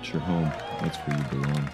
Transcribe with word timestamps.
that's 0.00 0.14
your 0.14 0.22
home. 0.22 0.50
That's 0.80 0.96
where 1.00 1.18
you 1.18 1.24
belong. 1.24 1.68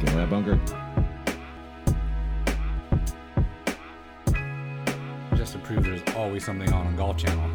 Get 0.00 0.08
out 0.08 0.14
of 0.14 0.16
that 0.16 0.30
bunker. 0.30 0.58
Just 5.36 5.52
to 5.52 5.58
prove 5.60 5.84
there's 5.84 6.02
always 6.16 6.44
something 6.44 6.72
on 6.72 6.88
on 6.88 6.96
Golf 6.96 7.16
Channel. 7.16 7.48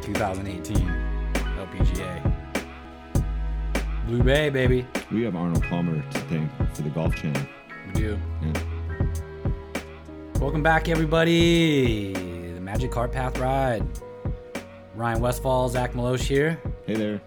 2018 0.00 0.76
LPGA. 1.58 2.34
Blue 4.06 4.22
Bay, 4.24 4.50
baby. 4.50 4.84
We 5.12 5.22
have 5.22 5.36
Arnold 5.36 5.62
Palmer 5.62 6.02
to 6.02 6.18
thank 6.22 6.50
for 6.74 6.82
the 6.82 6.90
Golf 6.90 7.14
Channel. 7.14 7.42
We 7.86 7.92
do. 7.92 8.18
Yeah. 8.42 8.51
Welcome 10.42 10.64
back, 10.64 10.88
everybody. 10.88 12.12
The 12.12 12.60
Magic 12.60 12.90
Cart 12.90 13.12
Path 13.12 13.38
Ride. 13.38 13.86
Ryan 14.96 15.20
Westfall, 15.20 15.68
Zach 15.68 15.92
Maloche 15.92 16.22
here. 16.22 16.60
Hey 16.84 16.94
there. 16.94 17.20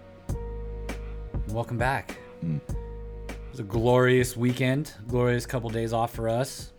Welcome 1.48 1.78
back. 1.78 2.18
It 2.42 2.60
was 3.50 3.60
a 3.60 3.62
glorious 3.62 4.36
weekend, 4.36 4.92
glorious 5.08 5.46
couple 5.46 5.70
days 5.70 5.94
off 5.94 6.14
for 6.14 6.28
us. 6.28 6.74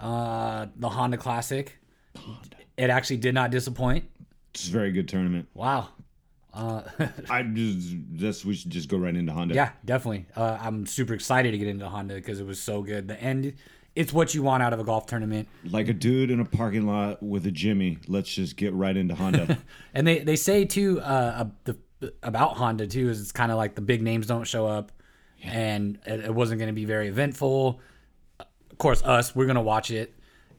Uh, 0.00 0.66
the 0.74 0.88
Honda 0.88 1.16
Classic. 1.16 1.78
Honda. 2.18 2.56
It 2.76 2.90
actually 2.90 3.18
did 3.18 3.32
not 3.32 3.52
disappoint. 3.52 4.10
It's 4.54 4.66
a 4.66 4.72
very 4.72 4.90
good 4.90 5.06
tournament. 5.06 5.46
Wow. 5.54 5.90
Uh, 6.52 6.82
I 7.30 7.44
just, 7.44 7.94
just 8.16 8.44
we 8.44 8.56
should 8.56 8.72
just 8.72 8.88
go 8.88 8.96
right 8.96 9.14
into 9.14 9.32
Honda. 9.32 9.54
yeah, 9.54 9.70
definitely. 9.84 10.26
Uh, 10.34 10.58
I'm 10.60 10.86
super 10.86 11.14
excited 11.14 11.52
to 11.52 11.58
get 11.58 11.68
into 11.68 11.88
Honda 11.88 12.16
because 12.16 12.40
it 12.40 12.46
was 12.48 12.60
so 12.60 12.82
good. 12.82 13.06
The 13.06 13.22
end, 13.22 13.54
it's 13.94 14.12
what 14.12 14.34
you 14.34 14.42
want 14.42 14.62
out 14.62 14.72
of 14.72 14.80
a 14.80 14.84
golf 14.84 15.06
tournament. 15.06 15.48
Like 15.64 15.88
a 15.88 15.92
dude 15.92 16.30
in 16.30 16.40
a 16.40 16.44
parking 16.44 16.86
lot 16.86 17.22
with 17.22 17.46
a 17.46 17.50
Jimmy. 17.50 17.98
Let's 18.08 18.32
just 18.32 18.56
get 18.56 18.72
right 18.72 18.96
into 18.96 19.14
Honda. 19.14 19.58
And 19.94 20.06
they, 20.06 20.20
they 20.20 20.36
say 20.36 20.64
too 20.64 21.00
uh, 21.00 21.46
the, 21.64 21.76
about 22.22 22.56
Honda 22.56 22.86
too 22.86 23.10
is 23.10 23.20
it's 23.20 23.32
kind 23.32 23.52
of 23.52 23.58
like 23.58 23.74
the 23.74 23.80
big 23.80 24.02
names 24.02 24.26
don't 24.26 24.44
show 24.44 24.66
up, 24.66 24.92
and 25.42 25.98
it, 26.06 26.20
it 26.20 26.34
wasn't 26.34 26.58
going 26.58 26.68
to 26.68 26.74
be 26.74 26.84
very 26.84 27.08
eventful. 27.08 27.80
Of 28.40 28.78
course, 28.78 29.02
us 29.02 29.34
we're 29.34 29.44
going 29.46 29.56
to 29.56 29.62
watch 29.62 29.90
it, 29.90 30.14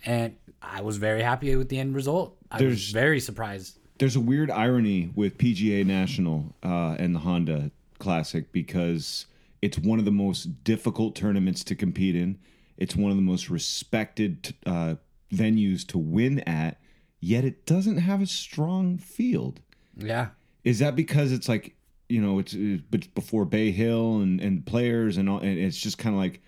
and 0.06 0.36
I 0.62 0.82
was 0.82 0.98
very 0.98 1.22
happy 1.22 1.56
with 1.56 1.70
the 1.70 1.80
end 1.80 1.96
result. 1.96 2.38
I 2.52 2.62
was 2.62 2.92
very 2.92 3.20
surprised. 3.20 3.80
There's 3.98 4.16
a 4.16 4.22
weird 4.22 4.50
irony 4.52 5.12
with 5.16 5.38
PGA 5.38 5.86
National 5.86 6.56
uh, 6.64 6.96
and 7.00 7.16
the 7.16 7.20
Honda 7.20 7.72
Classic 8.00 8.52
because 8.52 9.26
it's 9.62 9.78
one 9.78 10.00
of 10.00 10.06
the 10.06 10.12
most 10.12 10.64
difficult 10.64 11.16
tournaments 11.16 11.64
to 11.66 11.76
compete 11.76 12.16
in. 12.16 12.38
It's 12.78 12.96
one 12.96 13.12
of 13.12 13.18
the 13.18 13.24
most 13.24 13.50
respected 13.50 14.54
uh, 14.66 14.96
venues 15.34 15.86
to 15.88 15.98
win 15.98 16.40
at, 16.42 16.80
yet 17.20 17.46
it 17.46 17.66
doesn't 17.66 17.98
have 17.98 18.22
a 18.22 18.28
strong 18.28 18.98
field. 18.98 19.60
Yeah, 19.96 20.30
Is 20.64 20.80
that 20.80 20.96
because 20.96 21.32
it's 21.32 21.48
like 21.48 21.76
you 22.10 22.22
know 22.22 22.40
it's, 22.40 22.54
it's 22.54 23.08
before 23.08 23.46
Bay 23.46 23.72
Hill 23.72 24.20
and, 24.22 24.42
and 24.42 24.66
players 24.66 25.18
and 25.18 25.30
all, 25.30 25.40
and 25.40 25.58
it's 25.60 25.78
just 25.78 25.98
kind 25.98 26.16
of 26.16 26.20
like 26.20 26.42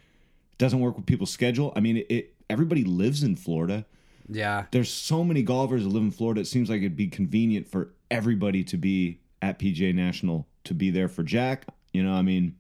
doesn't 0.58 0.80
work 0.80 0.96
with 0.96 1.06
people's 1.06 1.32
schedule? 1.32 1.74
I 1.76 1.80
mean, 1.80 1.98
it, 1.98 2.08
it 2.10 2.36
everybody 2.50 2.84
lives 2.84 3.24
in 3.24 3.36
Florida 3.36 3.86
yeah, 4.30 4.66
there's 4.72 4.92
so 4.92 5.24
many 5.24 5.44
golfers 5.44 5.84
that 5.84 5.90
live 5.90 6.04
in 6.04 6.12
Florida. 6.12 6.42
It 6.42 6.48
seems 6.48 6.70
like 6.70 6.80
it'd 6.80 6.96
be 6.96 7.08
convenient 7.08 7.68
for 7.68 7.94
everybody 8.10 8.64
to 8.66 8.78
be 8.78 9.20
at 9.42 9.60
PGA 9.60 9.94
National 9.94 10.48
to 10.64 10.74
be 10.74 10.90
there 10.90 11.08
for 11.08 11.24
Jack. 11.24 11.66
You 11.94 12.04
know, 12.04 12.14
I 12.14 12.22
mean, 12.22 12.56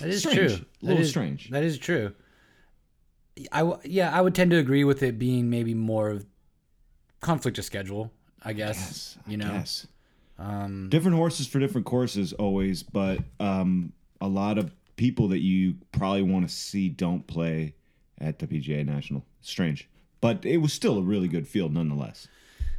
that 0.00 0.08
is 0.08 0.20
strange. 0.20 0.36
true. 0.36 0.66
A 0.82 0.86
little 0.86 1.02
is- 1.02 1.10
strange. 1.10 1.50
That 1.50 1.64
is 1.64 1.78
true. 1.78 2.14
I 3.52 3.60
w- 3.60 3.78
yeah, 3.84 4.16
I 4.16 4.20
would 4.20 4.34
tend 4.34 4.50
to 4.50 4.58
agree 4.58 4.84
with 4.84 5.02
it 5.02 5.18
being 5.18 5.50
maybe 5.50 5.74
more 5.74 6.10
of 6.10 6.26
conflict 7.20 7.58
of 7.58 7.64
schedule. 7.64 8.12
I 8.42 8.52
guess 8.54 8.76
yes, 8.76 9.18
you 9.26 9.36
know. 9.36 9.52
yes. 9.52 9.86
Um, 10.38 10.88
different 10.88 11.16
horses 11.16 11.46
for 11.46 11.58
different 11.58 11.86
courses, 11.86 12.32
always. 12.32 12.82
But 12.82 13.18
um, 13.38 13.92
a 14.20 14.28
lot 14.28 14.56
of 14.58 14.72
people 14.96 15.28
that 15.28 15.40
you 15.40 15.74
probably 15.92 16.22
want 16.22 16.48
to 16.48 16.54
see 16.54 16.88
don't 16.88 17.26
play 17.26 17.74
at 18.18 18.38
the 18.38 18.46
PGA 18.46 18.84
National. 18.84 19.24
Strange, 19.42 19.88
but 20.20 20.44
it 20.44 20.58
was 20.58 20.72
still 20.72 20.98
a 20.98 21.02
really 21.02 21.28
good 21.28 21.46
field 21.46 21.72
nonetheless. 21.72 22.28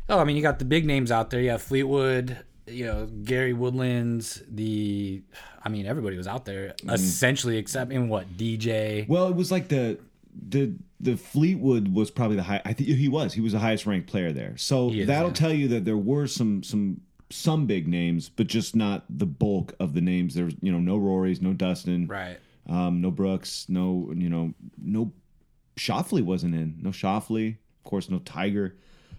Oh, 0.10 0.20
I 0.20 0.24
mean, 0.24 0.36
you 0.36 0.42
got 0.42 0.60
the 0.60 0.66
big 0.66 0.86
names 0.86 1.12
out 1.12 1.30
there. 1.30 1.40
You 1.40 1.52
have 1.52 1.62
Fleetwood, 1.62 2.38
you 2.68 2.86
know, 2.86 3.06
Gary 3.06 3.54
Woodlands. 3.54 4.42
The, 4.48 5.22
I 5.64 5.70
mean, 5.70 5.86
everybody 5.86 6.18
was 6.18 6.28
out 6.28 6.46
there 6.46 6.76
essentially, 6.90 7.58
except 7.58 7.92
in 7.92 8.10
what 8.10 8.38
DJ. 8.38 9.08
Well, 9.08 9.28
it 9.28 9.36
was 9.36 9.52
like 9.52 9.70
the 9.70 10.00
the 10.34 10.74
the 11.00 11.18
Fleetwood 11.18 11.94
was 11.94 12.12
probably 12.12 12.36
the 12.38 12.44
high. 12.44 12.62
I 12.66 12.74
think 12.74 12.90
he 12.90 13.08
was. 13.08 13.34
He 13.34 13.42
was 13.42 13.54
the 13.54 13.60
highest 13.60 13.86
ranked 13.86 14.08
player 14.08 14.32
there. 14.32 14.56
So 14.58 14.90
is, 14.92 15.08
that'll 15.08 15.30
yeah. 15.30 15.34
tell 15.34 15.54
you 15.54 15.68
that 15.70 15.86
there 15.86 15.98
were 15.98 16.28
some 16.28 16.64
some 16.64 17.02
some 17.30 17.66
big 17.66 17.88
names, 17.88 18.30
but 18.30 18.48
just 18.48 18.76
not 18.76 19.06
the 19.10 19.26
bulk 19.26 19.74
of 19.80 19.94
the 19.94 20.02
names. 20.02 20.36
There's 20.36 20.54
you 20.62 20.72
know 20.72 20.80
no 20.80 20.98
Rorys, 21.00 21.42
no 21.42 21.54
Dustin, 21.54 22.08
Right. 22.08 22.38
um, 22.68 23.02
no 23.02 23.10
Brooks, 23.12 23.66
no 23.70 24.12
you 24.16 24.30
know 24.30 24.54
no 24.82 25.12
Schauffele 25.78 26.22
wasn't 26.24 26.56
in. 26.56 26.78
No 26.82 26.90
Schauffele, 26.92 27.50
of 27.58 27.84
course, 27.84 28.10
no 28.10 28.20
Tiger. 28.20 28.76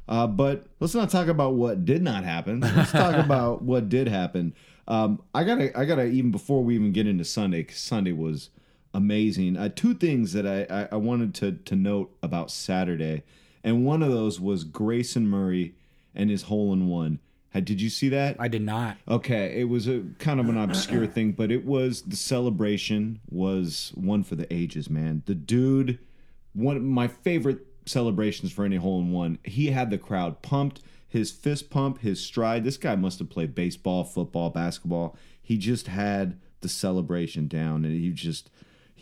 Uh, 0.08 0.26
but 0.26 0.66
let's 0.80 0.94
not 0.94 1.10
talk 1.10 1.28
about 1.28 1.54
what 1.54 1.84
did 1.84 2.02
not 2.02 2.24
happen. 2.24 2.60
Let's 2.60 2.90
talk 2.92 3.14
about 3.16 3.62
what 3.62 3.88
did 3.88 4.08
happen. 4.08 4.54
Um, 4.88 5.22
I 5.32 5.44
gotta, 5.44 5.76
I 5.78 5.84
gotta 5.84 6.04
even 6.06 6.32
before 6.32 6.62
we 6.62 6.74
even 6.74 6.92
get 6.92 7.06
into 7.06 7.24
Sunday, 7.24 7.62
'cause 7.62 7.76
Sunday 7.78 8.10
was 8.12 8.50
amazing. 8.94 9.56
Uh, 9.56 9.68
two 9.74 9.94
things 9.94 10.32
that 10.32 10.46
I, 10.46 10.66
I, 10.82 10.88
I 10.92 10.96
wanted 10.96 11.34
to 11.36 11.52
to 11.52 11.76
note 11.76 12.16
about 12.22 12.50
Saturday, 12.50 13.22
and 13.64 13.84
one 13.84 14.02
of 14.02 14.10
those 14.10 14.40
was 14.40 14.64
Grayson 14.64 15.26
Murray 15.26 15.74
and 16.14 16.30
his 16.30 16.42
hole 16.42 16.72
in 16.72 16.88
one. 16.88 17.20
Had, 17.50 17.66
did 17.66 17.82
you 17.82 17.90
see 17.90 18.08
that? 18.08 18.36
I 18.38 18.48
did 18.48 18.62
not. 18.62 18.96
Okay, 19.06 19.60
it 19.60 19.68
was 19.68 19.86
a 19.86 20.04
kind 20.18 20.40
of 20.40 20.48
an 20.48 20.56
obscure 20.56 21.06
thing, 21.06 21.32
but 21.32 21.50
it 21.50 21.66
was 21.66 22.02
the 22.02 22.16
celebration 22.16 23.20
was 23.30 23.92
one 23.94 24.22
for 24.22 24.36
the 24.36 24.50
ages, 24.52 24.88
man. 24.88 25.22
The 25.26 25.34
dude, 25.34 25.98
one 26.54 26.76
of 26.76 26.82
my 26.82 27.08
favorite 27.08 27.66
celebrations 27.86 28.52
for 28.52 28.64
any 28.64 28.76
hole 28.76 29.00
in 29.00 29.12
one. 29.12 29.38
He 29.44 29.68
had 29.68 29.90
the 29.90 29.98
crowd 29.98 30.42
pumped, 30.42 30.80
his 31.06 31.30
fist 31.30 31.70
pump, 31.70 32.00
his 32.00 32.20
stride. 32.20 32.64
This 32.64 32.76
guy 32.76 32.96
must 32.96 33.18
have 33.18 33.30
played 33.30 33.54
baseball, 33.54 34.04
football, 34.04 34.50
basketball. 34.50 35.16
He 35.40 35.58
just 35.58 35.88
had 35.88 36.38
the 36.60 36.68
celebration 36.68 37.48
down, 37.48 37.84
and 37.84 37.92
he 37.92 38.10
just 38.10 38.50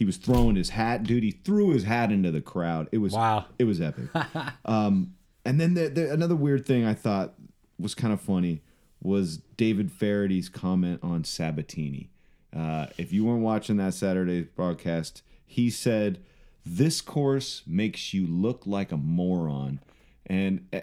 he 0.00 0.06
was 0.06 0.16
throwing 0.16 0.56
his 0.56 0.70
hat, 0.70 1.02
dude. 1.02 1.22
He 1.22 1.30
threw 1.30 1.72
his 1.72 1.84
hat 1.84 2.10
into 2.10 2.30
the 2.30 2.40
crowd. 2.40 2.88
It 2.90 2.98
was 2.98 3.12
Wow. 3.12 3.44
it 3.58 3.64
was 3.64 3.82
epic. 3.82 4.08
um, 4.64 5.12
and 5.44 5.60
then 5.60 5.74
the, 5.74 5.88
the, 5.90 6.10
another 6.10 6.34
weird 6.34 6.64
thing 6.64 6.86
I 6.86 6.94
thought 6.94 7.34
was 7.78 7.94
kind 7.94 8.10
of 8.10 8.18
funny 8.18 8.62
was 9.02 9.42
David 9.58 9.92
Feherty's 9.92 10.48
comment 10.48 11.00
on 11.02 11.24
Sabatini. 11.24 12.08
Uh, 12.56 12.86
if 12.96 13.12
you 13.12 13.26
weren't 13.26 13.42
watching 13.42 13.76
that 13.76 13.92
Saturday 13.92 14.40
broadcast, 14.40 15.20
he 15.44 15.68
said, 15.68 16.20
"This 16.64 17.02
course 17.02 17.62
makes 17.66 18.14
you 18.14 18.26
look 18.26 18.66
like 18.66 18.92
a 18.92 18.96
moron." 18.96 19.80
And 20.24 20.66
uh, 20.72 20.80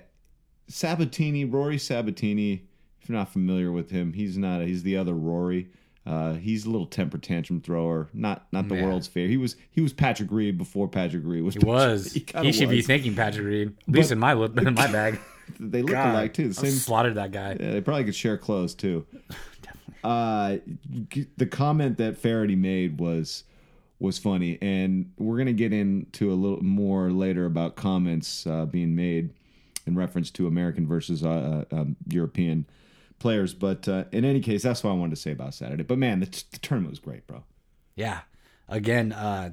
Sabatini, 0.67 1.43
Rory 1.43 1.79
Sabatini, 1.79 2.67
if 3.01 3.09
you're 3.09 3.17
not 3.17 3.33
familiar 3.33 3.71
with 3.71 3.89
him, 3.89 4.13
he's 4.13 4.37
not. 4.37 4.61
He's 4.61 4.83
the 4.83 4.95
other 4.95 5.15
Rory. 5.15 5.69
Uh, 6.07 6.35
he's 6.35 6.65
a 6.65 6.69
little 6.69 6.85
temper 6.87 7.17
tantrum 7.17 7.59
thrower, 7.59 8.07
not 8.13 8.47
not 8.53 8.69
the 8.69 8.75
Yeah. 8.75 8.85
world's 8.85 9.07
fair. 9.07 9.27
He 9.27 9.35
was 9.35 9.57
he 9.71 9.81
was 9.81 9.91
Patrick 9.91 10.31
Reed 10.31 10.57
before 10.57 10.87
Patrick 10.87 11.23
Reed 11.25 11.43
was. 11.43 11.55
He 11.55 11.59
was. 11.59 12.13
He, 12.13 12.25
he 12.41 12.51
should 12.53 12.69
be 12.69 12.77
was. 12.77 12.87
thinking 12.87 13.13
Patrick 13.13 13.45
Reed. 13.45 13.75
At 13.87 13.93
least 13.93 14.11
in 14.11 14.19
my 14.19 14.31
in 14.33 14.73
my 14.73 14.91
bag. 14.91 15.19
They 15.61 15.81
look 15.81 15.91
God, 15.91 16.13
alike 16.13 16.33
too. 16.33 16.49
The 16.49 16.59
I 16.59 16.63
same 16.63 16.77
slaughtered 16.77 17.15
that 17.15 17.31
guy. 17.31 17.55
Yeah, 17.57 17.71
they 17.71 17.79
probably 17.79 18.03
could 18.03 18.15
share 18.15 18.37
clothes 18.37 18.75
too. 18.75 19.05
uh, 20.03 20.57
the 21.37 21.45
comment 21.45 21.97
that 21.99 22.17
Feherty 22.17 22.57
made 22.57 22.99
was 22.99 23.45
was 23.99 24.17
funny, 24.17 24.57
and 24.61 25.11
we're 25.17 25.37
gonna 25.37 25.53
get 25.53 25.71
into 25.71 26.33
a 26.33 26.35
little 26.35 26.61
more 26.61 27.11
later 27.11 27.45
about 27.45 27.77
comments 27.77 28.45
uh, 28.45 28.65
being 28.65 28.93
made 28.93 29.29
in 29.85 29.95
reference 29.95 30.29
to 30.31 30.47
American 30.47 30.85
versus 30.85 31.23
uh, 31.23 31.63
uh, 31.71 31.75
um, 31.75 31.95
European 32.09 32.65
players. 33.19 33.53
But 33.53 33.87
uh, 33.87 34.05
in 34.11 34.25
any 34.25 34.39
case, 34.41 34.63
that's 34.63 34.83
what 34.83 34.91
I 34.91 34.93
wanted 34.93 35.15
to 35.15 35.21
say 35.21 35.31
about 35.31 35.53
Saturday. 35.53 35.83
But 35.83 35.97
man, 35.97 36.19
the, 36.19 36.25
the 36.51 36.59
tournament 36.59 36.91
was 36.91 36.99
great, 36.99 37.25
bro. 37.27 37.43
Yeah. 37.95 38.21
Again, 38.69 39.11
uh, 39.13 39.51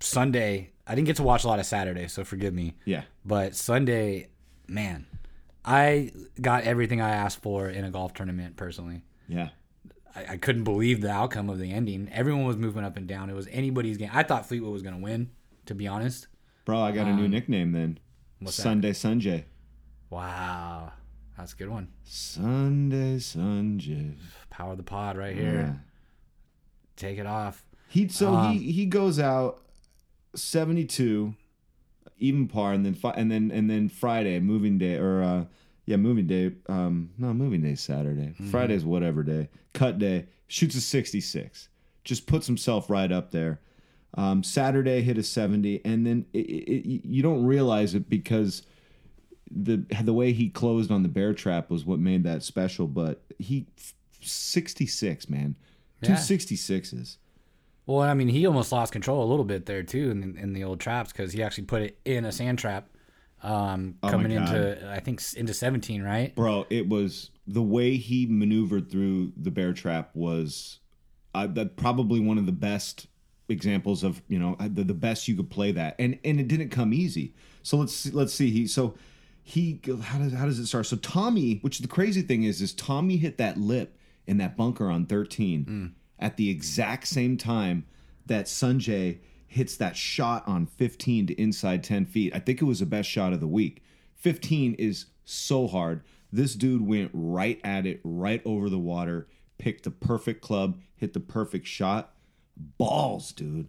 Sunday. 0.00 0.70
I 0.86 0.94
didn't 0.94 1.06
get 1.06 1.16
to 1.16 1.22
watch 1.22 1.44
a 1.44 1.48
lot 1.48 1.58
of 1.60 1.66
Saturday, 1.66 2.08
so 2.08 2.24
forgive 2.24 2.52
me. 2.52 2.74
Yeah, 2.84 3.02
But 3.24 3.54
Sunday, 3.54 4.28
man, 4.66 5.06
I 5.64 6.10
got 6.40 6.64
everything 6.64 7.00
I 7.00 7.10
asked 7.10 7.42
for 7.42 7.68
in 7.68 7.84
a 7.84 7.90
golf 7.90 8.12
tournament 8.14 8.56
personally. 8.56 9.02
yeah. 9.28 9.50
I, 10.16 10.32
I 10.32 10.36
couldn't 10.38 10.64
believe 10.64 11.02
the 11.02 11.10
outcome 11.10 11.48
of 11.48 11.60
the 11.60 11.70
ending. 11.70 12.08
Everyone 12.10 12.44
was 12.44 12.56
moving 12.56 12.82
up 12.82 12.96
and 12.96 13.06
down. 13.06 13.30
It 13.30 13.34
was 13.34 13.46
anybody's 13.52 13.96
game. 13.96 14.10
I 14.12 14.24
thought 14.24 14.46
Fleetwood 14.46 14.72
was 14.72 14.82
going 14.82 14.96
to 14.96 15.00
win, 15.00 15.30
to 15.66 15.74
be 15.76 15.86
honest. 15.86 16.26
Bro, 16.64 16.80
I 16.80 16.90
got 16.90 17.06
a 17.06 17.12
new 17.14 17.28
nickname 17.28 17.70
then. 17.70 17.84
Um, 18.40 18.46
what's 18.46 18.56
that? 18.56 18.62
Sunday 18.64 18.90
Sungjae. 18.90 19.44
Wow. 20.08 20.92
That's 21.36 21.52
a 21.52 21.56
good 21.56 21.68
one. 21.70 21.88
Sunday 22.04 23.16
Sungjae. 23.16 24.16
Power 24.50 24.76
the 24.76 24.82
pod 24.82 25.16
right 25.16 25.34
Yeah. 25.34 25.42
here. 25.42 25.84
Take 26.96 27.18
it 27.18 27.26
off. 27.26 27.64
He 27.88 28.08
so 28.08 28.34
Um, 28.34 28.52
he 28.58 28.72
he 28.72 28.86
goes 28.86 29.18
out 29.18 29.62
72 30.34 31.34
even 32.18 32.46
par, 32.48 32.72
and 32.74 32.84
then 32.84 32.96
and 33.16 33.30
then 33.30 33.50
and 33.50 33.70
then 33.70 33.88
Friday, 33.88 34.38
moving 34.40 34.76
day, 34.78 34.96
or 34.96 35.22
uh, 35.22 35.44
yeah, 35.86 35.96
moving 35.96 36.26
day. 36.26 36.52
Um, 36.68 37.10
no, 37.18 37.32
moving 37.32 37.62
day 37.62 37.74
Saturday. 37.74 38.34
Friday's 38.50 38.84
whatever 38.84 39.22
day. 39.22 39.48
Cut 39.72 39.98
day. 39.98 40.26
Shoots 40.46 40.74
a 40.74 40.80
sixty-six. 40.80 41.68
Just 42.04 42.26
puts 42.26 42.46
himself 42.46 42.90
right 42.90 43.10
up 43.10 43.30
there. 43.30 43.60
Um, 44.14 44.42
Saturday 44.42 45.00
hit 45.02 45.16
a 45.18 45.22
seventy, 45.22 45.80
and 45.84 46.06
then 46.06 46.26
it, 46.32 46.38
it, 46.46 46.86
it, 46.88 47.04
you 47.06 47.22
don't 47.22 47.44
realize 47.46 47.94
it 47.94 48.10
because 48.10 48.62
the 49.50 49.84
the 50.02 50.12
way 50.12 50.32
he 50.32 50.48
closed 50.48 50.90
on 50.90 51.02
the 51.02 51.08
bear 51.08 51.34
trap 51.34 51.70
was 51.70 51.84
what 51.84 51.98
made 51.98 52.24
that 52.24 52.42
special. 52.42 52.86
But 52.86 53.22
he 53.38 53.66
sixty 54.20 54.86
six, 54.86 55.28
man, 55.28 55.56
two 56.02 56.16
sixty 56.16 56.56
sixes. 56.56 57.18
Well, 57.86 58.00
I 58.00 58.14
mean, 58.14 58.28
he 58.28 58.46
almost 58.46 58.70
lost 58.70 58.92
control 58.92 59.24
a 59.24 59.28
little 59.28 59.44
bit 59.44 59.66
there 59.66 59.82
too 59.82 60.10
in, 60.10 60.36
in 60.38 60.52
the 60.52 60.62
old 60.62 60.78
traps 60.78 61.12
because 61.12 61.32
he 61.32 61.42
actually 61.42 61.64
put 61.64 61.82
it 61.82 61.98
in 62.04 62.24
a 62.24 62.30
sand 62.30 62.58
trap, 62.58 62.88
um, 63.42 63.96
Oh 64.02 64.10
coming 64.10 64.30
into 64.30 64.88
I 64.90 65.00
think 65.00 65.20
into 65.36 65.52
seventeen, 65.52 66.02
right? 66.02 66.34
Bro, 66.34 66.66
it 66.70 66.88
was 66.88 67.30
the 67.46 67.62
way 67.62 67.96
he 67.96 68.26
maneuvered 68.26 68.90
through 68.90 69.32
the 69.36 69.50
bear 69.50 69.72
trap 69.72 70.10
was 70.14 70.78
uh, 71.34 71.48
that 71.48 71.76
probably 71.76 72.20
one 72.20 72.38
of 72.38 72.46
the 72.46 72.52
best 72.52 73.08
examples 73.48 74.04
of 74.04 74.22
you 74.28 74.38
know 74.38 74.56
the, 74.60 74.84
the 74.84 74.94
best 74.94 75.26
you 75.26 75.34
could 75.34 75.50
play 75.50 75.72
that, 75.72 75.96
and 75.98 76.18
and 76.24 76.38
it 76.38 76.46
didn't 76.46 76.68
come 76.68 76.92
easy. 76.92 77.34
So 77.62 77.76
let's 77.76 77.92
see, 77.92 78.10
let's 78.10 78.32
see. 78.32 78.50
He 78.50 78.66
so 78.66 78.94
he 79.50 79.80
how 80.02 80.18
does 80.18 80.32
how 80.32 80.46
does 80.46 80.58
it 80.58 80.66
start? 80.66 80.86
So 80.86 80.96
Tommy, 80.96 81.58
which 81.62 81.80
the 81.80 81.88
crazy 81.88 82.22
thing 82.22 82.44
is, 82.44 82.62
is 82.62 82.72
Tommy 82.72 83.16
hit 83.16 83.38
that 83.38 83.56
lip 83.56 83.96
in 84.26 84.38
that 84.38 84.56
bunker 84.56 84.88
on 84.88 85.06
thirteen 85.06 85.94
at 86.18 86.36
the 86.36 86.50
exact 86.50 87.08
same 87.08 87.36
time 87.36 87.84
that 88.26 88.46
Sungjae 88.46 89.18
hits 89.46 89.76
that 89.78 89.96
shot 89.96 90.46
on 90.46 90.64
15 90.66 91.26
to 91.26 91.34
inside 91.40 91.82
10 91.82 92.06
feet. 92.06 92.32
I 92.32 92.38
think 92.38 92.62
it 92.62 92.66
was 92.66 92.78
the 92.78 92.86
best 92.86 93.08
shot 93.08 93.32
of 93.32 93.40
the 93.40 93.48
week. 93.48 93.82
15 94.14 94.74
is 94.74 95.06
so 95.24 95.66
hard. 95.66 96.02
This 96.30 96.54
dude 96.54 96.86
went 96.86 97.10
right 97.12 97.60
at 97.64 97.84
it, 97.86 98.00
right 98.04 98.40
over 98.44 98.68
the 98.70 98.78
water, 98.78 99.26
picked 99.58 99.82
the 99.84 99.90
perfect 99.90 100.40
club, 100.40 100.78
hit 100.94 101.14
the 101.14 101.20
perfect 101.20 101.66
shot. 101.66 102.14
Balls, 102.78 103.32
dude. 103.32 103.68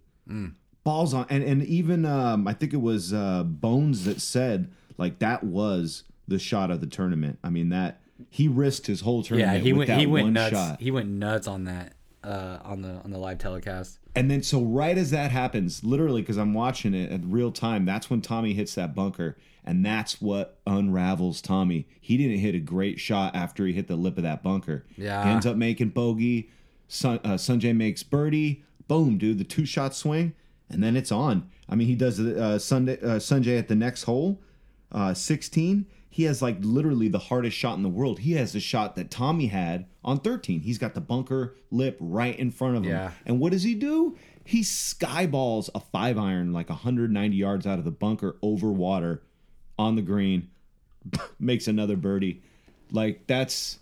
Balls 0.83 1.13
on 1.15 1.25
and 1.29 1.43
and 1.43 1.63
even 1.63 2.05
um 2.05 2.47
I 2.47 2.53
think 2.53 2.73
it 2.73 2.81
was 2.81 3.11
uh 3.13 3.43
Bones 3.43 4.05
that 4.05 4.21
said 4.21 4.71
like 4.97 5.19
that 5.19 5.43
was 5.43 6.03
the 6.27 6.39
shot 6.39 6.71
of 6.71 6.81
the 6.81 6.87
tournament. 6.87 7.39
I 7.43 7.49
mean 7.49 7.69
that 7.69 8.01
he 8.29 8.47
risked 8.47 8.87
his 8.87 9.01
whole 9.01 9.21
Yeah, 9.21 9.27
tournament 9.29 9.63
he 9.63 9.73
with 9.73 9.77
went 9.79 9.87
that 9.87 9.99
he 9.99 10.05
went 10.07 10.31
nuts. 10.31 10.51
shot. 10.51 10.79
He 10.81 10.91
went 10.91 11.09
nuts 11.09 11.47
on 11.47 11.63
that 11.65 11.93
uh, 12.23 12.59
on 12.63 12.81
the 12.81 13.01
on 13.03 13.11
the 13.11 13.17
live 13.17 13.37
telecast. 13.39 13.97
And 14.13 14.29
then, 14.29 14.43
so 14.43 14.61
right 14.61 14.97
as 14.97 15.09
that 15.11 15.31
happens, 15.31 15.85
literally, 15.85 16.21
because 16.21 16.37
I'm 16.37 16.53
watching 16.53 16.93
it 16.93 17.09
at 17.13 17.21
real 17.23 17.49
time, 17.49 17.85
that's 17.85 18.09
when 18.09 18.19
Tommy 18.21 18.53
hits 18.53 18.75
that 18.75 18.93
bunker, 18.93 19.37
and 19.63 19.85
that's 19.85 20.19
what 20.21 20.59
unravels 20.67 21.41
Tommy. 21.41 21.87
He 22.01 22.17
didn't 22.17 22.39
hit 22.39 22.53
a 22.53 22.59
great 22.59 22.99
shot 22.99 23.33
after 23.33 23.65
he 23.65 23.71
hit 23.71 23.87
the 23.87 23.95
lip 23.95 24.17
of 24.17 24.23
that 24.23 24.43
bunker. 24.43 24.85
Yeah. 24.97 25.23
he 25.23 25.29
ends 25.29 25.45
up 25.45 25.55
making 25.55 25.89
bogey. 25.91 26.49
Sun, 26.89 27.21
uh, 27.23 27.35
Sungjae 27.35 27.73
makes 27.73 28.03
birdie. 28.03 28.65
Boom, 28.89 29.17
dude, 29.17 29.37
the 29.37 29.45
two 29.45 29.65
shot 29.65 29.95
swing, 29.95 30.33
and 30.69 30.83
then 30.83 30.97
it's 30.97 31.09
on. 31.13 31.49
I 31.69 31.75
mean, 31.75 31.87
he 31.87 31.95
does 31.95 32.17
the 32.17 32.37
uh, 32.43 32.59
Sunday 32.59 32.99
uh, 33.01 33.15
Sungjae 33.17 33.57
at 33.57 33.69
the 33.69 33.75
next 33.75 34.03
hole, 34.03 34.41
uh, 34.91 35.13
16. 35.13 35.85
He 36.09 36.23
has 36.23 36.41
like 36.41 36.57
literally 36.59 37.07
the 37.07 37.19
hardest 37.19 37.55
shot 37.57 37.77
in 37.77 37.83
the 37.83 37.89
world. 37.89 38.19
He 38.19 38.33
has 38.33 38.51
the 38.53 38.59
shot 38.59 38.95
that 38.97 39.09
Tommy 39.09 39.47
had 39.47 39.85
on 40.03 40.19
13. 40.19 40.59
He's 40.61 40.77
got 40.77 40.93
the 40.93 41.01
bunker 41.01 41.55
lip 41.71 41.97
right 42.01 42.37
in 42.37 42.51
front 42.51 42.75
of 42.77 42.83
him. 42.83 42.91
Yeah. 42.91 43.11
And 43.25 43.39
what 43.39 43.53
does 43.53 43.63
he 43.63 43.75
do? 43.75 44.17
He 44.43 44.61
skyballs 44.61 45.69
a 45.73 45.79
five 45.79 46.17
iron 46.17 46.51
like 46.51 46.69
190 46.69 47.37
yards 47.37 47.65
out 47.65 47.79
of 47.79 47.85
the 47.85 47.91
bunker 47.91 48.35
over 48.41 48.69
water 48.71 49.21
on 49.79 49.95
the 49.95 50.01
green, 50.01 50.49
makes 51.39 51.67
another 51.67 51.95
birdie. 51.95 52.41
Like 52.91 53.25
that's 53.27 53.79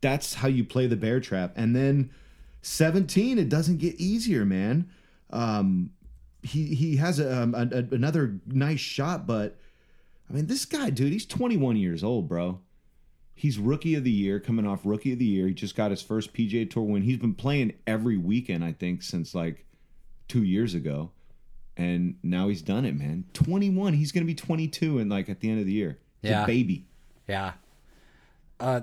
that's 0.00 0.34
how 0.34 0.48
you 0.48 0.64
play 0.64 0.86
the 0.86 0.96
bear 0.96 1.20
trap. 1.20 1.52
And 1.56 1.74
then 1.76 2.10
17, 2.62 3.38
it 3.38 3.48
doesn't 3.48 3.78
get 3.78 3.96
easier, 3.96 4.44
man. 4.44 4.88
Um, 5.30 5.90
he 6.42 6.74
he 6.74 6.96
has 6.96 7.18
a, 7.18 7.26
a, 7.28 7.76
a- 7.78 7.94
another 7.94 8.40
nice 8.46 8.80
shot, 8.80 9.26
but 9.26 9.58
I 10.28 10.32
mean, 10.34 10.46
this 10.46 10.64
guy, 10.64 10.90
dude, 10.90 11.12
he's 11.12 11.26
21 11.26 11.76
years 11.76 12.04
old, 12.04 12.28
bro. 12.28 12.60
He's 13.34 13.58
rookie 13.58 13.94
of 13.94 14.04
the 14.04 14.10
year, 14.10 14.40
coming 14.40 14.66
off 14.66 14.80
rookie 14.84 15.12
of 15.12 15.18
the 15.18 15.24
year. 15.24 15.46
He 15.46 15.54
just 15.54 15.76
got 15.76 15.90
his 15.90 16.02
first 16.02 16.32
PGA 16.32 16.68
Tour 16.68 16.82
win. 16.82 17.02
He's 17.02 17.18
been 17.18 17.34
playing 17.34 17.74
every 17.86 18.16
weekend, 18.16 18.64
I 18.64 18.72
think, 18.72 19.02
since 19.02 19.34
like 19.34 19.64
two 20.26 20.42
years 20.42 20.74
ago, 20.74 21.12
and 21.76 22.16
now 22.22 22.48
he's 22.48 22.62
done 22.62 22.84
it, 22.84 22.96
man. 22.96 23.24
21. 23.34 23.94
He's 23.94 24.10
gonna 24.12 24.26
be 24.26 24.34
22, 24.34 24.98
and 24.98 25.08
like 25.10 25.28
at 25.28 25.40
the 25.40 25.50
end 25.50 25.60
of 25.60 25.66
the 25.66 25.72
year, 25.72 25.98
He's 26.20 26.32
Yeah. 26.32 26.42
a 26.42 26.46
baby. 26.48 26.84
Yeah. 27.28 27.52
Uh, 28.58 28.80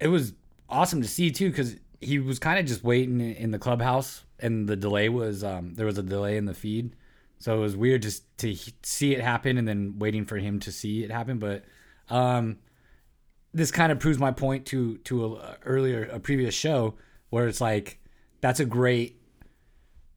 it- 0.00 0.08
was 0.08 0.32
awesome 0.68 1.00
to 1.00 1.06
see 1.08 1.30
too 1.30 1.48
because 1.50 1.76
he 2.00 2.18
was 2.18 2.38
kind 2.40 2.58
of 2.58 2.66
just 2.66 2.82
waiting 2.82 3.20
in- 3.20 3.34
in 3.36 3.50
the 3.52 3.58
clubhouse, 3.58 4.24
and 4.40 4.68
the 4.68 4.74
delay 4.76 5.08
was 5.08 5.44
um 5.44 5.74
there 5.74 5.86
was 5.86 5.96
a 5.96 6.02
delay 6.02 6.36
in 6.36 6.46
the 6.46 6.54
feed, 6.54 6.90
so 7.38 7.56
it 7.56 7.60
was 7.60 7.76
weird 7.76 8.02
just 8.02 8.22
to 8.38 8.54
see 8.82 9.14
it 9.14 9.20
happen 9.20 9.58
and 9.58 9.66
then 9.66 9.94
waiting 9.98 10.24
for 10.24 10.36
him 10.38 10.58
to 10.60 10.72
see 10.72 11.04
it 11.04 11.10
happen. 11.10 11.38
But 11.38 11.64
um, 12.08 12.58
this 13.54 13.70
kind 13.70 13.92
of 13.92 13.98
proves 14.00 14.18
my 14.18 14.30
point 14.32 14.66
to 14.66 14.98
to 14.98 15.36
a, 15.36 15.56
earlier 15.64 16.04
a 16.04 16.20
previous 16.20 16.54
show 16.54 16.94
where 17.30 17.46
it's 17.48 17.60
like 17.60 17.98
that's 18.40 18.60
a 18.60 18.64
great 18.64 19.20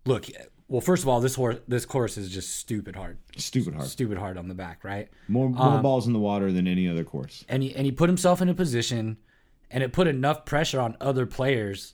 look. 0.06 0.26
Well, 0.68 0.80
first 0.82 1.04
of 1.04 1.10
all, 1.10 1.20
this 1.20 1.36
horse 1.36 1.58
this 1.68 1.86
course 1.86 2.18
is 2.18 2.30
just 2.30 2.56
stupid 2.56 2.96
hard, 2.96 3.18
Stupid 3.36 3.74
hard. 3.76 3.88
stupid 3.88 4.18
hard 4.18 4.38
on 4.38 4.48
the 4.48 4.54
back, 4.54 4.84
right? 4.84 5.10
More 5.28 5.50
more 5.50 5.82
balls 5.82 6.08
in 6.08 6.14
the 6.14 6.20
water 6.20 6.52
than 6.52 6.66
any 6.68 6.88
other 6.88 7.04
course. 7.04 7.44
and 7.50 7.62
he 7.62 7.76
and 7.76 7.86
he 7.86 7.92
put 7.92 8.08
himself 8.10 8.42
in 8.42 8.48
a 8.50 8.54
position 8.54 9.18
and 9.70 9.84
it 9.84 9.92
put 9.94 10.08
enough 10.08 10.46
pressure 10.46 10.80
on 10.80 10.96
other 11.02 11.26
players 11.26 11.94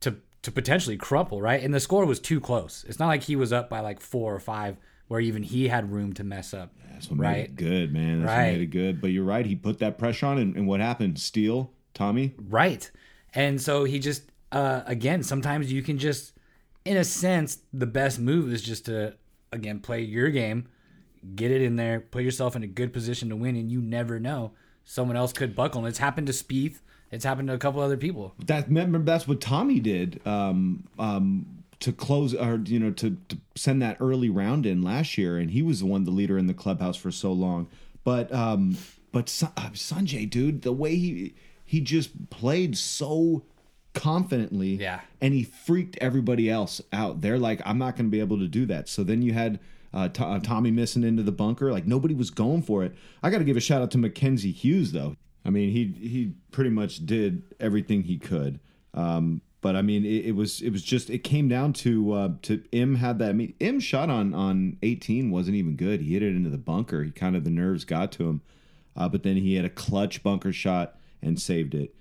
to 0.00 0.16
to 0.46 0.52
potentially 0.52 0.96
crumple, 0.96 1.42
right? 1.42 1.62
And 1.62 1.74
the 1.74 1.80
score 1.80 2.06
was 2.06 2.18
too 2.18 2.40
close. 2.40 2.84
It's 2.88 2.98
not 2.98 3.08
like 3.08 3.24
he 3.24 3.36
was 3.36 3.52
up 3.52 3.68
by 3.68 3.80
like 3.80 4.00
4 4.00 4.34
or 4.34 4.40
5 4.40 4.76
where 5.08 5.20
even 5.20 5.42
he 5.42 5.68
had 5.68 5.92
room 5.92 6.12
to 6.14 6.24
mess 6.24 6.54
up. 6.54 6.72
That's 6.92 7.10
what 7.10 7.18
made 7.20 7.26
Right. 7.28 7.44
it 7.46 7.56
good, 7.56 7.92
man. 7.92 8.20
That's 8.20 8.30
what 8.30 8.36
Right. 8.38 8.52
made 8.52 8.60
it 8.62 8.66
good. 8.66 9.00
But 9.00 9.08
you're 9.08 9.24
right. 9.24 9.44
He 9.44 9.54
put 9.54 9.78
that 9.78 9.98
pressure 9.98 10.26
on, 10.26 10.38
and, 10.38 10.56
and 10.56 10.66
what 10.66 10.80
happened? 10.80 11.18
Steele, 11.18 11.70
Tommy. 11.94 12.34
Right. 12.48 12.90
And 13.34 13.60
so 13.60 13.84
he 13.84 13.98
just 13.98 14.30
uh 14.52 14.82
again, 14.86 15.22
sometimes 15.22 15.72
you 15.72 15.82
can 15.82 15.98
just 15.98 16.32
in 16.84 16.96
a 16.96 17.04
sense 17.04 17.58
the 17.72 17.86
best 17.86 18.18
move 18.20 18.52
is 18.52 18.62
just 18.62 18.86
to 18.86 19.14
again 19.52 19.80
play 19.80 20.00
your 20.02 20.30
game, 20.30 20.68
get 21.34 21.50
it 21.50 21.60
in 21.60 21.74
there, 21.76 22.00
put 22.00 22.22
yourself 22.22 22.54
in 22.56 22.62
a 22.62 22.66
good 22.68 22.92
position 22.92 23.28
to 23.30 23.36
win 23.36 23.56
and 23.56 23.70
you 23.70 23.80
never 23.82 24.18
know. 24.20 24.52
Someone 24.84 25.16
else 25.16 25.32
could 25.32 25.56
buckle. 25.56 25.80
And 25.80 25.88
it's 25.88 25.98
happened 25.98 26.28
to 26.28 26.32
Spieth. 26.32 26.78
It's 27.10 27.24
happened 27.24 27.48
to 27.48 27.54
a 27.54 27.58
couple 27.58 27.80
other 27.80 27.96
people. 27.96 28.34
That 28.46 28.66
remember 28.68 28.98
that's 28.98 29.28
what 29.28 29.40
Tommy 29.40 29.78
did 29.80 30.20
um, 30.26 30.84
um, 30.98 31.46
to 31.80 31.92
close 31.92 32.34
or 32.34 32.60
you 32.64 32.78
know 32.78 32.90
to, 32.92 33.16
to 33.28 33.38
send 33.54 33.80
that 33.82 33.96
early 34.00 34.28
round 34.30 34.66
in 34.66 34.82
last 34.82 35.16
year, 35.16 35.38
and 35.38 35.50
he 35.50 35.62
was 35.62 35.80
the 35.80 35.86
one 35.86 36.04
the 36.04 36.10
leader 36.10 36.36
in 36.38 36.46
the 36.46 36.54
clubhouse 36.54 36.96
for 36.96 37.10
so 37.12 37.32
long. 37.32 37.68
But 38.04 38.32
um, 38.32 38.76
but 39.12 39.24
uh, 39.56 39.70
Sungjae, 39.70 40.28
dude, 40.28 40.62
the 40.62 40.72
way 40.72 40.96
he 40.96 41.34
he 41.64 41.80
just 41.80 42.30
played 42.30 42.76
so 42.76 43.42
confidently, 43.94 44.74
Yeah. 44.76 45.00
and 45.20 45.32
he 45.34 45.42
freaked 45.44 45.96
everybody 46.00 46.50
else 46.50 46.80
out. 46.92 47.22
They're 47.22 47.38
like, 47.38 47.60
I'm 47.64 47.78
not 47.78 47.96
going 47.96 48.06
to 48.06 48.10
be 48.10 48.20
able 48.20 48.38
to 48.38 48.46
do 48.48 48.66
that. 48.66 48.88
So 48.88 49.02
then 49.04 49.22
you 49.22 49.32
had. 49.32 49.58
Uh, 49.94 50.08
To- 50.10 50.24
uh, 50.26 50.38
Tommy 50.40 50.70
missing 50.70 51.04
into 51.04 51.22
the 51.22 51.32
bunker, 51.32 51.72
like 51.72 51.86
nobody 51.86 52.12
was 52.12 52.28
going 52.28 52.60
for 52.60 52.84
it. 52.84 52.94
I 53.22 53.30
got 53.30 53.38
to 53.38 53.44
give 53.44 53.56
a 53.56 53.60
shout 53.60 53.80
out 53.80 53.90
to 53.92 53.98
Mackenzie 53.98 54.50
Hughes, 54.52 54.92
though. 54.92 55.16
I 55.46 55.50
mean, 55.50 55.70
he 55.70 55.84
he 56.08 56.32
pretty 56.50 56.70
much 56.70 57.06
did 57.06 57.54
everything 57.60 58.02
he 58.02 58.18
could. 58.18 58.58
Um, 58.94 59.42
but 59.60 59.76
I 59.76 59.82
mean, 59.82 60.04
it, 60.04 60.26
it 60.26 60.32
was 60.32 60.60
it 60.60 60.70
was 60.70 60.82
just 60.82 61.08
it 61.08 61.18
came 61.18 61.48
down 61.48 61.72
to 61.74 62.12
uh, 62.12 62.28
to 62.42 62.62
Im 62.72 62.96
had 62.96 63.18
that. 63.20 63.30
I 63.30 63.32
mean, 63.32 63.54
Im 63.60 63.78
shot 63.80 64.10
on 64.10 64.34
on 64.34 64.78
18 64.82 65.30
wasn't 65.30 65.56
even 65.56 65.76
good. 65.76 66.00
He 66.00 66.14
hit 66.14 66.22
it 66.22 66.34
into 66.34 66.50
the 66.50 66.58
bunker. 66.58 67.04
He 67.04 67.10
kind 67.10 67.36
of 67.36 67.44
the 67.44 67.50
nerves 67.50 67.84
got 67.84 68.12
to 68.12 68.28
him, 68.28 68.40
uh, 68.96 69.08
but 69.08 69.22
then 69.22 69.36
he 69.36 69.54
had 69.54 69.64
a 69.64 69.70
clutch 69.70 70.22
bunker 70.22 70.52
shot 70.52 70.98
and 71.22 71.40
saved 71.40 71.74
it. 71.74 71.94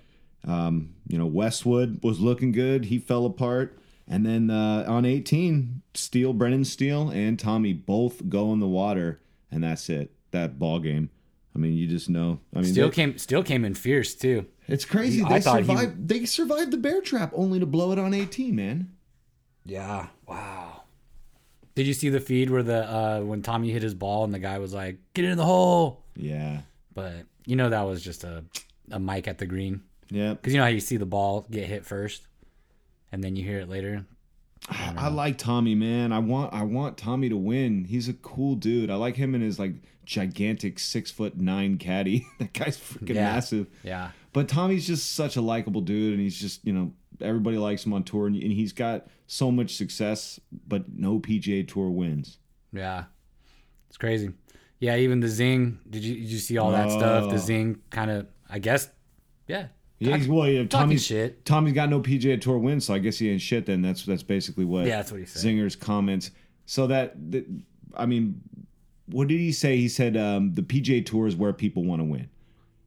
Um, 0.48 0.96
you 1.08 1.18
know, 1.18 1.26
Westwood 1.26 2.04
was 2.04 2.20
looking 2.20 2.52
good. 2.52 2.86
He 2.86 3.00
fell 3.00 3.26
apart. 3.26 3.78
And 4.08 4.24
then 4.26 4.52
uh, 4.52 4.86
on 4.88 5.04
18, 5.04 5.82
Steele, 5.96 6.34
Brendan 6.34 6.66
Steele, 6.66 7.10
and 7.10 7.40
Tommy 7.40 7.74
both 7.74 8.30
go 8.30 8.54
in 8.54 8.60
the 8.60 8.68
water, 8.68 9.20
and 9.50 9.64
that's 9.64 9.90
it. 9.90 10.12
That 10.30 10.60
ball 10.60 10.80
game. 10.80 11.10
I 11.56 11.58
mean, 11.58 11.74
you 11.74 11.88
just 11.88 12.10
know. 12.10 12.40
I 12.54 12.60
mean, 12.62 12.72
Still 12.72 12.90
they- 12.90 12.96
came 12.96 13.18
still 13.18 13.42
came 13.44 13.64
in 13.64 13.74
fierce 13.76 14.14
too. 14.14 14.46
it's 14.68 14.84
crazy. 14.86 15.24
I 15.24 15.30
They 15.36 15.42
thought 15.42 15.62
he- 15.62 15.66
survived. 15.68 16.08
They 16.08 16.26
survived 16.26 16.72
the 16.72 16.78
bear 16.78 17.02
trap 17.02 17.32
only 17.34 17.60
to 17.60 17.66
blow 17.66 17.92
it 17.94 18.00
on 18.00 18.14
18, 18.14 18.56
man. 18.56 18.92
Yeah. 19.66 20.08
Wow. 20.28 20.84
Did 21.76 21.88
you 21.88 21.94
see 21.94 22.10
the 22.10 22.20
feed 22.20 22.50
where 22.50 22.64
the 22.64 22.90
uh 22.90 23.22
when 23.22 23.42
Tommy 23.42 23.72
hit 23.72 23.84
his 23.84 23.94
ball 23.94 24.24
and 24.26 24.34
the 24.34 24.40
guy 24.40 24.60
was 24.60 24.74
like, 24.74 24.98
"Get 25.14 25.26
it 25.26 25.30
in 25.32 25.38
the 25.38 25.46
hole," 25.46 26.04
Yeah. 26.16 26.62
but 26.94 27.14
you 27.46 27.56
know 27.56 27.70
that 27.70 27.82
was 27.84 28.02
just 28.02 28.24
a 28.24 28.44
a 28.92 29.00
mic 29.00 29.28
at 29.28 29.38
the 29.40 29.46
green 29.46 29.82
Yeah. 30.10 30.34
because 30.34 30.54
you 30.54 30.58
know 30.60 30.64
how 30.66 30.70
you 30.70 30.80
see 30.80 30.98
the 30.98 31.06
ball 31.06 31.48
get 31.50 31.68
hit 31.68 31.86
first, 31.86 32.28
and 33.12 33.24
then 33.24 33.36
you 33.36 33.44
hear 33.44 33.60
it 33.60 33.70
later. 33.70 34.06
I, 34.70 34.94
I 34.98 35.08
like 35.10 35.38
Tommy, 35.38 35.76
man. 35.76 36.12
I 36.12 36.20
want 36.20 36.54
I 36.54 36.64
want 36.64 36.98
Tommy 36.98 37.30
to 37.30 37.38
win. 37.38 37.86
He's 37.86 38.08
a 38.10 38.14
cool 38.14 38.56
dude. 38.56 38.90
I 38.90 38.96
like 38.96 39.16
him 39.16 39.36
and 39.36 39.44
his 39.44 39.60
like 39.60 39.74
gigantic 40.06 40.80
six 40.80 41.12
foot 41.12 41.38
nine 41.38 41.78
caddy. 41.78 42.26
that 42.40 42.54
guy's 42.54 42.78
freaking 42.78 43.16
Yeah. 43.16 43.34
massive. 43.34 43.68
Yeah. 43.84 44.12
But 44.34 44.48
Tommy's 44.50 44.86
just 44.88 45.14
such 45.14 45.36
a 45.36 45.42
likable 45.42 45.82
dude, 45.82 46.14
and 46.14 46.22
he's 46.22 46.40
just 46.40 46.66
you 46.66 46.74
know 46.74 46.94
everybody 47.22 47.58
likes 47.58 47.86
him 47.86 47.94
on 47.94 48.04
tour, 48.04 48.28
and, 48.28 48.36
and 48.36 48.52
he's 48.52 48.74
got 48.74 49.08
so 49.28 49.52
much 49.52 49.76
success, 49.76 50.40
but 50.68 50.86
no 50.94 51.20
PGA 51.20 51.68
Tour 51.68 51.90
wins. 51.90 52.38
Yeah. 52.74 53.06
It's 53.88 53.98
crazy. 53.98 54.32
Yeah, 54.80 54.98
even 54.98 55.20
the 55.22 55.30
zing. 55.30 55.80
Did 55.90 56.04
you 56.04 56.16
did 56.16 56.26
you 56.26 56.40
see 56.40 56.58
all 56.58 56.72
that 56.72 56.90
stuff? 56.92 57.26
Oh. 57.26 57.32
The 57.32 57.38
zing 57.38 57.82
kind 57.92 58.12
of 58.12 58.28
I 58.50 58.60
guess 58.60 58.90
yeah. 59.48 59.68
Yeah, 60.00 60.18
he's, 60.18 60.28
well, 60.28 60.48
yeah, 60.48 60.66
Tommy's 60.66 61.06
shit. 61.06 61.46
Tommy's 61.46 61.74
got 61.74 61.90
no 61.90 62.02
PGA 62.02 62.40
Tour 62.40 62.58
wins, 62.58 62.86
so 62.86 62.94
I 62.94 63.00
guess 63.00 63.18
he 63.18 63.30
ain't 63.30 63.42
shit. 63.42 63.66
Then 63.66 63.82
that's 63.82 64.06
that's 64.06 64.24
basically 64.24 64.66
what. 64.66 64.86
Yeah, 64.86 64.98
that's 64.98 65.12
what 65.12 65.20
he 65.22 65.26
said. 65.26 65.42
Zinger's 65.42 65.76
comments. 65.76 66.32
So 66.66 66.88
that, 66.88 67.14
that 67.32 67.46
I 67.96 68.06
mean, 68.06 68.42
what 69.08 69.28
did 69.28 69.40
he 69.40 69.52
say? 69.52 69.78
He 69.78 69.88
said 69.88 70.18
um, 70.18 70.54
the 70.54 70.64
PGA 70.64 71.06
Tour 71.06 71.28
is 71.28 71.36
where 71.36 71.54
people 71.54 71.84
want 71.86 72.02
to 72.02 72.04
win, 72.04 72.28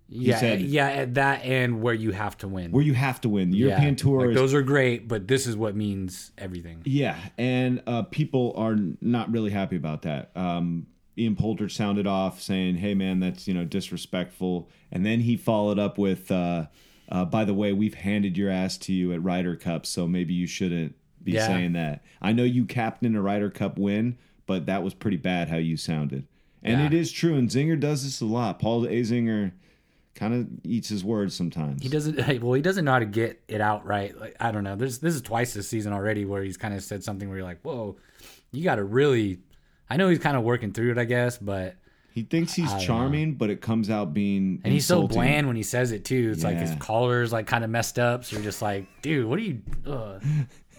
Yeah, 0.08 0.38
said- 0.38 0.60
yeah, 0.60 0.88
at 0.88 1.14
that 1.14 1.44
and 1.44 1.80
where 1.80 1.94
you 1.94 2.10
have 2.10 2.36
to 2.38 2.48
win. 2.48 2.72
where 2.72 2.82
you 2.82 2.94
have 2.94 3.20
to 3.22 3.28
win. 3.28 3.50
The 3.52 3.58
Yeah, 3.58 3.66
European 3.68 3.96
Tour 3.96 4.20
like, 4.20 4.30
is 4.30 4.34
those 4.36 4.52
are 4.52 4.62
great, 4.62 5.08
but 5.08 5.28
this 5.28 5.46
is 5.46 5.56
what 5.56 5.76
means 5.76 6.32
everything. 6.36 6.82
Yeah, 6.84 7.16
and 7.38 7.82
uh, 7.86 8.02
people 8.02 8.52
are 8.56 8.76
not 9.00 9.30
really 9.30 9.50
happy 9.50 9.76
about 9.76 10.02
that. 10.02 10.30
Um, 10.36 10.88
Ian 11.16 11.36
Poulter 11.36 11.68
sounded 11.68 12.06
off 12.06 12.40
saying, 12.42 12.76
"Hey, 12.76 12.94
man, 12.94 13.18
that's 13.20 13.48
you 13.48 13.54
know 13.54 13.64
disrespectful," 13.64 14.68
and 14.92 15.06
then 15.06 15.20
he 15.20 15.36
followed 15.36 15.78
up 15.78 15.98
with, 15.98 16.30
uh, 16.30 16.66
uh, 17.10 17.24
"By 17.24 17.44
the 17.44 17.54
way, 17.54 17.72
we've 17.72 17.94
handed 17.94 18.36
your 18.36 18.50
ass 18.50 18.76
to 18.78 18.92
you 18.92 19.12
at 19.12 19.22
Ryder 19.22 19.56
Cup, 19.56 19.86
so 19.86 20.06
maybe 20.06 20.34
you 20.34 20.46
shouldn't 20.46 20.94
be 21.22 21.32
Yeah. 21.32 21.46
saying 21.46 21.72
that. 21.72 22.02
I 22.22 22.32
know 22.32 22.44
you 22.44 22.64
captained 22.64 23.16
a 23.16 23.20
Ryder 23.20 23.50
Cup 23.50 23.78
win, 23.78 24.16
but 24.46 24.66
that 24.66 24.82
was 24.82 24.94
pretty 24.94 25.16
bad 25.16 25.48
how 25.48 25.56
you 25.56 25.76
sounded." 25.76 26.26
And 26.62 26.80
Yeah. 26.80 26.86
it 26.86 26.94
is 26.94 27.12
true, 27.12 27.34
and 27.36 27.48
Zinger 27.48 27.78
does 27.78 28.02
this 28.04 28.20
a 28.20 28.26
lot. 28.26 28.58
Paul 28.58 28.82
Azinger 28.84 29.52
kind 30.14 30.34
of 30.34 30.48
eats 30.64 30.88
his 30.88 31.04
words 31.04 31.32
sometimes. 31.34 31.80
He 31.82 31.88
doesn't. 31.88 32.18
Well, 32.42 32.54
he 32.54 32.62
doesn't 32.62 32.84
know 32.84 32.92
how 32.92 32.98
to 32.98 33.06
get 33.06 33.40
it 33.46 33.60
out 33.60 33.86
right. 33.86 34.18
Like 34.18 34.34
I 34.40 34.50
don't 34.50 34.64
know. 34.64 34.74
There's 34.74 34.98
this 34.98 35.14
is 35.14 35.22
twice 35.22 35.54
this 35.54 35.68
season 35.68 35.92
already 35.92 36.24
where 36.24 36.42
he's 36.42 36.56
kind 36.56 36.74
of 36.74 36.82
said 36.82 37.04
something 37.04 37.28
where 37.28 37.38
you're 37.38 37.46
like, 37.46 37.60
whoa, 37.62 37.96
you 38.52 38.64
got 38.64 38.76
to 38.76 38.84
really. 38.84 39.38
I 39.90 39.96
know 39.96 40.08
he's 40.08 40.18
kind 40.18 40.36
of 40.36 40.42
working 40.42 40.72
through 40.72 40.90
it, 40.92 40.98
I 40.98 41.04
guess, 41.04 41.38
but 41.38 41.76
He 42.18 42.24
thinks 42.24 42.52
he's 42.52 42.74
charming, 42.84 43.34
but 43.34 43.48
it 43.48 43.60
comes 43.60 43.90
out 43.90 44.12
being 44.12 44.60
and 44.64 44.72
he's 44.72 44.84
so 44.86 45.06
bland 45.06 45.46
when 45.46 45.54
he 45.54 45.62
says 45.62 45.92
it 45.92 46.04
too. 46.04 46.30
It's 46.32 46.42
like 46.42 46.56
his 46.56 46.70
Yeah. 46.72 46.78
collar's 46.78 47.32
like 47.32 47.46
kind 47.46 47.62
of 47.62 47.70
messed 47.70 47.96
up. 47.98 48.24
So 48.24 48.34
you're 48.36 48.44
just 48.44 48.60
like, 48.60 48.86
dude, 49.02 49.26
what 49.28 49.38
are 49.38 49.42
you? 49.42 49.60
Ugh. 49.86 50.22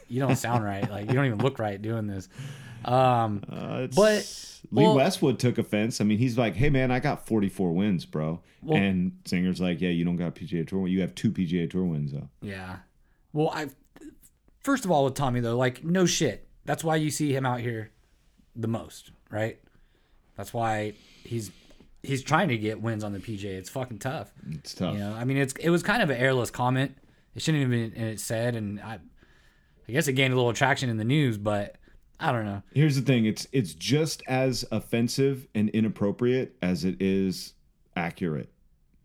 You 0.09 0.19
don't 0.19 0.35
sound 0.35 0.65
right. 0.65 0.89
Like 0.89 1.07
you 1.07 1.13
don't 1.13 1.25
even 1.27 1.37
look 1.39 1.57
right 1.59 1.81
doing 1.81 2.07
this. 2.07 2.27
Um, 2.83 3.41
Uh, 3.49 3.87
But- 3.95 4.45
Lee 4.71 4.83
well- 4.83 4.95
Westwood 4.95 5.39
took 5.39 5.57
offense. 5.57 6.01
I 6.01 6.03
mean, 6.03 6.17
he's 6.17 6.37
like, 6.37 6.55
"Hey, 6.55 6.69
man, 6.69 6.91
I 6.91 6.99
got 6.99 7.25
44 7.25 7.71
wins, 7.73 8.05
bro." 8.05 8.41
and 8.69 9.13
Zinger's 9.25 9.61
like, 9.61 9.79
"Yeah, 9.79 9.89
you 9.91 10.03
don't 10.03 10.17
got 10.17 10.35
PGA 10.35 10.65
Tour. 10.67 10.85
You 10.89 10.99
have 10.99 11.15
two 11.15 11.31
PGA 11.31 11.65
Tour 11.69 11.85
wins, 11.85 12.11
though." 12.11 12.27
Yeah. 12.41 12.79
Well, 13.31 13.49
I 13.53 13.67
first 14.59 14.83
of 14.83 14.91
all 14.91 15.05
with 15.05 15.13
Tommy 15.15 15.39
though, 15.39 15.55
like 15.57 15.83
no 15.85 16.05
shit. 16.05 16.45
That's 16.65 16.83
why 16.83 16.97
you 16.97 17.09
see 17.11 17.33
him 17.33 17.45
out 17.45 17.61
here 17.61 17.91
the 18.55 18.67
most, 18.67 19.11
right? 19.31 19.59
That's 20.39 20.53
why 20.53 20.93
he's 21.25 21.51
he's 22.01 22.23
trying 22.23 22.47
to 22.47 22.57
get 22.57 22.81
wins 22.81 23.03
on 23.03 23.11
the 23.11 23.19
PGA. 23.19 23.57
It's 23.57 23.69
fucking 23.69 23.99
tough. 23.99 24.31
It's 24.51 24.73
tough. 24.73 24.93
You 24.93 25.01
know, 25.01 25.13
I 25.13 25.25
mean, 25.25 25.35
it's 25.35 25.51
it 25.59 25.69
was 25.69 25.83
kind 25.83 26.01
of 26.01 26.09
an 26.09 26.15
airless 26.15 26.49
comment. 26.49 26.95
It 27.35 27.41
shouldn't 27.41 27.61
have 27.63 27.71
been 27.71 27.93
it 28.01 28.21
said, 28.21 28.55
and 28.55 28.79
I, 28.79 28.99
I 29.89 29.91
guess 29.91 30.07
it 30.07 30.13
gained 30.13 30.31
a 30.33 30.37
little 30.37 30.53
traction 30.53 30.89
in 30.89 30.95
the 30.95 31.03
news, 31.03 31.37
but 31.37 31.75
I 32.21 32.31
don't 32.31 32.45
know. 32.45 32.63
Here's 32.73 32.95
the 32.95 33.01
thing: 33.01 33.25
it's 33.25 33.47
it's 33.51 33.73
just 33.73 34.23
as 34.29 34.63
offensive 34.71 35.45
and 35.53 35.67
inappropriate 35.71 36.55
as 36.61 36.85
it 36.85 36.95
is 37.01 37.53
accurate. 37.97 38.47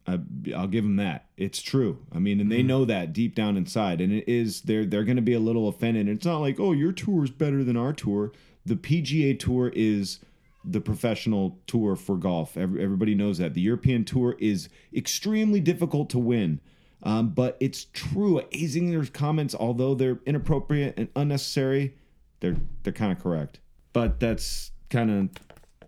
I, 0.07 0.21
I'll 0.55 0.69
give 0.69 0.85
them 0.85 0.97
that. 0.97 1.27
It's 1.37 1.61
true. 1.63 1.99
I 2.15 2.21
mean, 2.21 2.39
and 2.39 2.53
they 2.53 2.59
Mm-hmm. 2.59 2.67
know 2.69 2.85
that 2.85 3.13
deep 3.13 3.35
down 3.35 3.57
inside, 3.57 4.01
and 4.01 4.13
it 4.13 4.29
is 4.29 4.61
they're 4.61 4.85
they're 4.85 5.03
going 5.03 5.17
to 5.17 5.23
be 5.23 5.35
a 5.35 5.41
little 5.41 5.67
offended. 5.67 6.09
It's 6.09 6.27
not 6.27 6.39
like, 6.39 6.61
oh, 6.61 6.71
your 6.71 6.93
tour 6.93 7.25
is 7.25 7.31
better 7.33 7.65
than 7.65 7.77
our 7.77 7.93
tour. 7.93 8.31
The 8.65 8.77
PGA 8.77 9.37
Tour 9.37 9.73
is 9.75 10.21
the 10.65 10.81
professional 10.81 11.59
tour 11.67 11.97
for 11.97 12.17
golf. 12.17 12.57
Every, 12.57 12.83
everybody 12.83 13.15
knows 13.15 13.39
that. 13.39 13.55
The 13.55 13.61
European 13.61 14.05
Tour 14.05 14.37
is 14.39 14.69
extremely 14.95 15.61
difficult 15.61 16.11
to 16.11 16.19
win. 16.19 16.61
Um, 17.03 17.31
but 17.31 17.57
it's 17.61 17.85
true. 17.93 18.41
Azinger's 18.53 19.11
comments, 19.11 19.55
although 19.55 19.95
they're 19.95 20.21
inappropriate 20.25 20.95
and 20.97 21.09
unnecessary, 21.15 21.95
they're 22.41 22.57
they're 22.83 22.95
kind 22.95 23.13
of 23.13 23.23
correct. 23.23 23.61
But 23.93 24.21
that's 24.21 24.73
kind 24.89 25.11
of 25.11 25.29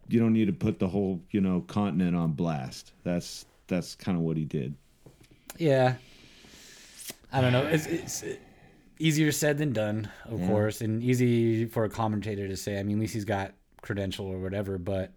you 0.09 0.21
don't 0.21 0.35
need 0.35 0.47
to 0.47 0.53
put 0.53 0.79
the 0.79 0.89
whole 0.89 1.23
you 1.31 1.41
know 1.41 1.63
continent 1.63 2.15
on 2.15 2.33
blast. 2.33 2.93
That's 3.03 3.47
that's 3.67 3.95
kind 3.95 4.19
of 4.19 4.25
what 4.25 4.37
he 4.37 4.45
did. 4.45 4.75
Yeah. 5.57 5.95
I 7.33 7.41
don't 7.41 7.53
know. 7.53 7.67
It's, 7.67 7.87
it's 7.87 8.25
easier 8.99 9.33
said 9.33 9.59
than 9.59 9.73
done, 9.73 10.09
of 10.27 10.41
course, 10.47 10.81
and 10.81 11.03
easy 11.03 11.67
for 11.67 11.85
a 11.85 11.89
commentator 11.89 12.47
to 12.47 12.57
say. 12.57 12.79
I 12.79 12.83
mean, 12.83 12.99
at 12.99 13.01
least 13.01 13.15
he's 13.15 13.25
got 13.25 13.53
credential 13.87 14.27
or 14.27 14.39
whatever, 14.39 14.77
but 14.79 15.13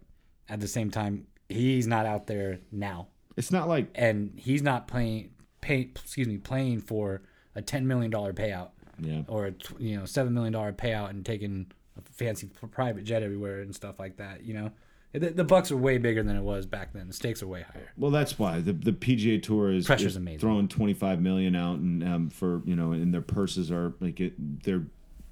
at 0.48 0.60
the 0.60 0.68
same 0.68 0.90
time, 0.90 1.26
he's 1.48 1.86
not 1.86 2.06
out 2.06 2.26
there 2.28 2.60
now, 2.70 3.08
It's 3.36 3.50
not 3.50 3.68
like 3.68 3.88
and 3.96 4.32
he's 4.36 4.62
not 4.62 4.86
playing, 4.86 5.30
pay, 5.60 5.90
excuse 5.94 6.28
me, 6.28 6.38
playing 6.38 6.80
for 6.80 7.22
a 7.54 7.62
ten 7.62 7.86
million 7.86 8.10
dollar 8.10 8.32
payout 8.32 8.70
yeah. 9.00 9.22
or 9.26 9.48
a 9.48 9.54
you 9.78 9.98
know 9.98 10.04
seven 10.04 10.32
million 10.32 10.52
dollar 10.52 10.72
payout 10.72 11.10
and 11.10 11.26
taking 11.26 11.66
a 11.98 12.02
fancy 12.12 12.48
private 12.70 13.04
jet 13.04 13.22
everywhere 13.22 13.60
and 13.60 13.74
stuff 13.74 13.98
like 13.98 14.16
that. 14.18 14.44
You 14.44 14.54
know, 14.54 14.70
the, 15.12 15.30
the 15.30 15.44
bucks 15.44 15.72
are 15.72 15.76
way 15.76 15.98
bigger 15.98 16.22
than 16.22 16.36
it 16.36 16.42
was 16.42 16.66
back 16.66 16.92
then. 16.92 17.08
The 17.08 17.12
stakes 17.12 17.42
are 17.42 17.48
way 17.48 17.62
higher. 17.62 17.90
Well, 17.96 18.12
that's 18.12 18.38
why 18.38 18.60
the 18.60 18.72
the 18.72 18.92
PGA 18.92 19.42
Tour 19.42 19.72
is, 19.72 19.86
Pressure's 19.86 20.12
is 20.12 20.16
amazing. 20.16 20.40
throwing 20.40 20.68
twenty 20.68 20.94
five 20.94 21.20
million 21.20 21.56
out, 21.56 21.78
and 21.78 22.04
um, 22.04 22.30
for 22.30 22.62
you 22.64 22.76
know, 22.76 22.92
and 22.92 23.12
their 23.12 23.22
purses 23.22 23.70
are 23.72 23.94
like 24.00 24.20
it, 24.20 24.62
they're 24.62 24.84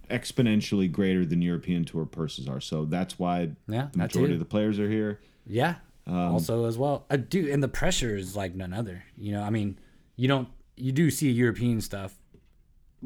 exponentially 0.08 0.90
greater 0.90 1.24
than 1.24 1.42
European 1.42 1.84
Tour 1.84 2.04
purses 2.06 2.48
are. 2.48 2.60
So 2.60 2.84
that's 2.84 3.18
why 3.18 3.50
Yeah, 3.68 3.88
the 3.92 3.98
majority 3.98 4.34
of 4.34 4.38
the 4.40 4.44
players 4.44 4.78
are 4.78 4.88
here. 4.90 5.20
Yeah. 5.46 5.76
Um, 6.06 6.14
also 6.14 6.64
as 6.66 6.78
well, 6.78 7.04
I 7.10 7.16
do, 7.18 7.50
and 7.52 7.62
the 7.62 7.68
pressure 7.68 8.16
is 8.16 8.34
like 8.34 8.54
none 8.54 8.72
other. 8.72 9.04
You 9.16 9.32
know, 9.32 9.42
I 9.42 9.50
mean, 9.50 9.78
you 10.16 10.26
don't, 10.28 10.48
you 10.76 10.90
do 10.92 11.10
see 11.10 11.30
European 11.30 11.80
stuff, 11.82 12.16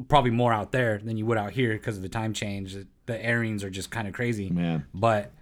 probably 0.07 0.31
more 0.31 0.53
out 0.53 0.71
there 0.71 0.97
than 0.99 1.17
you 1.17 1.25
would 1.25 1.37
out 1.37 1.51
here 1.51 1.73
because 1.73 1.97
of 1.97 2.01
the 2.03 2.09
time 2.09 2.33
change. 2.33 2.73
The- 2.73 2.87
The 3.05 3.21
airings 3.23 3.63
are 3.65 3.69
just 3.69 3.91
kind 3.91 4.07
of 4.07 4.13
crazy. 4.13 4.49
Man, 4.49 4.85
But 4.93 5.33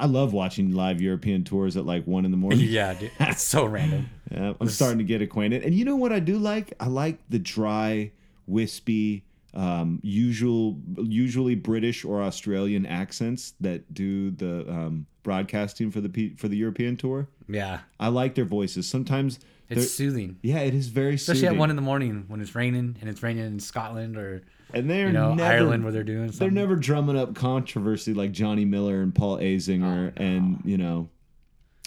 I 0.00 0.06
love 0.06 0.32
watching 0.32 0.72
live 0.72 1.00
European 1.00 1.44
tours 1.44 1.76
at 1.76 1.86
like 1.86 2.04
one 2.06 2.24
in 2.24 2.30
the 2.32 2.36
morning. 2.36 2.60
yeah, 2.68 2.94
dude, 2.94 3.12
it's 3.20 3.42
so 3.42 3.64
random. 3.64 4.10
Yeah, 4.30 4.52
I'm 4.60 4.68
starting 4.68 4.98
to 4.98 5.04
get 5.04 5.22
acquainted. 5.22 5.62
And 5.62 5.74
you 5.74 5.86
know 5.86 5.96
what 5.96 6.12
I 6.12 6.20
do 6.20 6.36
like? 6.38 6.74
I 6.78 6.88
like 6.88 7.18
the 7.30 7.38
dry, 7.38 8.10
wispy, 8.46 9.24
um, 9.54 10.00
usual, 10.02 10.78
usually 10.98 11.54
British 11.54 12.04
or 12.04 12.22
Australian 12.22 12.84
accents 12.86 13.54
that 13.60 13.92
do 13.94 14.30
the 14.30 14.68
um, 14.70 15.06
broadcasting 15.22 15.90
for 15.90 16.00
the 16.00 16.08
P- 16.08 16.34
for 16.36 16.48
the 16.48 16.56
European 16.56 16.96
tour. 16.96 17.28
Yeah, 17.48 17.80
I 17.98 18.08
like 18.08 18.34
their 18.34 18.44
voices. 18.44 18.86
Sometimes, 18.86 19.38
they're- 19.68 19.78
it's 19.78 19.90
soothing, 19.92 20.36
yeah, 20.42 20.58
it 20.60 20.74
is 20.74 20.88
very 20.88 21.16
soothing. 21.16 21.16
especially 21.16 21.40
soothing. 21.40 21.56
at 21.56 21.58
one 21.58 21.70
in 21.70 21.76
the 21.76 21.82
morning 21.82 22.24
when 22.28 22.40
it's 22.40 22.54
raining 22.54 22.96
and 23.00 23.08
it's 23.08 23.22
raining 23.22 23.46
in 23.46 23.58
Scotland 23.60 24.16
or 24.16 24.42
and 24.74 24.88
they're 24.90 25.06
you 25.06 25.12
know 25.14 25.32
never, 25.34 25.50
Ireland 25.50 25.82
where 25.82 25.92
they're 25.94 26.04
doing 26.04 26.28
they're 26.30 26.50
never 26.50 26.76
drumming 26.76 27.16
up 27.18 27.34
controversy 27.34 28.12
like 28.12 28.32
Johnny 28.32 28.66
Miller 28.66 29.00
and 29.00 29.14
Paul 29.14 29.38
Azinger, 29.38 30.12
Oh, 30.14 30.22
and 30.22 30.60
you 30.64 30.76
know, 30.76 31.08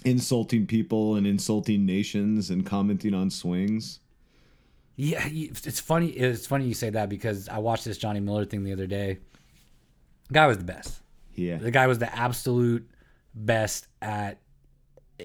insulting 0.04 0.66
people 0.66 1.16
and 1.16 1.28
insulting 1.28 1.86
nations 1.86 2.50
and 2.50 2.66
commenting 2.66 3.14
on 3.14 3.30
swings. 3.30 4.00
Yeah, 4.96 5.26
it's 5.28 5.80
funny. 5.80 6.08
It's 6.10 6.46
funny 6.46 6.66
you 6.66 6.74
say 6.74 6.90
that 6.92 7.10
because 7.10 7.50
I 7.50 7.58
watched 7.60 7.86
this 7.86 7.98
Johnny 7.98 8.20
Miller 8.20 8.46
thing 8.46 8.64
the 8.64 8.74
other 8.74 8.88
day. 8.88 9.20
Guy 10.32 10.48
was 10.48 10.58
the 10.58 10.64
best. 10.64 11.02
Yeah, 11.36 11.58
The 11.58 11.72
guy 11.72 11.88
was 11.88 12.00
the 12.00 12.14
absolute 12.16 12.90
best 13.34 13.88
at. 14.02 14.40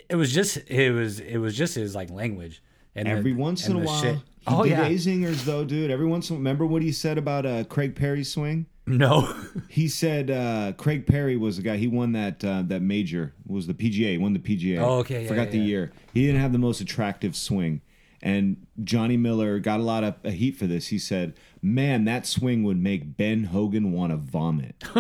It 0.09 0.15
was 0.17 0.33
just 0.33 0.59
it 0.69 0.93
was 0.93 1.21
it 1.21 1.39
was 1.39 1.57
just 1.57 1.75
his 1.75 1.95
like 1.95 2.11
language 2.11 2.63
and 2.95 3.07
the- 3.07 3.13
Every 3.13 3.33
once 3.33 3.67
in 3.67 3.77
and 3.77 3.83
a 3.83 3.87
while, 3.87 4.01
shit. 4.03 4.17
he 4.17 4.23
Oh 4.47 4.63
did 4.63 4.71
yeah, 4.71 4.89
Azingers 4.89 5.45
though, 5.45 5.65
dude. 5.65 5.91
Every 5.91 6.07
once 6.07 6.31
in 6.31 6.37
remember 6.37 6.65
what 6.67 6.83
he 6.83 6.93
said 6.93 7.19
about 7.19 7.45
uh, 7.47 7.65
Craig 7.65 7.95
Perry's 7.97 8.31
swing? 8.31 8.67
no, 8.87 9.35
He 9.69 9.89
said 9.89 10.31
uh, 10.31 10.73
Craig 10.77 11.07
Perry 11.07 11.37
was 11.37 11.57
the 11.57 11.63
guy. 11.65 11.77
He 11.77 11.89
won 11.89 12.13
that 12.13 12.45
uh, 12.45 12.63
that 12.67 12.83
major 12.83 13.35
was 13.47 13.67
the 13.67 13.75
PGA. 13.75 14.21
Won 14.21 14.33
the 14.33 14.39
PGA. 14.39 14.79
Oh, 14.81 14.99
okay, 14.99 15.23
yeah, 15.23 15.29
Forgot 15.29 15.47
yeah, 15.47 15.51
the 15.53 15.59
yeah. 15.59 15.65
year. 15.65 15.93
He 16.15 16.25
didn't 16.27 16.41
have 16.41 16.53
the 16.53 16.59
most 16.59 16.81
attractive 16.81 17.35
swing, 17.35 17.81
and 18.23 18.67
Johnny 18.83 19.17
Miller 19.17 19.59
got 19.59 19.81
a 19.81 19.83
lot 19.83 20.05
of 20.05 20.33
heat 20.33 20.57
for 20.57 20.67
this. 20.67 20.89
He 20.89 20.99
said, 20.99 21.35
"Man, 21.63 22.05
that 22.07 22.27
swing 22.27 22.63
would 22.65 22.79
make 22.83 23.17
Ben 23.17 23.45
Hogan 23.45 23.93
want 23.93 24.13
to 24.13 24.17
vomit." 24.17 24.83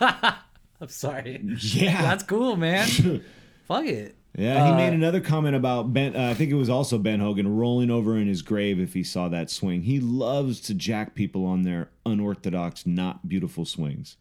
I'm 0.00 0.88
sorry. 0.88 1.40
yeah, 1.60 2.02
That's 2.02 2.22
cool, 2.22 2.56
man. 2.56 2.86
Fuck 3.66 3.84
it. 3.86 4.14
Yeah, 4.36 4.66
he 4.66 4.72
Uh, 4.72 4.76
made 4.76 4.92
another 4.92 5.20
comment 5.20 5.56
about 5.56 5.92
Ben. 5.92 6.14
Uh, 6.14 6.28
I 6.30 6.34
think 6.34 6.50
it 6.52 6.54
was 6.54 6.70
also 6.70 6.98
Ben 6.98 7.18
Hogan 7.18 7.48
rolling 7.56 7.90
over 7.90 8.16
in 8.16 8.28
his 8.28 8.42
grave 8.42 8.78
if 8.78 8.94
he 8.94 9.02
saw 9.02 9.28
that 9.28 9.50
swing. 9.50 9.82
He 9.82 9.98
loves 9.98 10.60
to 10.62 10.74
jack 10.74 11.14
people 11.16 11.44
on 11.44 11.62
their 11.62 11.90
unorthodox, 12.06 12.86
not 12.86 13.28
beautiful 13.28 13.64
swings. 13.64 14.16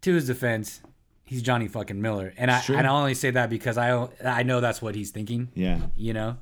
To 0.00 0.14
his 0.14 0.26
defense, 0.26 0.82
he's 1.24 1.42
Johnny 1.42 1.68
fucking 1.68 2.02
Miller, 2.02 2.34
and 2.36 2.50
I 2.50 2.60
Sure. 2.60 2.76
and 2.76 2.84
I 2.86 2.90
only 2.90 3.14
say 3.14 3.30
that 3.30 3.48
because 3.48 3.78
I 3.78 4.08
I 4.24 4.42
know 4.42 4.60
that's 4.60 4.82
what 4.82 4.96
he's 4.96 5.12
thinking. 5.12 5.48
Yeah, 5.54 5.78
You 5.94 6.12
know, 6.14 6.38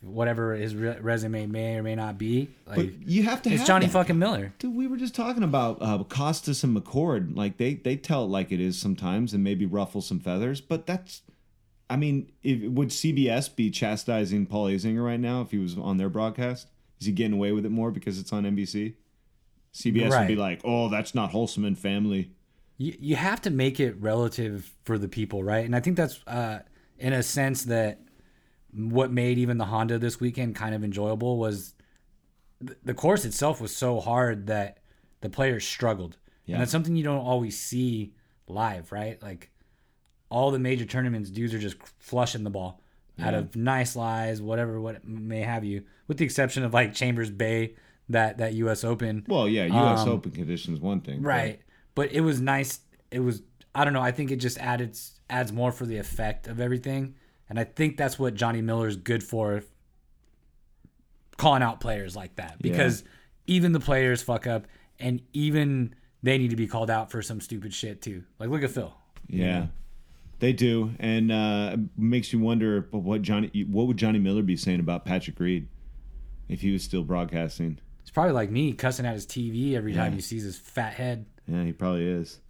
whatever 0.00 0.54
his 0.54 0.74
re- 0.74 0.98
resume 1.00 1.46
may 1.46 1.76
or 1.76 1.82
may 1.82 1.94
not 1.94 2.18
be, 2.18 2.50
like 2.66 2.76
but 2.76 3.08
you 3.08 3.22
have 3.24 3.42
to. 3.42 3.50
it's 3.50 3.60
have 3.60 3.66
Johnny 3.66 3.86
that. 3.86 3.92
fucking 3.92 4.18
Miller. 4.18 4.52
Dude, 4.58 4.74
we 4.74 4.86
were 4.86 4.96
just 4.96 5.14
talking 5.14 5.42
about 5.42 5.78
uh, 5.80 6.02
Costas 6.04 6.64
and 6.64 6.76
McCord. 6.76 7.36
Like 7.36 7.56
they 7.56 7.74
they 7.74 7.96
tell 7.96 8.24
it 8.24 8.28
like 8.28 8.52
it 8.52 8.60
is 8.60 8.78
sometimes, 8.78 9.34
and 9.34 9.42
maybe 9.42 9.66
ruffle 9.66 10.00
some 10.00 10.20
feathers. 10.20 10.60
But 10.60 10.86
that's, 10.86 11.22
I 11.90 11.96
mean, 11.96 12.32
if, 12.42 12.62
would 12.70 12.88
CBS 12.88 13.54
be 13.54 13.70
chastising 13.70 14.46
Paul 14.46 14.66
Azinger 14.66 15.04
right 15.04 15.20
now 15.20 15.40
if 15.42 15.50
he 15.50 15.58
was 15.58 15.76
on 15.76 15.96
their 15.96 16.08
broadcast? 16.08 16.68
Is 17.00 17.06
he 17.06 17.12
getting 17.12 17.34
away 17.34 17.52
with 17.52 17.64
it 17.64 17.70
more 17.70 17.90
because 17.90 18.18
it's 18.18 18.32
on 18.32 18.44
NBC? 18.44 18.94
CBS 19.72 20.18
would 20.18 20.28
be 20.28 20.36
like, 20.36 20.60
"Oh, 20.64 20.88
that's 20.88 21.14
not 21.14 21.30
wholesome 21.30 21.64
and 21.64 21.78
family." 21.78 22.32
you, 22.78 22.96
you 22.98 23.16
have 23.16 23.42
to 23.42 23.50
make 23.50 23.80
it 23.80 23.96
relative 24.00 24.72
for 24.84 24.96
the 24.96 25.08
people, 25.08 25.42
right? 25.42 25.64
And 25.64 25.76
I 25.76 25.80
think 25.80 25.96
that's 25.96 26.20
uh, 26.26 26.60
in 26.98 27.12
a 27.12 27.22
sense 27.22 27.64
that 27.64 28.00
what 28.74 29.10
made 29.10 29.38
even 29.38 29.58
the 29.58 29.64
Honda 29.66 29.98
this 29.98 30.20
weekend 30.20 30.54
kind 30.54 30.74
of 30.74 30.84
enjoyable 30.84 31.38
was 31.38 31.74
th- 32.64 32.78
the 32.84 32.94
course 32.94 33.24
itself 33.24 33.60
was 33.60 33.74
so 33.74 34.00
hard 34.00 34.46
that 34.48 34.78
the 35.20 35.30
players 35.30 35.66
struggled, 35.66 36.16
Yeah. 36.46 36.54
and 36.56 36.60
that's 36.62 36.70
something 36.72 36.94
you 36.96 37.04
don't 37.04 37.24
always 37.24 37.58
see 37.58 38.12
live, 38.46 38.92
right? 38.92 39.20
Like 39.22 39.50
all 40.30 40.50
the 40.50 40.58
major 40.58 40.84
tournaments, 40.84 41.30
dudes 41.30 41.54
are 41.54 41.58
just 41.58 41.76
flushing 41.98 42.44
the 42.44 42.50
ball 42.50 42.82
out 43.20 43.34
of 43.34 43.56
nice 43.56 43.96
lies, 43.96 44.40
whatever, 44.40 44.80
what 44.80 45.04
may 45.06 45.40
have 45.40 45.64
you, 45.64 45.82
with 46.06 46.18
the 46.18 46.24
exception 46.24 46.62
of 46.62 46.72
like 46.72 46.94
Chambers 46.94 47.30
Bay, 47.30 47.74
that 48.10 48.38
that 48.38 48.54
U.S. 48.54 48.84
Open. 48.84 49.24
Well, 49.28 49.48
yeah, 49.48 49.64
U.S. 49.66 50.00
Um, 50.00 50.08
Open 50.10 50.30
conditions 50.30 50.78
one 50.80 51.00
thing, 51.00 51.20
but- 51.22 51.28
Right. 51.28 51.60
But 51.96 52.12
it 52.12 52.20
was 52.20 52.40
nice. 52.40 52.78
It 53.10 53.18
was 53.20 53.42
I 53.74 53.84
don't 53.84 53.92
know, 53.92 54.00
I 54.02 54.12
think 54.12 54.30
it 54.30 54.36
just 54.36 54.56
added 54.58 54.96
adds 55.28 55.52
more 55.52 55.72
for 55.72 55.84
the 55.84 55.98
effect 55.98 56.46
of 56.46 56.60
everything. 56.60 57.14
And 57.48 57.58
I 57.58 57.64
think 57.64 57.96
that's 57.96 58.18
what 58.18 58.34
Johnny 58.34 58.60
Miller's 58.60 58.96
good 58.96 59.22
for 59.22 59.62
calling 61.36 61.62
out 61.62 61.80
players 61.80 62.14
like 62.14 62.36
that. 62.36 62.60
Because 62.60 63.04
even 63.46 63.72
the 63.72 63.80
players 63.80 64.22
fuck 64.22 64.46
up 64.46 64.66
and 64.98 65.22
even 65.32 65.94
they 66.22 66.38
need 66.38 66.50
to 66.50 66.56
be 66.56 66.66
called 66.66 66.90
out 66.90 67.10
for 67.10 67.22
some 67.22 67.40
stupid 67.40 67.72
shit 67.72 68.02
too. 68.02 68.24
Like 68.38 68.50
look 68.50 68.62
at 68.62 68.70
Phil. 68.70 68.94
Yeah, 69.28 69.66
they 70.40 70.52
do, 70.52 70.92
and 70.98 71.30
uh, 71.30 71.70
it 71.74 71.80
makes 71.96 72.32
you 72.32 72.38
wonder 72.38 72.88
what 72.90 73.22
Johnny, 73.22 73.50
what 73.68 73.86
would 73.86 73.96
Johnny 73.96 74.18
Miller 74.18 74.42
be 74.42 74.56
saying 74.56 74.80
about 74.80 75.04
Patrick 75.04 75.38
Reed 75.38 75.68
if 76.48 76.60
he 76.60 76.72
was 76.72 76.82
still 76.82 77.02
broadcasting? 77.02 77.78
It's 78.00 78.10
probably 78.10 78.32
like 78.32 78.50
me 78.50 78.72
cussing 78.72 79.04
at 79.04 79.14
his 79.14 79.26
TV 79.26 79.74
every 79.74 79.92
time 79.92 80.14
he 80.14 80.20
sees 80.20 80.42
his 80.42 80.56
fat 80.56 80.94
head. 80.94 81.26
Yeah, 81.46 81.64
he 81.64 81.72
probably 81.72 82.06
is. 82.06 82.40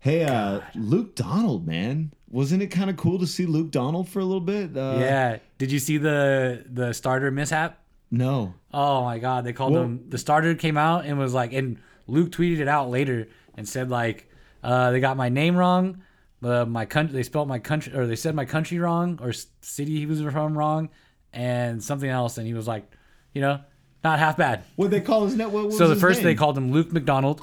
Hey, 0.00 0.24
uh, 0.24 0.60
Luke 0.74 1.14
Donald, 1.14 1.66
man, 1.66 2.12
wasn't 2.30 2.62
it 2.62 2.68
kind 2.68 2.90
of 2.90 2.96
cool 2.96 3.18
to 3.18 3.26
see 3.26 3.46
Luke 3.46 3.70
Donald 3.70 4.08
for 4.08 4.20
a 4.20 4.24
little 4.24 4.40
bit? 4.40 4.76
Uh, 4.76 4.96
yeah. 5.00 5.38
Did 5.58 5.72
you 5.72 5.78
see 5.78 5.98
the 5.98 6.64
the 6.70 6.92
starter 6.92 7.30
mishap? 7.30 7.78
No. 8.10 8.54
Oh 8.72 9.04
my 9.04 9.18
god, 9.18 9.44
they 9.44 9.52
called 9.52 9.72
Well- 9.74 9.82
him. 9.84 10.04
The 10.08 10.18
starter 10.18 10.54
came 10.54 10.76
out 10.76 11.04
and 11.04 11.18
was 11.18 11.34
like, 11.34 11.52
and 11.52 11.78
Luke 12.06 12.30
tweeted 12.30 12.58
it 12.60 12.68
out 12.68 12.90
later 12.90 13.28
and 13.54 13.68
said 13.68 13.90
like, 13.90 14.30
uh, 14.62 14.90
they 14.90 15.00
got 15.00 15.16
my 15.16 15.28
name 15.28 15.56
wrong, 15.56 16.02
uh, 16.42 16.64
my 16.64 16.84
country, 16.86 17.12
they 17.14 17.22
spelled 17.22 17.48
my 17.48 17.58
country 17.58 17.94
or 17.94 18.06
they 18.06 18.16
said 18.16 18.34
my 18.34 18.44
country 18.44 18.78
wrong 18.78 19.18
or 19.22 19.32
city 19.60 19.98
he 19.98 20.06
was 20.06 20.20
from 20.22 20.56
wrong, 20.56 20.88
and 21.32 21.82
something 21.82 22.08
else, 22.10 22.38
and 22.38 22.46
he 22.46 22.54
was 22.54 22.66
like, 22.66 22.90
you 23.34 23.40
know, 23.42 23.60
not 24.04 24.18
half 24.18 24.36
bad. 24.36 24.64
What 24.76 24.90
they 24.90 25.00
call 25.00 25.24
his 25.26 25.34
net? 25.34 25.50
What, 25.50 25.64
what 25.66 25.74
So 25.74 25.88
the 25.88 25.96
first 25.96 26.18
name? 26.20 26.24
they 26.26 26.34
called 26.34 26.56
him 26.56 26.72
Luke 26.72 26.92
McDonald. 26.92 27.42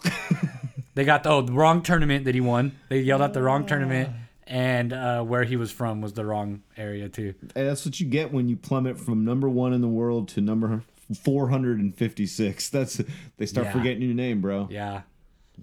they 0.96 1.04
got 1.06 1.24
the, 1.24 1.30
oh 1.30 1.42
the 1.42 1.54
wrong 1.54 1.82
tournament 1.84 2.26
that 2.26 2.34
he 2.36 2.42
won. 2.42 2.72
They 2.90 3.02
yelled 3.02 3.22
out 3.22 3.34
the 3.34 3.42
wrong 3.44 3.66
tournament. 3.66 4.10
And 4.48 4.94
uh, 4.94 5.24
where 5.24 5.44
he 5.44 5.56
was 5.56 5.72
from 5.72 6.02
was 6.02 6.14
the 6.14 6.24
wrong 6.26 6.62
area 6.78 7.10
too. 7.10 7.34
Hey, 7.56 7.64
that's 7.66 7.84
what 7.86 8.00
you 8.00 8.06
get 8.06 8.32
when 8.32 8.48
you 8.48 8.56
plummet 8.56 9.00
from 9.00 9.26
number 9.26 9.50
one 9.50 9.74
in 9.74 9.82
the 9.82 9.88
world 9.88 10.28
to 10.30 10.42
number 10.42 10.84
456. 11.24 12.70
That's 12.72 13.02
they 13.38 13.46
start 13.46 13.68
Yeah. 13.68 13.74
forgetting 13.74 14.02
your 14.04 14.14
name, 14.14 14.42
bro. 14.42 14.68
Yeah, 14.70 15.02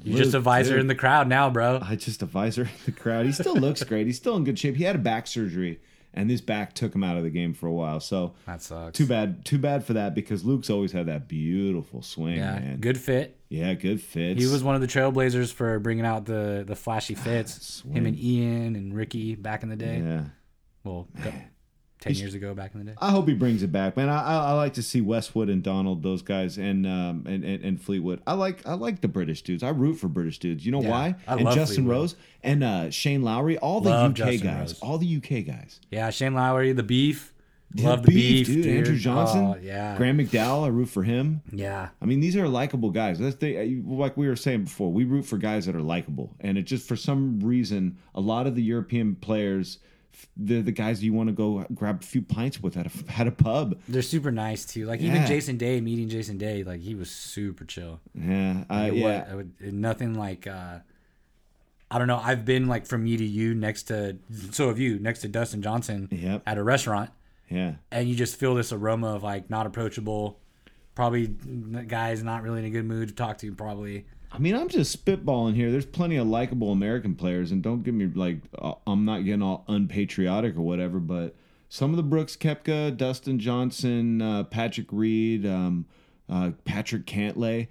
you're 0.02 0.18
just 0.18 0.34
a 0.34 0.40
visor 0.40 0.72
dude. 0.72 0.80
in 0.80 0.86
the 0.88 0.94
crowd 0.94 1.28
now, 1.28 1.48
bro. 1.50 1.78
I 1.82 1.96
just 1.96 2.22
a 2.22 2.26
visor 2.26 2.62
in 2.62 2.68
the 2.86 2.92
crowd. 2.92 3.26
He 3.26 3.32
still 3.32 3.54
looks 3.56 3.82
great. 3.84 4.06
He's 4.06 4.16
still 4.16 4.36
in 4.36 4.44
good 4.44 4.58
shape. 4.58 4.76
He 4.76 4.84
had 4.84 4.96
a 4.96 5.00
back 5.00 5.26
surgery, 5.26 5.80
and 6.14 6.28
this 6.28 6.40
back 6.40 6.74
took 6.74 6.94
him 6.94 7.02
out 7.02 7.16
of 7.16 7.22
the 7.22 7.30
game 7.30 7.54
for 7.54 7.66
a 7.66 7.72
while. 7.72 8.00
So 8.00 8.34
That 8.46 8.62
sucks. 8.62 8.96
too 8.96 9.06
bad. 9.06 9.44
Too 9.44 9.58
bad 9.58 9.84
for 9.84 9.92
that 9.94 10.14
because 10.14 10.44
Luke's 10.44 10.70
always 10.70 10.92
had 10.92 11.06
that 11.06 11.28
beautiful 11.28 12.02
swing, 12.02 12.36
Yeah, 12.36 12.58
man. 12.58 12.80
good 12.80 12.98
fit. 12.98 13.38
Yeah, 13.48 13.74
good 13.74 14.00
fit. 14.00 14.38
He 14.38 14.46
was 14.46 14.62
one 14.64 14.74
of 14.74 14.80
the 14.80 14.86
trailblazers 14.86 15.52
for 15.52 15.78
bringing 15.78 16.06
out 16.06 16.24
the 16.24 16.64
the 16.66 16.76
flashy 16.76 17.16
ah, 17.18 17.22
fits. 17.22 17.82
Him 17.90 18.06
and 18.06 18.18
Ian 18.18 18.76
and 18.76 18.94
Rickie 18.94 19.34
back 19.34 19.62
in 19.62 19.68
the 19.68 19.76
day. 19.76 19.98
Yeah. 20.04 20.24
Well, 20.84 21.08
ten 22.02 22.14
years 22.14 22.34
ago 22.34 22.52
back 22.54 22.72
in 22.74 22.80
the 22.80 22.86
day. 22.92 22.96
I 23.00 23.10
hope 23.10 23.26
he 23.28 23.34
brings 23.34 23.62
it 23.62 23.72
back, 23.72 23.96
man. 23.96 24.08
I, 24.08 24.22
I, 24.22 24.34
I 24.50 24.52
like 24.52 24.74
to 24.74 24.82
see 24.82 25.00
Westwood 25.00 25.48
and 25.48 25.62
Donald, 25.62 26.02
those 26.02 26.20
guys, 26.22 26.58
and 26.58 26.86
um 26.86 27.24
and, 27.26 27.44
and, 27.44 27.64
and 27.64 27.80
Fleetwood. 27.80 28.20
I 28.26 28.34
like 28.34 28.66
I 28.66 28.74
like 28.74 29.00
the 29.00 29.08
British 29.08 29.42
dudes. 29.42 29.62
I 29.62 29.70
root 29.70 29.94
for 29.94 30.08
British 30.08 30.38
dudes. 30.38 30.66
You 30.66 30.72
know 30.72 30.82
Yeah, 30.82 30.90
why? 30.90 31.14
I 31.26 31.34
and 31.36 31.44
love 31.44 31.54
Justin 31.54 31.84
Fleetwood. 31.84 31.96
Rose 31.96 32.16
and 32.42 32.64
uh, 32.64 32.90
Shane 32.90 33.22
Lowry, 33.22 33.56
all 33.58 33.80
the 33.80 33.90
Love 33.90 34.10
UK 34.10 34.16
Justin 34.16 34.46
guys, 34.46 34.58
Rose. 34.72 34.80
all 34.80 34.98
the 34.98 35.16
UK 35.16 35.46
guys. 35.46 35.80
Yeah, 35.90 36.10
Shane 36.10 36.34
Lowry, 36.34 36.72
the 36.72 36.82
beef. 36.82 37.30
Yeah, 37.74 37.88
Love 37.88 38.02
the 38.02 38.08
beef, 38.12 38.46
dude. 38.48 38.66
Andrew 38.66 38.98
Johnston, 38.98 39.44
Oh, 39.46 39.56
yeah, 39.62 39.96
Graeme 39.96 40.18
McDowell. 40.18 40.64
I 40.64 40.68
root 40.68 40.90
for 40.90 41.04
him. 41.04 41.40
yeah. 41.50 41.88
I 42.02 42.04
mean, 42.04 42.20
these 42.20 42.36
are 42.36 42.46
likable 42.46 42.90
guys. 42.90 43.18
That's 43.18 43.36
the 43.36 43.80
like 43.86 44.14
we 44.14 44.28
were 44.28 44.36
saying 44.36 44.64
before. 44.64 44.92
We 44.92 45.04
root 45.04 45.22
for 45.24 45.38
guys 45.38 45.64
that 45.64 45.74
are 45.74 45.80
likable, 45.80 46.34
and 46.40 46.58
it 46.58 46.64
just 46.64 46.86
for 46.86 46.96
some 46.96 47.40
reason, 47.40 47.96
a 48.14 48.20
lot 48.20 48.46
of 48.46 48.56
the 48.56 48.62
European 48.62 49.14
players, 49.14 49.78
they're 50.36 50.62
the 50.62 50.72
guys 50.72 51.02
you 51.02 51.12
want 51.12 51.28
to 51.28 51.32
go 51.32 51.64
grab 51.74 52.02
a 52.02 52.06
few 52.06 52.22
pints 52.22 52.60
with 52.62 52.76
at 52.76 52.86
a 52.86 52.90
at 53.20 53.26
a 53.26 53.32
pub. 53.32 53.78
They're 53.88 54.02
super 54.02 54.30
nice 54.30 54.64
too. 54.64 54.86
Like 54.86 55.00
even 55.00 55.26
Jason 55.26 55.56
Day, 55.56 55.80
meeting 55.80 56.08
Jason 56.08 56.38
Day, 56.38 56.62
like 56.64 56.80
he 56.80 56.94
was 56.94 57.10
super 57.10 57.64
chill. 57.64 58.00
Yeah, 58.14 58.64
uh, 58.70 58.88
It 58.88 58.94
yeah. 58.94 59.02
wa- 59.24 59.32
I 59.32 59.34
would, 59.36 59.52
nothing 59.72 60.14
like. 60.14 60.46
uh 60.46 60.78
I 61.90 61.98
don't 61.98 62.06
know. 62.08 62.20
I've 62.24 62.46
been 62.46 62.68
like 62.68 62.86
from 62.86 63.04
me 63.04 63.18
to 63.18 63.24
you 63.24 63.54
next 63.54 63.82
to 63.84 64.16
so 64.50 64.68
have 64.68 64.78
you 64.78 64.98
next 64.98 65.20
to 65.20 65.28
Dustin 65.28 65.60
Johnson 65.60 66.08
Yep. 66.10 66.42
at 66.46 66.56
a 66.56 66.62
restaurant. 66.62 67.10
Yeah. 67.50 67.74
and 67.90 68.08
you 68.08 68.14
just 68.14 68.36
feel 68.36 68.54
this 68.54 68.72
aroma 68.72 69.08
of 69.14 69.22
like 69.22 69.50
not 69.50 69.66
approachable. 69.66 70.38
Probably 70.94 71.26
the 71.26 71.82
guy's 71.82 72.22
not 72.22 72.42
really 72.42 72.60
in 72.60 72.64
a 72.64 72.70
good 72.70 72.86
mood 72.86 73.08
to 73.08 73.14
talk 73.14 73.36
to. 73.38 73.52
Probably 73.54 74.06
I 74.34 74.38
mean, 74.38 74.54
I'm 74.54 74.68
just 74.68 75.04
spitballing 75.04 75.54
here. 75.54 75.70
There's 75.70 75.84
plenty 75.86 76.16
of 76.16 76.26
likable 76.26 76.72
American 76.72 77.14
players, 77.14 77.52
and 77.52 77.62
don't 77.62 77.82
get 77.82 77.92
me 77.92 78.06
like 78.06 78.38
uh, 78.58 78.74
I'm 78.86 79.04
not 79.04 79.24
getting 79.24 79.42
all 79.42 79.64
unpatriotic 79.68 80.56
or 80.56 80.62
whatever, 80.62 80.98
but 80.98 81.36
some 81.68 81.90
of 81.90 81.96
the 81.96 82.02
Brooks 82.02 82.36
Koepka, 82.36 82.96
Dustin 82.96 83.38
Johnson, 83.38 84.22
uh, 84.22 84.44
Patrick 84.44 84.86
Reed, 84.90 85.46
um, 85.46 85.86
uh, 86.30 86.52
Patrick 86.64 87.04
Cantlay, 87.04 87.68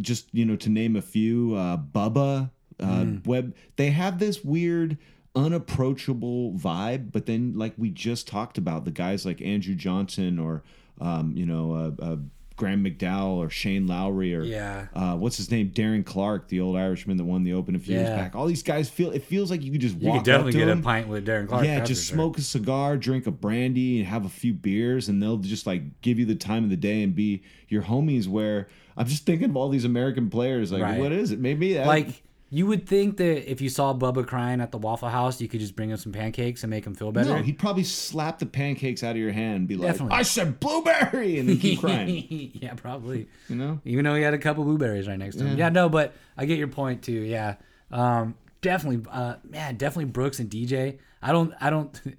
just 0.00 0.26
you 0.32 0.44
know 0.44 0.56
to 0.56 0.68
name 0.68 0.96
a 0.96 1.02
few, 1.02 1.54
uh, 1.54 1.76
Bubba, 1.76 2.50
uh, 2.80 3.06
Webb, 3.24 3.54
they 3.76 3.90
have 3.90 4.18
this 4.18 4.42
weird 4.42 4.98
unapproachable 5.36 6.52
vibe 6.52 7.10
but 7.10 7.26
then 7.26 7.54
like 7.56 7.74
we 7.76 7.90
just 7.90 8.28
talked 8.28 8.56
about 8.56 8.84
the 8.84 8.90
guys 8.92 9.26
like 9.26 9.42
andrew 9.42 9.74
johnston 9.74 10.38
or 10.38 10.62
um, 11.00 11.32
you 11.36 11.44
know 11.44 11.72
uh, 11.72 12.04
uh, 12.04 12.16
graeme 12.56 12.84
mcdowell 12.84 13.36
or 13.36 13.50
shane 13.50 13.86
lowry 13.86 14.34
or 14.34 14.42
Yeah. 14.44 14.86
uh, 14.94 15.16
what's 15.16 15.36
his 15.36 15.50
name? 15.50 15.70
Darren 15.70 16.04
Clarke, 16.06 16.48
the 16.48 16.60
old 16.60 16.76
Irishman 16.76 17.16
that 17.16 17.24
won 17.24 17.42
the 17.42 17.52
Open 17.52 17.74
a 17.74 17.78
few 17.78 17.94
years 17.96 18.08
back. 18.10 18.34
All 18.36 18.46
these 18.46 18.62
guys 18.62 18.88
feel 18.88 19.10
it 19.10 19.24
feels 19.24 19.50
like 19.50 19.62
you 19.62 19.72
could 19.72 19.80
just 19.80 19.96
you 19.98 20.08
walk 20.08 20.18
could 20.18 20.24
definitely 20.26 20.52
get 20.52 20.66
them. 20.66 20.78
a 20.78 20.82
pint 20.82 21.08
with 21.08 21.26
Darren 21.26 21.48
Clarke. 21.48 21.64
yeah, 21.66 21.80
just 21.84 22.06
sure. 22.06 22.14
smoke 22.14 22.38
a 22.38 22.42
cigar, 22.42 22.96
drink 22.96 23.26
a 23.26 23.30
brandy, 23.32 23.98
and 23.98 24.06
have 24.08 24.24
a 24.24 24.28
few 24.28 24.52
beers, 24.54 25.08
and 25.08 25.22
they'll 25.22 25.38
just 25.38 25.66
like 25.66 26.00
give 26.00 26.18
you 26.18 26.24
the 26.26 26.34
time 26.36 26.62
of 26.64 26.70
the 26.70 26.76
day 26.76 27.02
and 27.02 27.14
be 27.14 27.42
your 27.68 27.82
homies. 27.82 28.28
Where 28.28 28.68
I'm 28.96 29.06
just 29.06 29.26
thinking 29.26 29.50
of 29.50 29.56
all 29.56 29.68
these 29.68 29.84
American 29.84 30.30
players. 30.30 30.70
Like, 30.70 30.82
Right. 30.82 31.00
what 31.00 31.10
is 31.10 31.32
it? 31.32 31.40
Maybe 31.40 31.74
that, 31.74 31.86
Like 31.88 32.22
you 32.54 32.66
would 32.66 32.86
think 32.86 33.16
that 33.16 33.50
if 33.50 33.60
you 33.60 33.68
saw 33.68 33.92
Bubba 33.92 34.24
crying 34.24 34.60
at 34.60 34.70
the 34.70 34.78
Waffle 34.78 35.08
House, 35.08 35.40
you 35.40 35.48
could 35.48 35.58
just 35.58 35.74
bring 35.74 35.90
him 35.90 35.96
some 35.96 36.12
pancakes 36.12 36.62
and 36.62 36.70
make 36.70 36.86
him 36.86 36.94
feel 36.94 37.10
better. 37.10 37.30
no, 37.30 37.42
he'd 37.42 37.58
probably 37.58 37.82
slap 37.82 38.38
the 38.38 38.46
pancakes 38.46 39.02
out 39.02 39.10
of 39.10 39.16
your 39.16 39.32
hand 39.32 39.56
and 39.56 39.68
be 39.68 39.74
like, 39.74 39.90
Definitely. 39.90 40.16
"I 40.16 40.22
said 40.22 40.60
blueberry," 40.60 41.40
and 41.40 41.48
then 41.48 41.58
keep 41.58 41.80
crying. 41.80 42.52
yeah, 42.54 42.74
probably. 42.74 43.26
You 43.48 43.56
know? 43.56 43.80
Even 43.84 44.04
though 44.04 44.14
he 44.14 44.22
had 44.22 44.34
a 44.34 44.38
couple 44.38 44.62
blueberries 44.62 45.08
right 45.08 45.18
next 45.18 45.36
to 45.38 45.44
him. 45.44 45.58
Yeah, 45.58 45.70
no, 45.70 45.88
but 45.88 46.14
I 46.36 46.46
get 46.46 46.56
your 46.56 46.68
point 46.68 47.02
too. 47.02 47.10
Yeah, 47.12 47.56
um, 47.90 48.36
definitely, 48.60 49.04
uh, 49.10 49.34
man, 49.42 49.74
definitely 49.74 50.12
Brooks 50.12 50.38
and 50.38 50.48
DJ. 50.48 50.98
I 51.20 51.32
don't, 51.32 51.52
I 51.60 51.70
don't. 51.70 52.00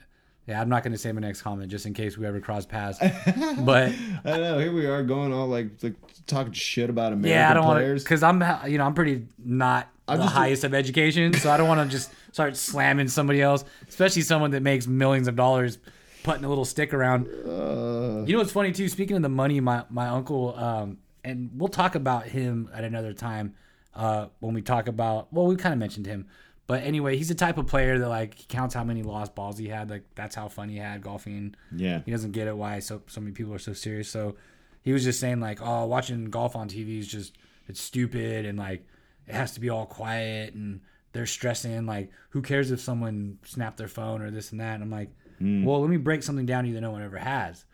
Yeah, 0.47 0.61
I'm 0.61 0.69
not 0.69 0.83
going 0.83 0.91
to 0.91 0.99
say 0.99 1.11
my 1.11 1.21
next 1.21 1.41
comment 1.41 1.71
just 1.71 1.87
in 1.87 1.95
case 1.95 2.19
we 2.19 2.27
ever 2.27 2.39
cross 2.39 2.67
paths. 2.67 2.99
But 3.57 3.93
I 4.23 4.37
know. 4.37 4.59
Here 4.59 4.71
we 4.71 4.85
are 4.85 5.01
going 5.01 5.33
all 5.33 5.47
like, 5.47 5.81
like 5.81 5.95
talking 6.27 6.53
shit 6.53 6.91
about 6.91 7.13
American 7.13 7.31
yeah, 7.31 7.49
I 7.49 7.55
don't 7.55 7.65
want 7.65 7.77
players. 7.79 8.03
because 8.03 8.21
I'm, 8.21 8.43
you 8.69 8.77
know, 8.77 8.85
I'm 8.85 8.93
pretty 8.93 9.25
not 9.43 9.89
I'm 10.07 10.17
the 10.19 10.23
just- 10.25 10.35
highest 10.35 10.63
of 10.63 10.73
education, 10.73 11.33
so 11.33 11.49
I 11.51 11.57
don't 11.57 11.67
want 11.67 11.89
to 11.89 11.95
just 11.97 12.11
start 12.31 12.55
slamming 12.57 13.07
somebody 13.07 13.41
else, 13.41 13.65
especially 13.87 14.21
someone 14.21 14.51
that 14.51 14.61
makes 14.61 14.85
millions 14.87 15.27
of 15.27 15.35
dollars 15.35 15.77
putting 16.23 16.43
a 16.43 16.49
little 16.49 16.65
stick 16.65 16.93
around. 16.93 17.27
Uh, 17.27 18.23
You 18.25 18.33
know 18.33 18.39
what's 18.39 18.51
funny 18.51 18.71
too? 18.71 18.87
Speaking 18.89 19.15
of 19.15 19.21
the 19.23 19.29
money, 19.29 19.59
my 19.59 19.83
my 19.89 20.07
uncle, 20.07 20.55
um, 20.57 20.97
and 21.23 21.49
we'll 21.55 21.69
talk 21.69 21.95
about 21.95 22.25
him 22.27 22.69
at 22.73 22.83
another 22.83 23.13
time 23.13 23.55
uh, 23.95 24.27
when 24.39 24.53
we 24.53 24.61
talk 24.61 24.87
about. 24.87 25.31
Well, 25.33 25.47
we 25.47 25.55
kind 25.55 25.73
of 25.73 25.79
mentioned 25.79 26.05
him, 26.05 26.27
but 26.67 26.83
anyway, 26.83 27.17
he's 27.17 27.29
the 27.29 27.35
type 27.35 27.57
of 27.57 27.65
player 27.67 27.97
that 27.99 28.09
like 28.09 28.35
he 28.35 28.45
counts 28.45 28.75
how 28.75 28.83
many 28.83 29.01
lost 29.03 29.33
balls 29.35 29.57
he 29.57 29.67
had. 29.69 29.89
Like 29.89 30.03
that's 30.15 30.35
how 30.35 30.47
fun 30.49 30.69
he 30.69 30.77
had 30.77 31.01
golfing. 31.01 31.55
yeah. 31.75 32.01
He 32.05 32.11
doesn't 32.11 32.31
get 32.31 32.47
it 32.47 32.55
why 32.55 32.79
so 32.79 33.01
so 33.07 33.21
many 33.21 33.33
people 33.33 33.53
are 33.53 33.59
so 33.59 33.73
serious. 33.73 34.09
So 34.09 34.35
he 34.83 34.93
was 34.93 35.03
just 35.03 35.19
saying 35.19 35.39
like, 35.39 35.59
oh, 35.63 35.85
watching 35.85 36.25
golf 36.25 36.55
on 36.55 36.69
TV 36.69 36.99
is 36.99 37.07
just 37.07 37.35
it's 37.67 37.81
stupid 37.81 38.45
and 38.45 38.57
like 38.59 38.85
it 39.27 39.33
has 39.33 39.53
to 39.53 39.59
be 39.59 39.69
all 39.69 39.85
quiet 39.85 40.53
and 40.53 40.81
they're 41.13 41.25
stressing. 41.25 41.85
Like, 41.85 42.11
who 42.29 42.41
cares 42.41 42.71
if 42.71 42.79
someone 42.79 43.39
snapped 43.45 43.77
their 43.77 43.87
phone 43.87 44.21
or 44.21 44.31
this 44.31 44.51
and 44.51 44.59
that? 44.59 44.75
And 44.75 44.83
I'm 44.83 44.91
like, 44.91 45.09
mm. 45.41 45.63
well, 45.63 45.81
let 45.81 45.89
me 45.89 45.97
break 45.97 46.23
something 46.23 46.45
down 46.45 46.63
to 46.63 46.69
you 46.69 46.75
that 46.75 46.81
no 46.81 46.91
one 46.91 47.01
ever 47.03 47.17
has. 47.17 47.65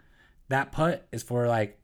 That 0.49 0.71
putt 0.71 1.07
is 1.11 1.23
for 1.23 1.47
like 1.47 1.79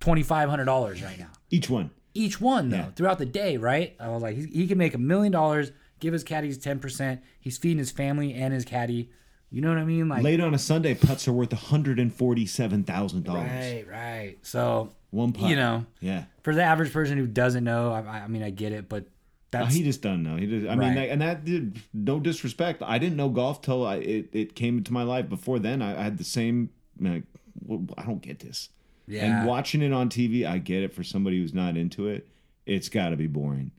twenty 0.00 0.22
five 0.22 0.48
hundred 0.48 0.66
dollars 0.66 1.02
right 1.02 1.18
now. 1.18 1.30
Each 1.50 1.68
one. 1.68 1.90
Each 2.14 2.40
one 2.40 2.68
though, 2.68 2.76
Yeah. 2.76 2.90
throughout 2.90 3.18
the 3.18 3.26
day, 3.26 3.56
right? 3.56 3.96
I 3.98 4.08
was 4.08 4.22
like, 4.22 4.36
he, 4.36 4.46
he 4.46 4.66
can 4.66 4.78
make 4.78 4.94
a 4.94 4.98
million 4.98 5.32
dollars, 5.32 5.72
give 5.98 6.12
his 6.12 6.24
caddies 6.24 6.58
ten 6.58 6.78
percent. 6.78 7.22
He's 7.40 7.58
feeding 7.58 7.78
his 7.78 7.90
family 7.90 8.34
and 8.34 8.52
his 8.54 8.64
caddy. 8.64 9.10
You 9.52 9.60
know 9.60 9.68
what 9.68 9.78
I 9.78 9.84
mean? 9.84 10.08
Like, 10.08 10.22
Late 10.22 10.40
on 10.40 10.54
a 10.54 10.58
Sunday, 10.58 10.94
putts 10.94 11.28
are 11.28 11.32
worth 11.32 11.52
one 11.52 11.60
hundred 11.60 11.98
and 11.98 12.12
forty-seven 12.12 12.84
thousand 12.84 13.24
dollars. 13.24 13.50
right, 13.50 13.84
right. 13.88 14.36
So 14.42 14.90
One 15.10 15.32
putt. 15.32 15.50
you 15.50 15.56
know, 15.56 15.84
Yeah. 16.00 16.24
for 16.42 16.54
the 16.54 16.62
average 16.62 16.92
person 16.92 17.18
who 17.18 17.26
doesn't 17.26 17.62
know, 17.62 17.92
I, 17.92 18.00
I 18.24 18.28
mean, 18.28 18.42
I 18.42 18.48
get 18.50 18.72
it, 18.72 18.88
but 18.88 19.04
that's 19.50 19.74
he 19.74 19.82
just 19.82 20.00
doesn't 20.00 20.22
know. 20.22 20.36
He 20.36 20.46
just, 20.46 20.66
I 20.66 20.70
mean, 20.70 20.88
Right. 20.88 20.94
that, 20.94 21.10
and 21.10 21.20
that 21.20 21.44
did 21.44 21.78
no 21.92 22.18
disrespect. 22.18 22.82
I 22.82 22.96
didn't 22.98 23.16
know 23.18 23.28
golf 23.28 23.60
till 23.60 23.86
I, 23.86 23.96
it, 23.96 24.30
it 24.32 24.54
came 24.54 24.78
into 24.78 24.92
my 24.94 25.02
life. 25.02 25.28
Before 25.28 25.58
then, 25.58 25.82
I, 25.82 26.00
I 26.00 26.04
had 26.04 26.16
the 26.16 26.24
same. 26.24 26.70
Like, 26.98 27.24
well, 27.66 27.84
I 27.98 28.04
don't 28.04 28.22
get 28.22 28.38
this. 28.38 28.70
yeah, 29.06 29.40
And 29.40 29.46
watching 29.46 29.82
it 29.82 29.92
on 29.92 30.08
TV, 30.08 30.46
I 30.46 30.56
get 30.56 30.82
it. 30.82 30.94
For 30.94 31.04
somebody 31.04 31.38
who's 31.38 31.52
not 31.52 31.76
into 31.76 32.06
it, 32.08 32.26
it's 32.64 32.88
got 32.88 33.10
to 33.10 33.16
be 33.16 33.26
boring. 33.26 33.70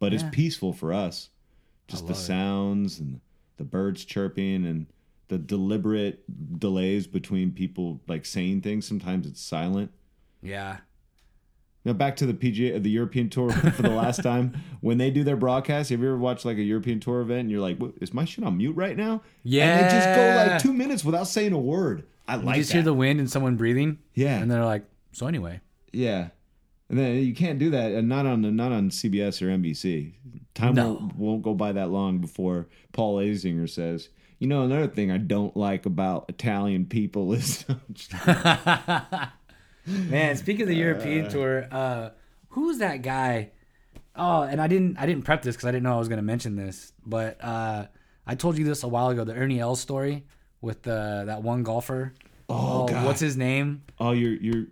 But 0.00 0.12
it's 0.12 0.24
peaceful 0.32 0.72
for 0.72 0.92
us. 0.92 1.28
Just 1.86 2.06
the 2.08 2.12
love 2.14 2.20
it. 2.20 2.24
sounds 2.24 2.98
and 2.98 3.20
the 3.58 3.62
birds 3.64 4.04
chirping 4.04 4.66
and 4.66 4.86
the 5.32 5.38
deliberate 5.38 6.22
delays 6.58 7.06
between 7.06 7.52
people 7.52 8.00
like 8.06 8.26
saying 8.26 8.60
things. 8.60 8.86
Sometimes 8.86 9.26
it's 9.26 9.40
silent. 9.40 9.90
yeah, 10.42 10.78
Now 11.86 11.94
back 11.94 12.16
to 12.16 12.26
the 12.26 12.34
PGA, 12.34 12.82
the 12.82 12.90
European 12.90 13.30
Tour 13.30 13.50
for 13.50 13.82
the 13.82 13.88
last 13.90 14.22
time. 14.30 14.52
When 14.82 14.98
they 14.98 15.10
do 15.10 15.24
their 15.24 15.36
broadcast, 15.36 15.88
have 15.90 16.00
you 16.00 16.06
ever 16.08 16.18
watched 16.18 16.44
like 16.44 16.58
a 16.58 16.62
European 16.62 17.00
Tour 17.00 17.22
event 17.22 17.40
and 17.40 17.50
you're 17.50 17.60
like, 17.62 17.78
"Is 18.02 18.12
my 18.12 18.24
shit 18.26 18.44
on 18.44 18.58
mute 18.58 18.76
right 18.76 18.96
now?" 18.96 19.22
Yeah, 19.42 19.78
and 19.78 19.86
they 19.86 19.90
just 19.90 20.14
go 20.14 20.52
like 20.52 20.62
two 20.62 20.72
minutes 20.74 21.02
without 21.04 21.26
saying 21.28 21.52
a 21.52 21.58
word. 21.58 22.04
I 22.28 22.36
you 22.36 22.42
like 22.42 22.56
just 22.56 22.68
that. 22.70 22.74
hear 22.76 22.82
the 22.84 22.94
wind 22.94 23.18
and 23.20 23.30
someone 23.30 23.56
breathing, 23.56 23.98
yeah, 24.14 24.38
and 24.38 24.50
they're 24.50 24.64
like, 24.64 24.84
so 25.12 25.26
anyway, 25.26 25.60
yeah, 25.92 26.28
and 26.88 26.98
then 26.98 27.16
you 27.16 27.34
can't 27.34 27.58
do 27.58 27.70
that, 27.70 27.92
and 27.92 28.08
not 28.08 28.26
on 28.26 28.42
not 28.54 28.70
on 28.70 28.90
CBS 28.90 29.40
or 29.42 29.46
NBC. 29.46 30.12
Time 30.54 30.74
No. 30.74 30.92
won't, 30.92 31.16
won't 31.16 31.42
go 31.42 31.54
by 31.54 31.72
that 31.72 31.88
long 31.90 32.18
before 32.18 32.68
Paul 32.92 33.16
Azinger 33.16 33.68
says, 33.68 34.10
"You 34.42 34.48
know, 34.48 34.64
another 34.64 34.88
thing 34.88 35.12
I 35.12 35.18
don't 35.18 35.56
like 35.56 35.86
about 35.86 36.26
Italian 36.28 36.86
people 36.86 37.32
is." 37.38 37.64
man. 39.86 40.36
Speaking 40.36 40.62
of 40.62 40.68
the 40.68 40.74
European 40.74 41.30
tour, 41.30 41.68
uh, 41.70 42.10
who's 42.48 42.78
that 42.78 43.02
guy? 43.02 43.50
Oh, 44.16 44.42
and 44.42 44.60
I 44.60 44.66
didn't 44.66 44.98
I 44.98 45.06
didn't 45.06 45.22
prep 45.24 45.42
this 45.42 45.54
because 45.56 45.68
I 45.68 45.70
didn't 45.70 45.84
know 45.84 45.94
I 45.94 45.98
was 45.98 46.08
going 46.08 46.18
to 46.18 46.24
mention 46.24 46.56
this, 46.56 46.92
but 47.06 47.42
uh, 47.42 47.86
I 48.26 48.34
told 48.34 48.58
you 48.58 48.64
this 48.64 48.82
a 48.82 48.88
while 48.88 49.08
ago. 49.08 49.24
The 49.24 49.34
Ernie 49.34 49.60
Els 49.60 49.80
story 49.80 50.24
with 50.60 50.82
the 50.82 51.24
that 51.26 51.42
one 51.42 51.62
golfer. 51.62 52.12
Oh, 52.48 52.86
God. 52.86 53.06
what's 53.06 53.20
his 53.20 53.36
name? 53.36 53.82
oh, 54.00 54.10
you're 54.10 54.34
you're. 54.34 54.66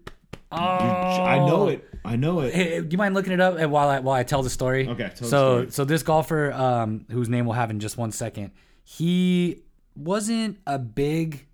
Oh, 0.52 0.58
I 0.58 1.38
know 1.38 1.68
it. 1.68 1.88
I 2.04 2.16
know 2.16 2.40
it. 2.40 2.52
Hey, 2.52 2.80
do 2.80 2.88
you 2.90 2.98
mind 2.98 3.14
looking 3.14 3.32
it 3.32 3.40
up 3.40 3.54
while 3.70 3.88
I 3.88 4.00
while 4.00 4.16
I 4.16 4.24
tell 4.24 4.42
the 4.42 4.50
story? 4.50 4.88
Okay, 4.88 5.04
tell 5.04 5.10
the 5.10 5.24
so 5.24 5.54
story. 5.58 5.70
so 5.70 5.84
this 5.84 6.02
golfer, 6.02 6.52
um, 6.52 7.06
whose 7.10 7.28
name 7.28 7.46
we'll 7.46 7.54
have 7.54 7.70
in 7.70 7.78
just 7.78 7.96
one 7.96 8.10
second, 8.10 8.50
he 8.92 9.62
wasn't 9.94 10.58
a 10.66 10.76
big, 10.76 11.46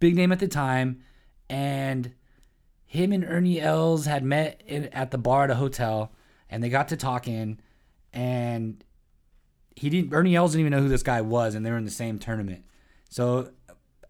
big 0.00 0.16
name 0.16 0.32
at 0.32 0.40
the 0.40 0.48
time, 0.48 1.02
and 1.48 2.12
him 2.84 3.12
and 3.12 3.24
Ernie 3.24 3.60
Els 3.60 4.06
had 4.06 4.24
met 4.24 4.60
in, 4.66 4.86
at 4.86 5.12
the 5.12 5.18
bar 5.18 5.44
at 5.44 5.50
a 5.52 5.54
hotel, 5.54 6.12
and 6.50 6.64
they 6.64 6.68
got 6.68 6.88
to 6.88 6.96
talking, 6.96 7.60
and 8.12 8.82
he 9.76 9.88
didn't. 9.88 10.12
Ernie 10.12 10.34
Els 10.34 10.50
didn't 10.50 10.66
even 10.66 10.72
know 10.72 10.82
who 10.82 10.88
this 10.88 11.04
guy 11.04 11.20
was, 11.20 11.54
and 11.54 11.64
they 11.64 11.70
were 11.70 11.76
in 11.76 11.84
the 11.84 11.92
same 11.92 12.18
tournament. 12.18 12.64
So 13.08 13.50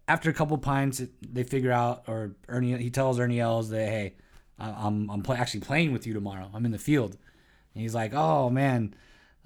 after 0.08 0.30
a 0.30 0.34
couple 0.34 0.56
pints, 0.56 1.02
they 1.20 1.42
figure 1.42 1.72
out, 1.72 2.04
or 2.06 2.34
Ernie 2.48 2.78
he 2.78 2.88
tells 2.88 3.20
Ernie 3.20 3.40
Els 3.40 3.68
that 3.68 3.88
hey, 3.88 4.14
I'm 4.58 5.10
I'm 5.10 5.22
actually 5.28 5.60
playing 5.60 5.92
with 5.92 6.06
you 6.06 6.14
tomorrow. 6.14 6.48
I'm 6.54 6.64
in 6.64 6.72
the 6.72 6.78
field, 6.78 7.18
and 7.74 7.82
he's 7.82 7.94
like, 7.94 8.14
oh 8.14 8.48
man, 8.48 8.94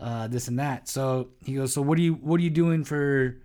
uh, 0.01 0.29
this 0.29 0.49
and 0.49 0.59
that. 0.59 0.89
So 0.89 1.29
he 1.45 1.55
goes, 1.55 1.73
so 1.73 1.83
what 1.83 1.99
are 1.99 2.03
you 2.03 2.15
what 2.15 2.41
are 2.41 2.43
you 2.45 2.51
doing 2.51 2.85
for? 2.85 3.37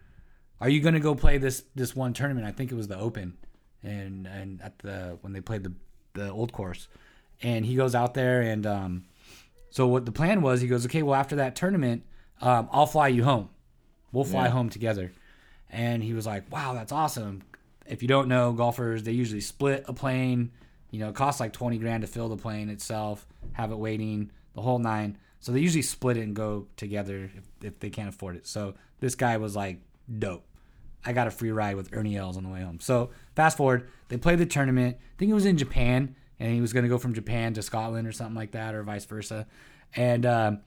Are 0.61 0.69
you 0.69 0.79
gonna 0.81 0.99
go 0.99 1.15
play 1.15 1.37
this 1.37 1.63
this 1.75 1.95
one 1.95 2.13
tournament? 2.13 2.45
I 2.47 2.51
think 2.51 2.71
it 2.71 2.75
was 2.75 2.87
the 2.87 2.97
Open, 2.97 3.37
and 3.83 4.27
and 4.27 4.61
at 4.61 4.79
the 4.79 5.17
when 5.21 5.33
they 5.33 5.41
played 5.41 5.63
the 5.63 5.73
the 6.13 6.29
old 6.31 6.53
course, 6.53 6.87
and 7.41 7.65
he 7.65 7.75
goes 7.75 7.95
out 7.95 8.13
there 8.13 8.41
and 8.41 8.65
um, 8.67 9.05
so 9.71 9.87
what 9.87 10.05
the 10.05 10.11
plan 10.11 10.41
was, 10.41 10.61
he 10.61 10.67
goes, 10.67 10.85
okay, 10.85 11.01
well 11.01 11.15
after 11.19 11.37
that 11.37 11.55
tournament, 11.55 12.03
um, 12.41 12.69
I'll 12.71 12.85
fly 12.85 13.07
you 13.07 13.23
home. 13.23 13.49
We'll 14.11 14.23
fly 14.23 14.43
Yeah. 14.45 14.49
home 14.51 14.69
together. 14.69 15.11
And 15.71 16.03
he 16.03 16.13
was 16.13 16.27
like, 16.27 16.51
wow, 16.51 16.75
that's 16.75 16.91
awesome. 16.91 17.41
If 17.87 18.03
you 18.03 18.07
don't 18.07 18.27
know, 18.27 18.53
golfers, 18.53 19.01
they 19.01 19.11
usually 19.13 19.41
split 19.41 19.85
a 19.87 19.93
plane. 19.93 20.51
You 20.91 20.99
know, 20.99 21.09
it 21.09 21.15
costs 21.15 21.39
like 21.39 21.51
20 21.53 21.79
grand 21.79 22.01
to 22.01 22.07
fill 22.07 22.29
the 22.29 22.37
plane 22.37 22.69
itself, 22.69 23.25
have 23.53 23.71
it 23.71 23.77
waiting, 23.79 24.29
the 24.53 24.61
whole 24.61 24.77
nine. 24.77 25.17
So 25.43 25.51
they 25.51 25.59
usually 25.59 25.81
split 25.81 26.15
it 26.15 26.21
and 26.21 26.33
go 26.33 26.67
together 26.77 27.29
if, 27.35 27.43
if 27.61 27.79
they 27.81 27.89
can't 27.89 28.07
afford 28.07 28.37
it. 28.37 28.47
So 28.47 28.75
this 29.01 29.13
guy 29.13 29.35
was 29.35 29.57
like, 29.57 29.81
dope. 30.17 30.45
I 31.03 31.11
got 31.11 31.27
a 31.27 31.31
free 31.31 31.51
ride 31.51 31.75
with 31.75 31.89
Ernie 31.91 32.15
Els 32.15 32.37
on 32.37 32.43
the 32.43 32.49
way 32.49 32.61
home. 32.61 32.79
So 32.79 33.09
fast 33.35 33.57
forward, 33.57 33.89
they 34.07 34.15
played 34.15 34.39
the 34.39 34.45
tournament. 34.45 34.95
I 34.97 35.17
think 35.17 35.29
it 35.29 35.33
was 35.33 35.45
in 35.45 35.57
Japan, 35.57 36.15
and 36.39 36.53
he 36.53 36.61
was 36.61 36.71
going 36.71 36.83
to 36.83 36.89
go 36.89 36.97
from 36.97 37.13
Japan 37.13 37.53
to 37.55 37.61
Scotland 37.61 38.07
or 38.07 38.13
something 38.13 38.37
like 38.37 38.51
that, 38.51 38.73
or 38.73 38.83
vice 38.83 39.03
versa. 39.03 39.45
And 39.97 40.25
um, 40.25 40.61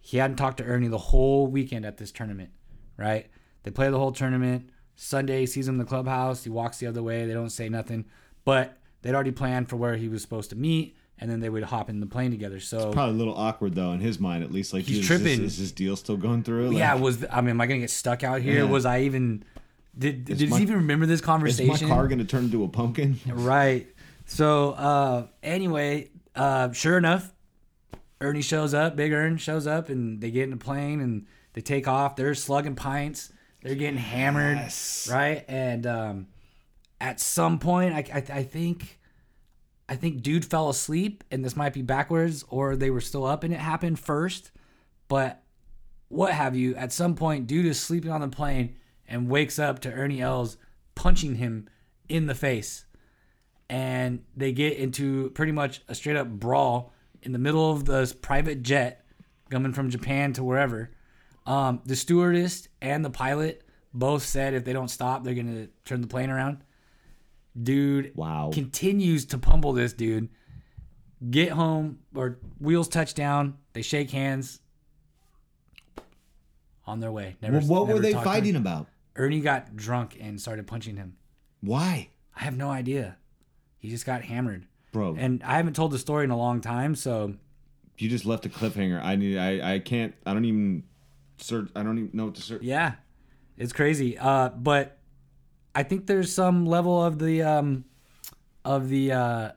he 0.00 0.18
hadn't 0.18 0.36
talked 0.36 0.58
to 0.58 0.64
Ernie 0.64 0.86
the 0.86 0.96
whole 0.96 1.48
weekend 1.48 1.84
at 1.84 1.96
this 1.96 2.12
tournament, 2.12 2.50
right? 2.96 3.26
They 3.64 3.72
play 3.72 3.90
the 3.90 3.98
whole 3.98 4.12
tournament. 4.12 4.70
Sunday, 4.94 5.44
sees 5.44 5.66
him 5.66 5.74
in 5.74 5.78
the 5.80 5.84
clubhouse. 5.84 6.44
He 6.44 6.50
walks 6.50 6.78
the 6.78 6.86
other 6.86 7.02
way. 7.02 7.26
They 7.26 7.34
don't 7.34 7.50
say 7.50 7.68
nothing, 7.68 8.04
but 8.44 8.78
they'd 9.02 9.12
already 9.12 9.32
planned 9.32 9.68
for 9.68 9.74
where 9.74 9.96
he 9.96 10.08
was 10.08 10.22
supposed 10.22 10.50
to 10.50 10.56
meet, 10.56 10.96
and 11.20 11.30
then 11.30 11.40
they 11.40 11.50
would 11.50 11.62
hop 11.62 11.90
in 11.90 12.00
the 12.00 12.06
plane 12.06 12.30
together. 12.30 12.60
So 12.60 12.86
it's 12.88 12.94
Probably 12.94 13.14
a 13.14 13.18
little 13.18 13.36
awkward 13.36 13.74
though 13.74 13.92
in 13.92 14.00
his 14.00 14.18
mind, 14.18 14.42
at 14.42 14.50
least. 14.50 14.72
Like, 14.72 14.84
He's 14.84 14.98
is, 14.98 15.06
tripping. 15.06 15.44
Is, 15.44 15.52
is 15.54 15.58
this 15.58 15.72
deal 15.72 15.94
still 15.96 16.16
going 16.16 16.42
through? 16.42 16.68
Like, 16.70 16.78
yeah, 16.78 16.94
was 16.94 17.24
I 17.30 17.40
mean, 17.42 17.50
am 17.50 17.60
I 17.60 17.66
gonna 17.66 17.80
get 17.80 17.90
stuck 17.90 18.24
out 18.24 18.40
here? 18.40 18.64
Yeah. 18.64 18.70
Was 18.70 18.86
I 18.86 19.02
even? 19.02 19.44
Did 19.96 20.24
did 20.24 20.48
my- 20.48 20.56
he 20.56 20.62
even 20.62 20.76
remember 20.76 21.06
this 21.06 21.20
conversation? 21.20 21.74
Is 21.74 21.82
my 21.82 21.88
car 21.88 22.08
going 22.08 22.20
to 22.20 22.24
turn 22.24 22.44
into 22.44 22.64
a 22.64 22.68
pumpkin? 22.68 23.18
Right. 23.26 23.86
So 24.26 24.70
uh 24.70 25.26
anyway, 25.42 26.10
uh 26.34 26.72
sure 26.72 26.96
enough, 26.96 27.32
Ernie 28.20 28.42
shows 28.42 28.72
up, 28.74 28.96
Big 28.96 29.12
Ern 29.12 29.36
shows 29.36 29.66
up 29.66 29.88
and 29.88 30.20
they 30.20 30.30
get 30.30 30.44
in 30.44 30.50
the 30.50 30.56
plane 30.56 31.00
and 31.00 31.26
they 31.52 31.60
take 31.60 31.88
off. 31.88 32.14
They're 32.16 32.34
slugging 32.34 32.76
pints. 32.76 33.32
They're 33.62 33.74
getting 33.74 33.98
hammered. 33.98 34.56
Yes. 34.56 35.08
Right? 35.12 35.44
And 35.48 35.86
um 35.86 36.26
at 37.00 37.18
some 37.20 37.58
point 37.58 37.92
I, 37.92 38.04
I 38.14 38.38
I 38.38 38.42
think 38.44 38.99
I 39.90 39.96
think 39.96 40.22
dude 40.22 40.44
fell 40.44 40.70
asleep 40.70 41.24
and 41.32 41.44
this 41.44 41.56
might 41.56 41.72
be 41.72 41.82
backwards 41.82 42.44
or 42.48 42.76
they 42.76 42.90
were 42.90 43.00
still 43.00 43.26
up 43.26 43.42
and 43.42 43.52
it 43.52 43.58
happened 43.58 43.98
first. 43.98 44.52
But 45.08 45.42
what 46.06 46.32
have 46.32 46.54
you, 46.54 46.76
at 46.76 46.92
some 46.92 47.16
point 47.16 47.48
dude 47.48 47.66
is 47.66 47.80
sleeping 47.80 48.12
on 48.12 48.20
the 48.20 48.28
plane 48.28 48.76
and 49.08 49.28
wakes 49.28 49.58
up 49.58 49.80
to 49.80 49.92
Ernie 49.92 50.22
Els 50.22 50.56
punching 50.94 51.34
him 51.34 51.68
in 52.08 52.26
the 52.26 52.36
face 52.36 52.84
and 53.68 54.22
they 54.36 54.52
get 54.52 54.76
into 54.76 55.30
pretty 55.30 55.52
much 55.52 55.80
a 55.88 55.94
straight 55.96 56.16
up 56.16 56.28
brawl 56.28 56.92
in 57.22 57.32
the 57.32 57.38
middle 57.38 57.72
of 57.72 57.84
this 57.84 58.12
private 58.12 58.62
jet 58.62 59.04
coming 59.50 59.72
from 59.72 59.90
Japan 59.90 60.32
to 60.34 60.44
wherever. 60.44 60.90
Um, 61.46 61.80
the 61.84 61.96
stewardess 61.96 62.68
and 62.80 63.04
the 63.04 63.10
pilot 63.10 63.64
both 63.92 64.22
said 64.22 64.54
if 64.54 64.64
they 64.64 64.72
don't 64.72 64.88
stop, 64.88 65.24
they're 65.24 65.34
gonna 65.34 65.66
turn 65.84 66.00
the 66.00 66.06
plane 66.06 66.30
around. 66.30 66.58
Dude, 67.60 68.12
Wow. 68.14 68.50
continues 68.52 69.24
to 69.26 69.38
pummel 69.38 69.72
this 69.72 69.92
dude. 69.92 70.28
Get 71.30 71.50
home 71.50 71.98
or 72.14 72.38
wheels 72.58 72.88
touch 72.88 73.14
down. 73.14 73.58
They 73.72 73.82
shake 73.82 74.10
hands. 74.10 74.60
On 76.86 76.98
their 77.00 77.12
way. 77.12 77.36
Never. 77.42 77.58
Well, 77.58 77.86
what 77.86 77.88
were 77.88 78.00
they 78.00 78.12
talked 78.12 78.24
to 78.24 78.30
him. 78.30 78.34
fighting 78.34 78.56
about? 78.56 78.86
Ernie 79.16 79.40
got 79.40 79.76
drunk 79.76 80.16
and 80.20 80.40
started 80.40 80.66
punching 80.66 80.96
him. 80.96 81.16
Why? 81.60 82.08
I 82.34 82.40
have 82.44 82.56
no 82.56 82.70
idea. 82.70 83.16
He 83.78 83.90
just 83.90 84.06
got 84.06 84.22
hammered. 84.22 84.66
Bro. 84.92 85.16
And 85.18 85.42
I 85.44 85.56
haven't 85.56 85.74
told 85.76 85.92
the 85.92 85.98
story 85.98 86.24
in 86.24 86.30
a 86.30 86.36
long 86.36 86.60
time, 86.60 86.94
so 86.94 87.34
you 87.98 88.08
just 88.08 88.24
left 88.24 88.46
a 88.46 88.48
cliffhanger. 88.48 89.00
I 89.02 89.14
need. 89.16 89.36
I. 89.38 89.74
I 89.74 89.78
can't. 89.78 90.14
I 90.26 90.32
don't 90.32 90.44
even. 90.44 90.84
Search. 91.36 91.68
I 91.76 91.82
don't 91.82 91.98
even 91.98 92.10
know 92.12 92.26
what 92.26 92.34
to 92.36 92.42
search. 92.42 92.62
Yeah, 92.62 92.94
it's 93.56 93.72
crazy. 93.72 94.18
Uh, 94.18 94.48
but 94.48 94.98
I 95.74 95.82
think 95.82 96.06
there's 96.06 96.32
some 96.32 96.66
level 96.66 97.02
of 97.02 97.18
the 97.18 97.42
um, 97.42 97.84
of 98.64 98.88
the 98.88 99.12
uh, 99.12 99.50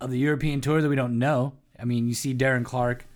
of 0.00 0.10
the 0.10 0.18
European 0.18 0.60
tour 0.60 0.80
that 0.80 0.88
we 0.88 0.96
don't 0.96 1.18
know. 1.18 1.54
I 1.78 1.84
mean, 1.84 2.08
you 2.08 2.14
see 2.14 2.34
Darren 2.34 2.64
Clarke, 2.64 3.06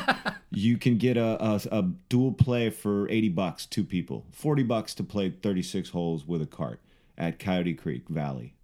you 0.49 0.77
can 0.77 0.97
get 0.97 1.17
a, 1.17 1.37
a, 1.43 1.61
a 1.71 1.83
dual 2.09 2.31
play 2.33 2.71
for 2.71 3.07
80 3.09 3.29
bucks, 3.29 3.65
two 3.67 3.83
people. 3.83 4.25
40 4.31 4.63
bucks 4.63 4.95
to 4.95 5.03
play 5.03 5.29
36 5.29 5.89
holes 5.89 6.25
with 6.25 6.41
a 6.41 6.47
cart 6.47 6.79
at 7.17 7.37
Coyote 7.37 7.75
Creek 7.75 8.09
Valley. 8.09 8.55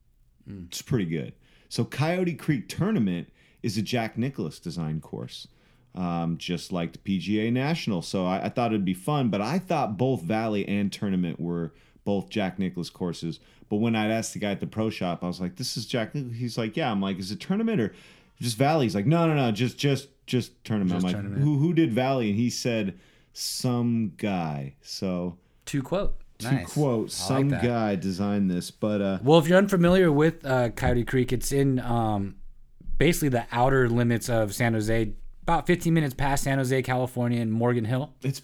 It's 0.66 0.82
pretty 0.82 1.06
good. 1.06 1.34
So 1.70 1.86
Coyote 1.86 2.34
Creek 2.34 2.68
Tournament 2.68 3.32
is 3.62 3.78
a 3.78 3.82
Jack 3.82 4.18
Nicklaus 4.18 4.60
design 4.60 5.02
course. 5.02 5.48
Um, 5.94 6.38
just 6.38 6.72
like 6.72 6.94
the 6.94 7.00
PGA 7.00 7.52
National. 7.52 8.02
So 8.02 8.26
I, 8.26 8.46
I 8.46 8.50
thought 8.50 8.72
it'd 8.72 8.86
be 8.86 8.94
fun, 8.94 9.30
but 9.30 9.42
I 9.42 9.60
thought 9.60 9.98
both 9.98 10.22
Valley 10.22 10.68
and 10.68 10.92
Tournament 10.92 11.40
were 11.40 11.74
both 12.08 12.30
Jack 12.30 12.58
Nicklaus 12.58 12.90
courses. 12.90 13.40
But 13.70 13.76
when 13.78 13.98
I'd 13.98 14.10
asked 14.12 14.32
the 14.34 14.40
guy 14.40 14.52
at 14.52 14.62
the 14.62 14.66
pro 14.68 14.90
shop, 14.90 15.24
I 15.24 15.28
was 15.28 15.42
like, 15.42 15.58
"This 15.58 15.76
is 15.76 15.86
Jack." 15.86 16.16
Nicklaus. 16.16 16.38
He's 16.38 16.58
like, 16.58 16.78
"Yeah." 16.78 16.90
I'm 16.90 17.02
like, 17.02 17.20
"Is 17.20 17.32
it 17.32 17.40
tournament 17.42 17.82
or 17.82 17.94
just 18.40 18.56
Valley?" 18.58 18.86
He's 18.86 18.96
like, 18.96 19.06
"No, 19.06 19.28
no, 19.28 19.34
no, 19.36 19.52
just 19.52 19.78
just 19.78 20.08
just 20.26 20.64
tournament." 20.64 20.92
Just 21.02 21.06
I'm 21.06 21.12
like, 21.12 21.16
tournament. 21.22 21.44
"Who 21.44 21.58
who 21.58 21.74
did 21.74 21.92
Valley?" 21.92 22.30
And 22.30 22.40
he 22.40 22.50
said, 22.50 22.98
"Some 23.34 24.14
guy." 24.18 24.76
So 24.82 25.38
To 25.66 25.84
quote. 25.84 26.16
to 26.40 26.52
Nice. 26.52 26.74
quote, 26.74 27.04
like 27.06 27.12
some 27.12 27.50
that. 27.50 27.64
guy 27.64 27.96
designed 27.96 28.50
this, 28.50 28.72
but 28.72 29.02
uh, 29.02 29.18
Well, 29.24 29.40
if 29.40 29.48
you're 29.48 29.58
unfamiliar 29.58 30.12
with 30.12 30.46
uh, 30.46 30.70
Coyote 30.70 31.04
Creek, 31.04 31.34
it's 31.34 31.52
in 31.52 31.80
um, 31.80 32.36
basically 32.98 33.30
the 33.30 33.46
outer 33.52 33.90
limits 33.90 34.30
of 34.30 34.54
San 34.56 34.74
Jose, 34.74 35.12
about 35.42 35.66
15 35.68 35.94
minutes 35.94 36.14
past 36.14 36.44
San 36.44 36.58
Jose, 36.60 36.80
California, 36.84 37.42
and 37.42 37.52
Morgan 37.52 37.86
Hill. 37.86 38.14
it's 38.24 38.42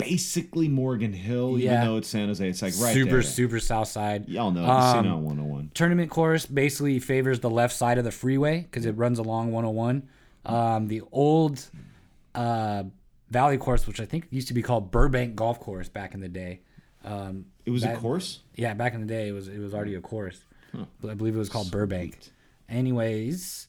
basically 0.00 0.68
Morgan 0.68 1.12
Hill, 1.12 1.58
Yeah. 1.58 1.74
even 1.74 1.84
though 1.86 1.96
it's 1.98 2.08
San 2.08 2.28
Jose. 2.28 2.48
It's 2.48 2.62
like 2.62 2.74
right 2.78 2.94
super, 2.94 3.10
there. 3.12 3.22
super 3.22 3.60
south 3.60 3.88
side. 3.88 4.28
Y'all 4.28 4.50
know, 4.50 4.64
Um, 4.64 4.96
Casino 5.04 5.18
101. 5.18 5.70
Tournament 5.74 6.10
course 6.10 6.46
basically 6.46 6.98
favors 6.98 7.40
the 7.40 7.50
left 7.50 7.74
side 7.74 7.98
of 7.98 8.04
the 8.04 8.10
freeway 8.12 8.62
because 8.62 8.86
it 8.86 8.92
runs 8.92 9.18
along 9.18 9.52
101. 9.52 10.02
Um, 10.46 10.88
the 10.88 11.02
old 11.12 11.64
uh, 12.34 12.84
Valley 13.30 13.58
course, 13.58 13.86
which 13.86 14.00
I 14.00 14.04
think 14.06 14.26
used 14.30 14.48
to 14.48 14.54
be 14.54 14.62
called 14.62 14.90
Burbank 14.90 15.36
Golf 15.36 15.60
Course 15.60 15.88
back 15.88 16.14
in 16.14 16.20
the 16.20 16.28
day. 16.28 16.60
Um, 17.04 17.46
It 17.64 17.70
was 17.70 17.84
a 17.84 17.94
course. 17.96 18.40
Yeah, 18.56 18.74
back 18.74 18.94
in 18.94 19.00
the 19.00 19.06
day, 19.06 19.28
it 19.28 19.32
was 19.32 19.48
it 19.48 19.58
was 19.58 19.72
already 19.74 19.94
a 19.94 20.00
course. 20.00 20.44
I 20.74 21.14
believe 21.14 21.34
it 21.34 21.38
was 21.38 21.48
called 21.48 21.70
Burbank. 21.70 22.16
Anyways, 22.68 23.68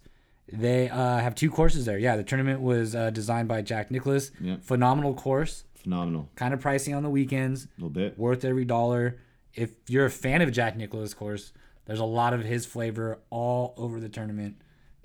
they 0.51 0.89
uh, 0.89 1.17
have 1.19 1.35
two 1.35 1.49
courses 1.49 1.85
there. 1.85 1.97
Yeah, 1.97 2.15
the 2.15 2.23
tournament 2.23 2.61
was 2.61 2.95
uh, 2.95 3.09
designed 3.09 3.47
by 3.47 3.61
Jack 3.61 3.89
Nicklaus. 3.91 4.31
Yeah. 4.39 4.57
Phenomenal 4.61 5.13
course. 5.13 5.63
Phenomenal. 5.83 6.29
Kind 6.35 6.53
of 6.53 6.59
pricey 6.61 6.95
on 6.95 7.03
the 7.03 7.09
weekends. 7.09 7.65
A 7.65 7.67
little 7.77 7.89
bit. 7.89 8.17
Worth 8.17 8.45
every 8.45 8.65
dollar. 8.65 9.17
If 9.53 9.71
you're 9.87 10.05
a 10.05 10.09
fan 10.11 10.41
of 10.41 10.51
Jack 10.51 10.77
Nicklaus, 10.77 11.13
course, 11.13 11.51
there's 11.85 11.99
a 11.99 12.05
lot 12.05 12.33
of 12.33 12.43
his 12.43 12.65
flavor 12.65 13.19
all 13.29 13.73
over 13.77 13.99
the 13.99 14.09
tournament. 14.09 14.55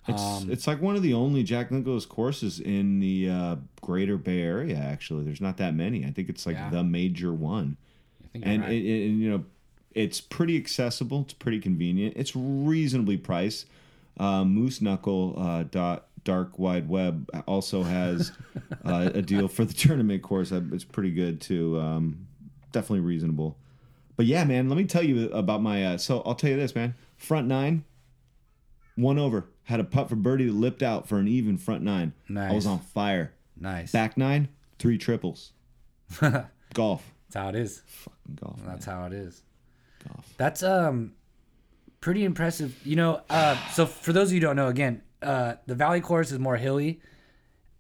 It's, 0.09 0.23
Um, 0.23 0.51
it's 0.51 0.67
like 0.69 0.81
one 0.81 0.95
of 0.95 1.03
the 1.03 1.15
only 1.15 1.43
Jack 1.43 1.73
Nicklaus 1.73 2.07
courses 2.07 2.61
in 2.61 3.01
the 3.01 3.29
uh, 3.29 3.57
greater 3.81 4.17
Bay 4.17 4.41
Area, 4.41 4.77
actually. 4.77 5.25
There's 5.25 5.41
not 5.41 5.57
that 5.57 5.75
many. 5.75 6.05
I 6.05 6.11
think 6.12 6.29
it's 6.29 6.47
like 6.47 6.55
Yeah. 6.57 6.71
the 6.71 6.85
major 6.85 7.33
one. 7.33 7.77
I 8.23 8.29
think 8.29 8.47
And, 8.47 8.62
right. 8.62 8.73
it, 8.73 8.85
it- 8.85 9.09
and, 9.11 9.21
you 9.21 9.31
know, 9.31 9.45
it's 9.95 10.21
pretty 10.21 10.57
accessible. 10.57 11.23
It's 11.23 11.33
pretty 11.33 11.59
convenient. 11.59 12.15
It's 12.17 12.37
reasonably 12.37 13.17
priced. 13.17 13.67
Uh, 14.19 14.45
Moose 14.45 14.81
Knuckle 14.81 15.35
uh, 15.37 15.65
dot 15.65 16.06
Dark 16.27 16.59
Wide 16.59 16.89
Web 16.89 17.31
also 17.47 17.85
has 17.85 18.33
uh, 18.85 19.11
a 19.15 19.23
deal 19.23 19.47
for 19.47 19.65
the 19.65 19.73
tournament 19.73 20.23
course. 20.25 20.51
It's 20.51 20.85
pretty 20.85 21.12
good 21.12 21.41
too. 21.41 21.81
Um, 21.81 22.27
definitely 22.73 23.01
reasonable. 23.01 23.57
But 24.17 24.27
yeah, 24.27 24.45
man, 24.45 24.69
let 24.69 24.77
me 24.77 24.85
tell 24.85 25.05
you 25.05 25.31
about 25.31 25.62
my. 25.62 25.85
Uh, 25.85 25.99
so 25.99 26.23
I'll 26.27 26.35
tell 26.35 26.51
you 26.51 26.57
this, 26.57 26.75
man. 26.75 26.95
Front 27.17 27.47
nine, 27.47 27.85
one 28.97 29.19
over. 29.19 29.47
Had 29.62 29.79
a 29.79 29.85
putt 29.85 30.09
for 30.09 30.17
birdie 30.17 30.47
that 30.47 30.53
lipped 30.53 30.83
out 30.83 31.09
for 31.09 31.19
an 31.19 31.29
even 31.29 31.57
front 31.57 31.83
nine. 31.83 32.12
I 32.37 32.53
was 32.53 32.67
on 32.67 32.81
fire. 32.81 33.33
nice. 33.59 33.93
Back 33.93 34.17
nine, 34.17 34.49
three 34.79 34.99
triples. 34.99 35.53
golf. 36.75 37.15
That's 37.31 37.37
how 37.37 37.49
it 37.51 37.55
is. 37.55 37.83
Fucking 37.87 38.39
golf. 38.41 38.59
man. 38.59 38.67
That's 38.67 38.85
how 38.85 39.05
it 39.07 39.12
is. 39.12 39.43
Golf. 40.09 40.35
That's 40.37 40.62
um 40.65 41.12
pretty 42.01 42.25
impressive. 42.25 42.77
You 42.85 42.97
know, 42.97 43.23
uh, 43.31 43.57
so 43.71 43.87
for 43.87 44.12
those 44.12 44.29
of 44.29 44.35
you 44.35 44.41
who 44.41 44.47
don't 44.47 44.57
know, 44.57 44.69
again, 44.69 45.03
uh, 45.22 45.55
the 45.66 45.74
Valley 45.74 46.00
course 46.00 46.31
is 46.33 46.38
more 46.38 46.57
hilly, 46.57 47.00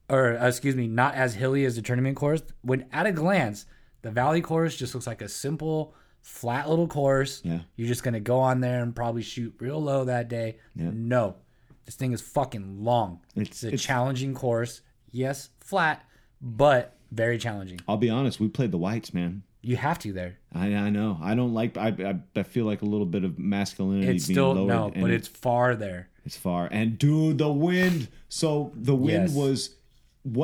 or 0.08 0.38
uh, 0.38 0.46
excuse 0.48 0.74
me, 0.76 0.86
not 0.86 1.14
as 1.14 1.34
hilly 1.34 1.64
as 1.64 1.76
the 1.76 1.82
tournament 1.82 2.16
course. 2.16 2.42
When 2.62 2.86
at 2.92 3.06
a 3.06 3.12
glance, 3.12 3.66
the 4.02 4.10
Valley 4.10 4.40
course 4.40 4.76
just 4.76 4.94
looks 4.94 5.06
like 5.06 5.22
a 5.22 5.28
simple, 5.28 5.94
flat 6.22 6.68
little 6.68 6.86
course. 6.88 7.40
Yeah. 7.44 7.60
You're 7.76 7.88
just 7.88 8.02
gonna 8.02 8.20
go 8.20 8.38
on 8.38 8.60
there 8.60 8.82
and 8.82 8.94
probably 8.94 9.22
shoot 9.22 9.54
real 9.58 9.82
low 9.82 10.04
that 10.04 10.28
day. 10.28 10.58
Yeah. 10.74 10.90
No, 10.92 11.36
this 11.84 11.94
thing 11.96 12.12
is 12.12 12.20
fucking 12.20 12.82
long. 12.84 13.20
It's- 13.34 13.48
It's, 13.48 13.64
a 13.64 13.66
it's- 13.68 13.82
challenging 13.82 14.34
course. 14.34 14.82
Yes, 15.10 15.50
flat, 15.60 16.04
but 16.40 16.96
very 17.12 17.38
challenging. 17.38 17.80
I'll 17.88 17.96
be 17.96 18.10
honest. 18.10 18.38
We 18.40 18.48
played 18.48 18.70
the 18.72 18.78
whites, 18.78 19.14
man. 19.14 19.42
You 19.62 19.76
have 19.76 19.98
to 20.00 20.12
there. 20.12 20.38
I, 20.54 20.66
I 20.74 20.90
know. 20.90 21.18
I 21.20 21.34
don't 21.34 21.52
like. 21.52 21.76
I, 21.76 22.18
I 22.36 22.42
feel 22.44 22.66
like 22.66 22.82
a 22.82 22.86
little 22.86 23.06
bit 23.06 23.24
of 23.24 23.38
masculinity 23.38 24.14
It's 24.16 24.26
being 24.26 24.34
still 24.36 24.52
lowered. 24.54 24.94
no, 24.96 25.00
but 25.02 25.10
it's 25.10 25.26
far 25.28 25.74
there. 25.74 26.08
it's 26.24 26.36
far. 26.36 26.68
And 26.70 26.98
dude, 26.98 27.38
the 27.38 27.50
wind. 27.52 28.08
So 28.28 28.72
the 28.74 28.94
wind 28.94 29.28
Yes. 29.28 29.34
was. 29.34 29.70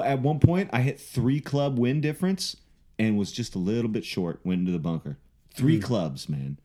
At 0.05 0.21
one 0.23 0.39
point, 0.39 0.71
I 0.73 0.81
hit 0.81 1.01
three 1.01 1.41
club 1.41 1.79
wind 1.79 2.03
difference 2.03 2.57
and 2.99 3.17
was 3.19 3.33
just 3.33 3.55
a 3.55 3.59
little 3.59 3.91
bit 3.91 4.05
short. 4.05 4.41
Went 4.45 4.61
into 4.61 4.73
the 4.73 4.79
bunker. 4.79 5.19
Three 5.55 5.77
Hmm. 5.77 5.83
clubs, 5.83 6.29
man. 6.29 6.59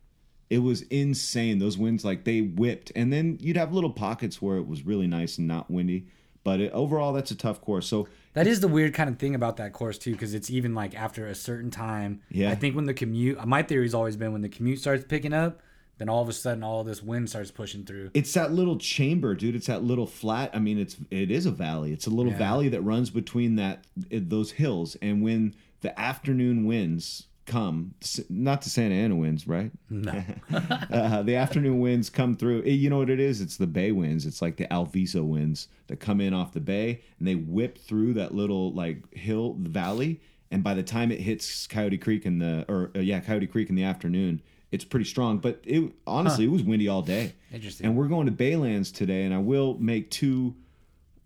It 0.49 0.59
was 0.59 0.83
insane. 0.83 1.59
Those 1.59 1.77
winds, 1.77 2.05
like 2.05 2.23
they 2.23 2.41
whipped, 2.41 2.91
and 2.95 3.11
then 3.11 3.37
you'd 3.41 3.57
have 3.57 3.73
little 3.73 3.89
pockets 3.91 4.41
where 4.41 4.57
it 4.57 4.65
was 4.67 4.85
really 4.85 5.07
nice 5.07 5.37
and 5.37 5.47
not 5.47 5.69
windy. 5.69 6.07
But 6.43 6.61
it, 6.61 6.71
overall, 6.71 7.11
that's 7.11 7.31
a 7.31 7.35
tough 7.35 7.59
course. 7.59 7.85
So 7.87 8.07
That 8.37 8.45
is 8.45 8.59
the 8.59 8.67
weird 8.67 8.93
kind 8.93 9.09
of 9.09 9.17
thing 9.17 9.33
about 9.33 9.57
that 9.57 9.73
course 9.73 9.97
too, 9.97 10.11
because 10.11 10.35
it's 10.35 10.51
even 10.51 10.75
like 10.75 10.93
after 10.93 11.25
a 11.25 11.33
certain 11.33 11.71
time. 11.71 12.21
Yeah. 12.29 12.51
I 12.51 12.55
think 12.55 12.75
when 12.75 12.85
the 12.85 12.93
commute, 12.93 13.43
my 13.47 13.63
theory's 13.63 13.95
always 13.95 14.15
been 14.15 14.31
when 14.31 14.41
the 14.41 14.49
commute 14.49 14.79
starts 14.79 15.03
picking 15.03 15.33
up, 15.33 15.59
then 15.97 16.07
all 16.07 16.21
of 16.21 16.29
a 16.29 16.33
sudden 16.33 16.63
all 16.63 16.83
this 16.83 17.01
wind 17.01 17.29
starts 17.31 17.49
pushing 17.49 17.83
through. 17.83 18.11
It's 18.13 18.33
that 18.35 18.53
little 18.53 18.77
chamber, 18.77 19.33
dude. 19.33 19.55
It's 19.55 19.65
that 19.65 19.83
little 19.83 20.05
flat. 20.05 20.51
I 20.53 20.59
mean, 20.59 20.77
it's 20.77 20.97
it 21.09 21.31
is 21.31 21.47
a 21.47 21.51
valley. 21.51 21.91
It's 21.93 22.05
a 22.05 22.11
little 22.11 22.31
Yeah. 22.31 22.37
valley 22.37 22.69
that 22.69 22.81
runs 22.81 23.09
between 23.09 23.55
that 23.55 23.85
eh, 24.11 24.19
those 24.21 24.51
hills. 24.51 24.95
And 25.01 25.23
when 25.23 25.55
the 25.81 25.99
afternoon 25.99 26.65
winds 26.65 27.26
come, 27.47 27.95
not 28.29 28.61
the 28.61 28.69
Santa 28.69 28.93
Ana 28.93 29.15
winds, 29.15 29.47
right? 29.47 29.71
No. 29.89 30.23
uh, 30.53 31.23
the 31.23 31.35
afternoon 31.35 31.79
winds 31.79 32.09
come 32.11 32.35
through. 32.35 32.61
eh, 32.63 32.69
You 32.69 32.89
know 32.91 32.99
what 32.99 33.09
it 33.09 33.19
is? 33.19 33.41
It's 33.41 33.57
the 33.57 33.65
bay 33.65 33.91
winds. 33.91 34.25
It's 34.27 34.41
like 34.41 34.57
the 34.57 34.67
Alviso 34.71 35.23
winds 35.23 35.67
that 35.87 35.99
come 35.99 36.21
in 36.21 36.33
off 36.33 36.53
the 36.53 36.59
bay 36.59 37.01
and 37.17 37.27
they 37.27 37.33
whip 37.35 37.79
through 37.79 38.13
that 38.13 38.35
little 38.35 38.71
like 38.73 39.11
hill 39.15 39.55
valley. 39.59 40.21
And 40.51 40.63
by 40.63 40.75
the 40.75 40.83
time 40.83 41.11
it 41.11 41.19
hits 41.21 41.65
Coyote 41.67 41.97
Creek 41.97 42.25
in 42.25 42.37
the 42.39 42.63
or 42.69 42.91
uh, 42.95 42.99
yeah 42.99 43.19
Coyote 43.21 43.47
Creek 43.47 43.69
in 43.69 43.75
the 43.75 43.83
afternoon, 43.83 44.41
it's 44.71 44.85
pretty 44.85 45.05
strong. 45.05 45.39
But 45.39 45.61
it 45.65 45.91
honestly 46.05 46.45
it 46.45 46.51
was 46.51 46.63
windy 46.63 46.87
all 46.87 47.01
day. 47.01 47.33
Interesting. 47.51 47.87
And 47.87 47.95
we're 47.97 48.07
going 48.07 48.27
to 48.27 48.31
Baylands 48.31 48.93
today, 48.93 49.23
and 49.23 49.33
I 49.33 49.39
will 49.39 49.77
make 49.79 50.11
two 50.11 50.55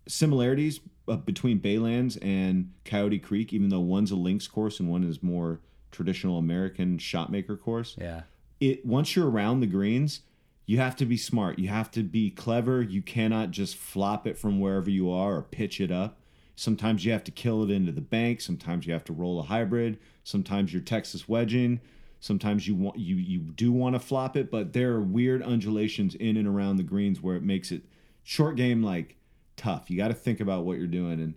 similarities 0.08 0.80
uh, 1.08 1.16
between 1.16 1.60
Baylands 1.60 2.18
and 2.22 2.72
Coyote 2.84 3.18
Creek, 3.18 3.52
even 3.52 3.68
though 3.68 3.80
one's 3.80 4.10
a 4.10 4.16
links 4.16 4.46
course 4.46 4.80
and 4.80 4.88
one 4.90 5.04
is 5.04 5.22
more 5.22 5.60
traditional 5.92 6.38
American 6.38 6.98
shotmaker 6.98 7.60
course 7.60 7.96
yeah. 8.00 8.22
it 8.58 8.84
once 8.84 9.14
you're 9.14 9.30
around 9.30 9.60
the 9.60 9.66
greens, 9.66 10.22
you 10.66 10.78
have 10.78 10.96
to 10.96 11.06
be 11.06 11.16
smart. 11.16 11.58
You 11.58 11.68
have 11.68 11.90
to 11.92 12.02
be 12.02 12.30
clever. 12.30 12.82
You 12.82 13.02
cannot 13.02 13.50
just 13.50 13.76
flop 13.76 14.26
it 14.26 14.38
from 14.38 14.60
wherever 14.60 14.90
you 14.90 15.10
are 15.10 15.36
or 15.36 15.42
pitch 15.42 15.80
it 15.80 15.90
up. 15.90 16.18
Sometimes 16.54 17.04
you 17.04 17.12
have 17.12 17.24
to 17.24 17.30
kill 17.30 17.62
it 17.62 17.70
into 17.70 17.92
the 17.92 18.00
bank. 18.00 18.40
Sometimes 18.40 18.86
you 18.86 18.92
have 18.92 19.04
to 19.04 19.12
roll 19.12 19.40
a 19.40 19.44
hybrid. 19.44 19.98
Sometimes 20.24 20.72
you're 20.72 20.82
Texas 20.82 21.28
wedging. 21.28 21.80
Sometimes 22.20 22.68
you 22.68 22.76
want 22.76 22.98
you 22.98 23.16
you 23.16 23.40
do 23.40 23.72
want 23.72 23.96
to 23.96 23.98
flop 23.98 24.36
it, 24.36 24.50
but 24.50 24.72
there 24.72 24.92
are 24.92 25.00
weird 25.00 25.42
undulations 25.42 26.14
in 26.14 26.36
and 26.36 26.46
around 26.46 26.76
the 26.76 26.84
greens 26.84 27.20
where 27.20 27.34
it 27.34 27.42
makes 27.42 27.72
it 27.72 27.82
short 28.22 28.54
game 28.54 28.82
like 28.82 29.16
tough. 29.56 29.90
You 29.90 29.96
got 29.96 30.08
to 30.08 30.14
think 30.14 30.38
about 30.38 30.64
what 30.64 30.78
you're 30.78 30.86
doing, 30.86 31.20
and 31.20 31.34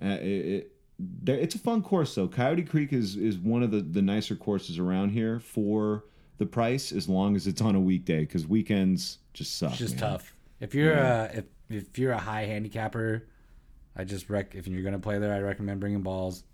uh, 0.00 0.22
it, 0.22 0.46
it 0.46 0.71
there, 0.98 1.36
it's 1.36 1.54
a 1.54 1.58
fun 1.58 1.82
course 1.82 2.14
though. 2.14 2.28
Coyote 2.28 2.62
Creek 2.62 2.92
is 2.92 3.16
is 3.16 3.38
one 3.38 3.62
of 3.62 3.70
the 3.70 3.80
the 3.80 4.02
nicer 4.02 4.36
courses 4.36 4.78
around 4.78 5.10
here 5.10 5.40
for 5.40 6.04
the 6.38 6.46
price, 6.46 6.92
as 6.92 7.08
long 7.08 7.36
as 7.36 7.46
it's 7.46 7.60
on 7.60 7.74
a 7.74 7.80
weekday, 7.80 8.20
because 8.20 8.46
weekends 8.46 9.18
just 9.32 9.56
suck. 9.58 9.70
It's 9.70 9.78
just 9.78 9.94
man. 9.94 10.00
tough. 10.12 10.34
If 10.60 10.74
you're 10.74 10.94
a 10.94 11.30
if 11.34 11.44
if 11.70 11.98
you're 11.98 12.12
a 12.12 12.18
high 12.18 12.44
handicapper, 12.46 13.26
I 13.96 14.04
just 14.04 14.30
rec 14.30 14.54
if 14.54 14.66
you're 14.66 14.82
gonna 14.82 14.98
play 14.98 15.18
there, 15.18 15.32
I 15.34 15.40
recommend 15.40 15.80
bringing 15.80 16.02
balls. 16.02 16.44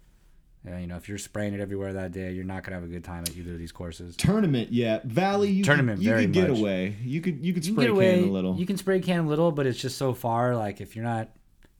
Yeah, 0.66 0.78
you 0.80 0.86
know, 0.88 0.96
if 0.96 1.08
you're 1.08 1.18
spraying 1.18 1.54
it 1.54 1.60
everywhere 1.60 1.92
that 1.92 2.12
day, 2.12 2.32
you're 2.32 2.44
not 2.44 2.64
gonna 2.64 2.74
have 2.76 2.84
a 2.84 2.88
good 2.88 3.04
time 3.04 3.22
at 3.22 3.36
either 3.36 3.52
of 3.52 3.58
these 3.58 3.70
courses. 3.72 4.16
Tournament, 4.16 4.72
yeah. 4.72 5.00
Valley, 5.04 5.50
you 5.50 5.62
Tournament, 5.62 5.98
could, 5.98 6.04
you 6.04 6.10
very 6.10 6.22
could 6.24 6.32
get 6.32 6.50
much. 6.50 6.58
away. 6.58 6.96
You 7.04 7.20
could 7.20 7.44
you 7.44 7.52
could 7.52 7.64
You 7.64 7.72
spray 7.74 7.86
can 7.86 7.94
can 7.94 7.96
away. 7.96 8.22
a 8.22 8.26
little. 8.26 8.56
You 8.56 8.66
can 8.66 8.76
spray 8.76 9.00
can 9.00 9.20
a 9.20 9.28
little, 9.28 9.52
but 9.52 9.66
it's 9.66 9.78
just 9.78 9.96
so 9.96 10.14
far. 10.14 10.56
Like 10.56 10.80
if 10.80 10.96
you're 10.96 11.04
not 11.04 11.28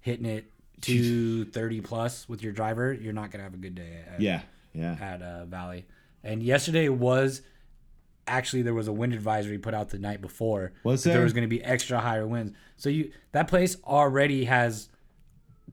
hitting 0.01 0.27
it 0.27 0.51
to 0.83 1.45
thirty 1.47 1.81
plus 1.81 2.29
with 2.29 2.43
your 2.43 2.53
driver, 2.53 2.93
you're 2.93 3.13
not 3.13 3.31
gonna 3.31 3.45
have 3.45 3.55
a 3.55 3.59
good 3.59 3.75
day. 3.75 4.05
At, 4.13 4.21
yeah, 4.21 4.43
yeah. 4.73 4.97
at 5.01 5.23
uh, 5.23 5.45
Valley. 5.45 5.87
And 6.25 6.43
yesterday 6.43 6.89
was 6.89 7.43
actually 8.29 8.63
there 8.63 8.75
was 8.75 8.89
a 8.89 8.93
wind 8.93 9.15
advisory 9.15 9.59
put 9.59 9.75
out 9.75 9.89
the 9.89 9.99
night 9.99 10.21
before. 10.21 10.73
Was 10.85 11.05
there? 11.05 11.15
There 11.15 11.23
was 11.23 11.33
going 11.33 11.43
to 11.43 11.49
be 11.49 11.63
extra 11.65 11.99
higher 11.99 12.27
winds. 12.27 12.53
So 12.77 12.89
you 12.89 13.13
that 13.33 13.49
place 13.49 13.77
already 13.85 14.45
has 14.45 14.89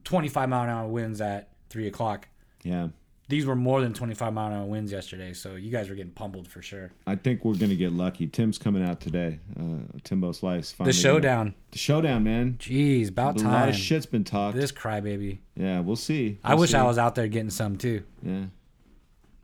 25 0.04 0.48
mile 0.48 0.64
an 0.64 0.70
hour 0.70 0.88
winds 0.88 1.20
at 1.20 1.50
three 1.68 1.86
o'clock. 1.86 2.28
Yeah. 2.62 2.88
These 3.28 3.44
were 3.44 3.56
more 3.56 3.80
than 3.80 3.92
25 3.92 4.32
mile 4.32 4.52
an 4.52 4.58
hour 4.58 4.66
winds 4.66 4.92
yesterday, 4.92 5.32
so 5.32 5.56
you 5.56 5.70
guys 5.72 5.88
were 5.88 5.96
getting 5.96 6.12
pummeled 6.12 6.46
for 6.46 6.62
sure. 6.62 6.92
I 7.08 7.16
think 7.16 7.44
we're 7.44 7.56
gonna 7.56 7.74
get 7.74 7.92
lucky. 7.92 8.28
Tim's 8.28 8.56
coming 8.56 8.84
out 8.84 9.00
today. 9.00 9.40
Uh, 9.58 9.78
Timbo 10.04 10.30
Slice. 10.30 10.70
The 10.70 10.76
finally 10.76 10.92
gonna- 10.92 11.02
showdown. 11.02 11.54
The 11.72 11.78
showdown, 11.78 12.22
man. 12.22 12.54
Jeez, 12.60 13.08
about 13.08 13.40
A 13.40 13.42
time. 13.42 13.50
A 13.52 13.54
lot 13.54 13.68
of 13.68 13.74
shit's 13.74 14.06
been 14.06 14.22
talked. 14.22 14.56
This 14.56 14.70
crybaby. 14.70 15.38
yeah, 15.56 15.80
we'll 15.80 15.96
see. 15.96 16.38
I 16.44 16.54
We'll 16.54 16.60
wish 16.62 16.70
see. 16.70 16.76
I 16.76 16.84
was 16.84 16.98
out 16.98 17.16
there 17.16 17.26
getting 17.26 17.50
some 17.50 17.76
too. 17.76 18.04
Yeah. 18.22 18.44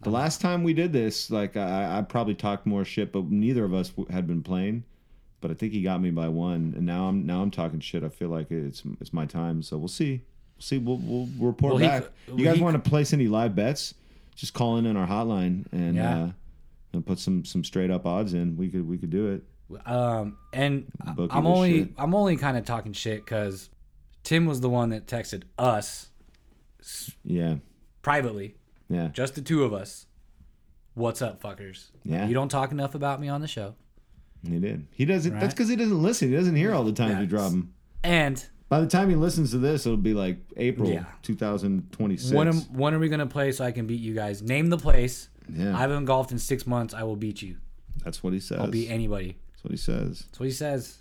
The 0.03 0.11
last 0.11 0.41
time 0.41 0.63
we 0.63 0.75
did 0.75 0.93
this, 0.93 1.31
like 1.31 1.57
I, 1.57 1.99
I 1.99 2.03
probably 2.03 2.35
talked 2.35 2.67
more 2.67 2.85
shit, 2.85 3.13
but 3.13 3.31
neither 3.31 3.65
of 3.65 3.75
us 3.75 3.93
had 4.11 4.27
been 4.29 4.43
playing. 4.43 4.85
But 5.41 5.51
I 5.51 5.55
think 5.55 5.73
he 5.73 5.83
got 5.83 6.01
me 6.01 6.13
by 6.13 6.29
one, 6.29 6.73
and 6.77 6.87
now 6.87 7.09
I'm 7.09 7.27
now 7.27 7.43
I'm 7.43 7.51
talking 7.51 7.81
shit. 7.81 8.05
I 8.05 8.11
feel 8.11 8.29
like 8.29 8.53
it's 8.53 8.85
it's 9.01 9.13
my 9.13 9.27
time, 9.27 9.61
so 9.63 9.77
we'll 9.77 9.89
see. 9.89 10.23
See. 10.63 10.79
We'll 10.79 10.99
we'll 10.99 11.29
report 11.39 11.75
Well, 11.75 11.81
back. 11.83 12.05
c- 12.05 12.33
you 12.37 12.45
guys 12.45 12.57
he- 12.57 12.63
want 12.63 12.83
to 12.83 12.91
place 12.91 13.13
any 13.13 13.29
live 13.29 13.55
bets? 13.55 13.95
Just 14.35 14.55
call 14.55 14.77
in 14.79 14.87
on 14.87 14.97
our 14.97 15.07
hotline 15.07 15.67
and 15.73 15.97
Yeah. 15.97 16.19
uh, 16.25 16.31
and 16.93 17.05
put 17.07 17.19
some 17.19 17.45
some 17.45 17.65
straight 17.65 17.91
up 17.91 18.07
odds 18.07 18.33
in. 18.35 18.57
We 18.57 18.69
could 18.71 18.89
we 18.89 18.99
could 18.99 19.11
do 19.11 19.29
it. 19.33 19.45
Um, 19.87 20.37
and 20.53 20.87
Bookie 21.17 21.33
I'm 21.35 21.47
only 21.47 21.79
shit. 21.85 21.93
I'm 21.97 22.15
only 22.15 22.37
kind 22.37 22.57
of 22.59 22.65
talking 22.65 22.93
shit 22.93 23.25
because 23.25 23.71
Tim 24.23 24.45
was 24.47 24.61
the 24.61 24.69
one 24.69 24.91
that 24.91 25.07
texted 25.07 25.45
us 25.59 26.11
Yeah, 27.25 27.57
privately, 28.03 28.57
yeah. 28.89 29.09
just 29.09 29.35
the 29.35 29.41
two 29.43 29.65
of 29.65 29.73
us. 29.73 30.07
What's 30.95 31.23
up, 31.23 31.43
fuckers? 31.43 31.91
Yeah. 32.05 32.27
You 32.27 32.35
don't 32.35 32.51
talk 32.51 32.71
enough 32.71 32.95
about 32.95 33.19
me 33.21 33.29
on 33.29 33.41
the 33.41 33.49
show. 33.49 33.75
He 34.47 34.59
did. 34.59 34.87
He 34.91 35.05
doesn't. 35.07 35.39
That's 35.39 35.55
because 35.55 35.69
he 35.71 35.77
doesn't 35.77 36.03
listen. 36.03 36.29
He 36.29 36.35
doesn't 36.37 36.57
hear 36.57 36.75
all 36.75 36.85
the 36.85 36.93
times 36.93 37.11
we 37.19 37.27
That's- 37.27 37.31
drop 37.31 37.53
him. 37.53 37.73
And 38.05 38.45
By 38.73 38.81
the 38.81 38.87
time 38.87 39.11
he 39.11 39.17
listens 39.17 39.51
to 39.51 39.59
this, 39.59 39.85
it'll 39.85 39.99
be 39.99 40.15
like 40.15 40.39
April 40.57 40.89
Yeah. 40.89 41.05
2026. 41.21 42.33
when 42.33 42.49
am, 42.49 42.55
when 42.73 42.95
are 42.95 42.99
we 42.99 43.11
gonna 43.11 43.27
play 43.27 43.53
so 43.53 43.67
I 43.67 43.71
can 43.71 43.87
beat 43.87 44.01
you 44.01 44.15
guys? 44.15 44.41
Name 44.41 44.71
the 44.71 44.79
place. 44.79 45.29
Yeah. 45.47 45.77
I 45.77 45.81
haven't 45.81 46.07
golfed 46.07 46.33
in 46.33 46.39
six 46.39 46.67
months. 46.67 46.95
I 46.95 47.03
will 47.03 47.17
beat 47.17 47.43
you. 47.43 47.59
That's 48.03 48.23
what 48.23 48.33
he 48.33 48.41
says. 48.41 48.61
I'll 48.61 48.69
beat 48.69 48.89
anybody. 48.89 49.37
That's 49.51 49.65
what 49.65 49.73
he 49.73 49.77
says. 49.77 50.21
That's 50.21 50.41
what 50.41 50.47
he 50.47 50.53
says. 50.53 51.01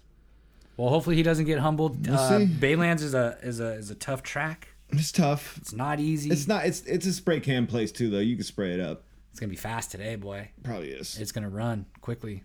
Well, 0.76 0.90
hopefully 0.90 1.16
he 1.16 1.24
doesn't 1.24 1.46
get 1.46 1.60
humbled. 1.60 2.06
We'll 2.06 2.20
uh, 2.20 2.40
see. 2.40 2.46
Baylands 2.46 3.04
is 3.04 3.14
a 3.14 3.38
is 3.42 3.62
a 3.62 3.72
is 3.76 3.90
a 3.90 3.96
tough 3.96 4.22
track. 4.22 4.68
It's 4.90 5.14
tough. 5.14 5.56
It's 5.56 5.72
not 5.72 6.02
easy. 6.02 6.30
It's 6.30 6.50
not. 6.50 6.66
It's 6.66 6.82
it's 6.82 7.06
a 7.06 7.14
spray 7.14 7.40
can 7.40 7.68
place 7.68 7.94
too, 7.94 8.10
though. 8.10 8.20
You 8.20 8.36
can 8.36 8.44
spray 8.44 8.74
it 8.74 8.82
up. 8.82 9.04
It's 9.30 9.40
gonna 9.40 9.50
be 9.50 9.56
fast 9.56 9.92
today, 9.92 10.18
boy. 10.18 10.50
Probably 10.62 10.90
is. 10.90 11.18
It's 11.18 11.32
gonna 11.32 11.48
run 11.48 11.86
quickly. 12.02 12.44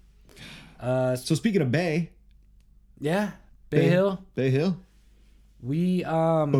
Uh, 0.78 1.16
so 1.16 1.34
speaking 1.34 1.62
of 1.62 1.72
Bay, 1.72 2.10
yeah, 3.00 3.32
Bay 3.70 3.88
Hill. 3.88 4.22
Bay 4.36 4.50
Hill, 4.50 4.76
We 5.66 6.04
um. 6.04 6.52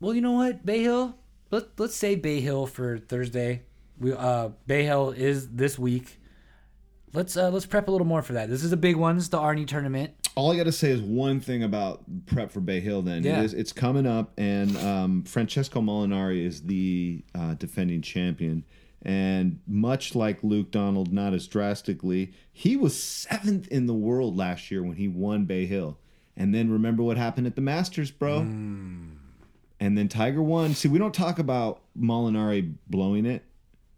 Well, 0.00 0.14
you 0.14 0.20
know 0.20 0.32
what, 0.32 0.64
Bay 0.64 0.82
Hill. 0.82 1.16
Let 1.50 1.78
Let's 1.78 1.96
say 1.96 2.14
Bay 2.14 2.40
Hill 2.40 2.66
for 2.66 2.98
Thursday. 2.98 3.62
We 3.98 4.12
uh 4.12 4.50
Bay 4.66 4.84
Hill 4.84 5.10
is 5.10 5.48
this 5.50 5.78
week. 5.78 6.20
Let's 7.12 7.36
uh 7.36 7.50
let's 7.50 7.66
prep 7.66 7.88
a 7.88 7.90
little 7.90 8.06
more 8.06 8.22
for 8.22 8.34
that. 8.34 8.48
This 8.48 8.62
is 8.62 8.70
a 8.70 8.76
big 8.76 8.94
one. 8.96 9.16
It's 9.16 9.28
the 9.28 9.38
Arnie 9.38 9.66
tournament. 9.66 10.12
All 10.36 10.52
I 10.52 10.56
got 10.56 10.64
to 10.64 10.72
say 10.72 10.90
is 10.90 11.00
one 11.00 11.40
thing 11.40 11.64
about 11.64 12.04
prep 12.26 12.52
for 12.52 12.60
Bay 12.60 12.78
Hill. 12.78 13.02
Then 13.02 13.24
Yeah. 13.24 13.40
it 13.40 13.46
is, 13.46 13.54
it's 13.54 13.72
coming 13.72 14.06
up, 14.06 14.32
and 14.38 14.76
um, 14.76 15.24
Francesco 15.24 15.80
Molinari 15.80 16.46
is 16.46 16.62
the 16.62 17.24
uh, 17.34 17.54
defending 17.54 18.02
champion. 18.02 18.64
And 19.02 19.58
much 19.66 20.14
like 20.14 20.44
Luke 20.44 20.70
Donald, 20.70 21.12
not 21.12 21.34
as 21.34 21.48
drastically, 21.48 22.32
he 22.52 22.76
was 22.76 23.00
seventh 23.02 23.66
in 23.68 23.86
the 23.86 23.94
world 23.94 24.36
last 24.36 24.70
year 24.70 24.82
when 24.84 24.94
he 24.96 25.08
won 25.08 25.44
Bay 25.44 25.66
Hill. 25.66 25.98
And 26.38 26.54
then 26.54 26.70
remember 26.70 27.02
what 27.02 27.16
happened 27.18 27.46
at 27.46 27.56
the 27.56 27.60
Masters, 27.60 28.10
bro. 28.10 28.40
Hmm. 28.42 29.08
And 29.80 29.98
then 29.98 30.08
Tiger 30.08 30.40
won. 30.40 30.74
See, 30.74 30.88
we 30.88 30.98
don't 30.98 31.12
talk 31.14 31.38
about 31.38 31.82
Molinari 31.98 32.74
blowing 32.88 33.26
it. 33.26 33.44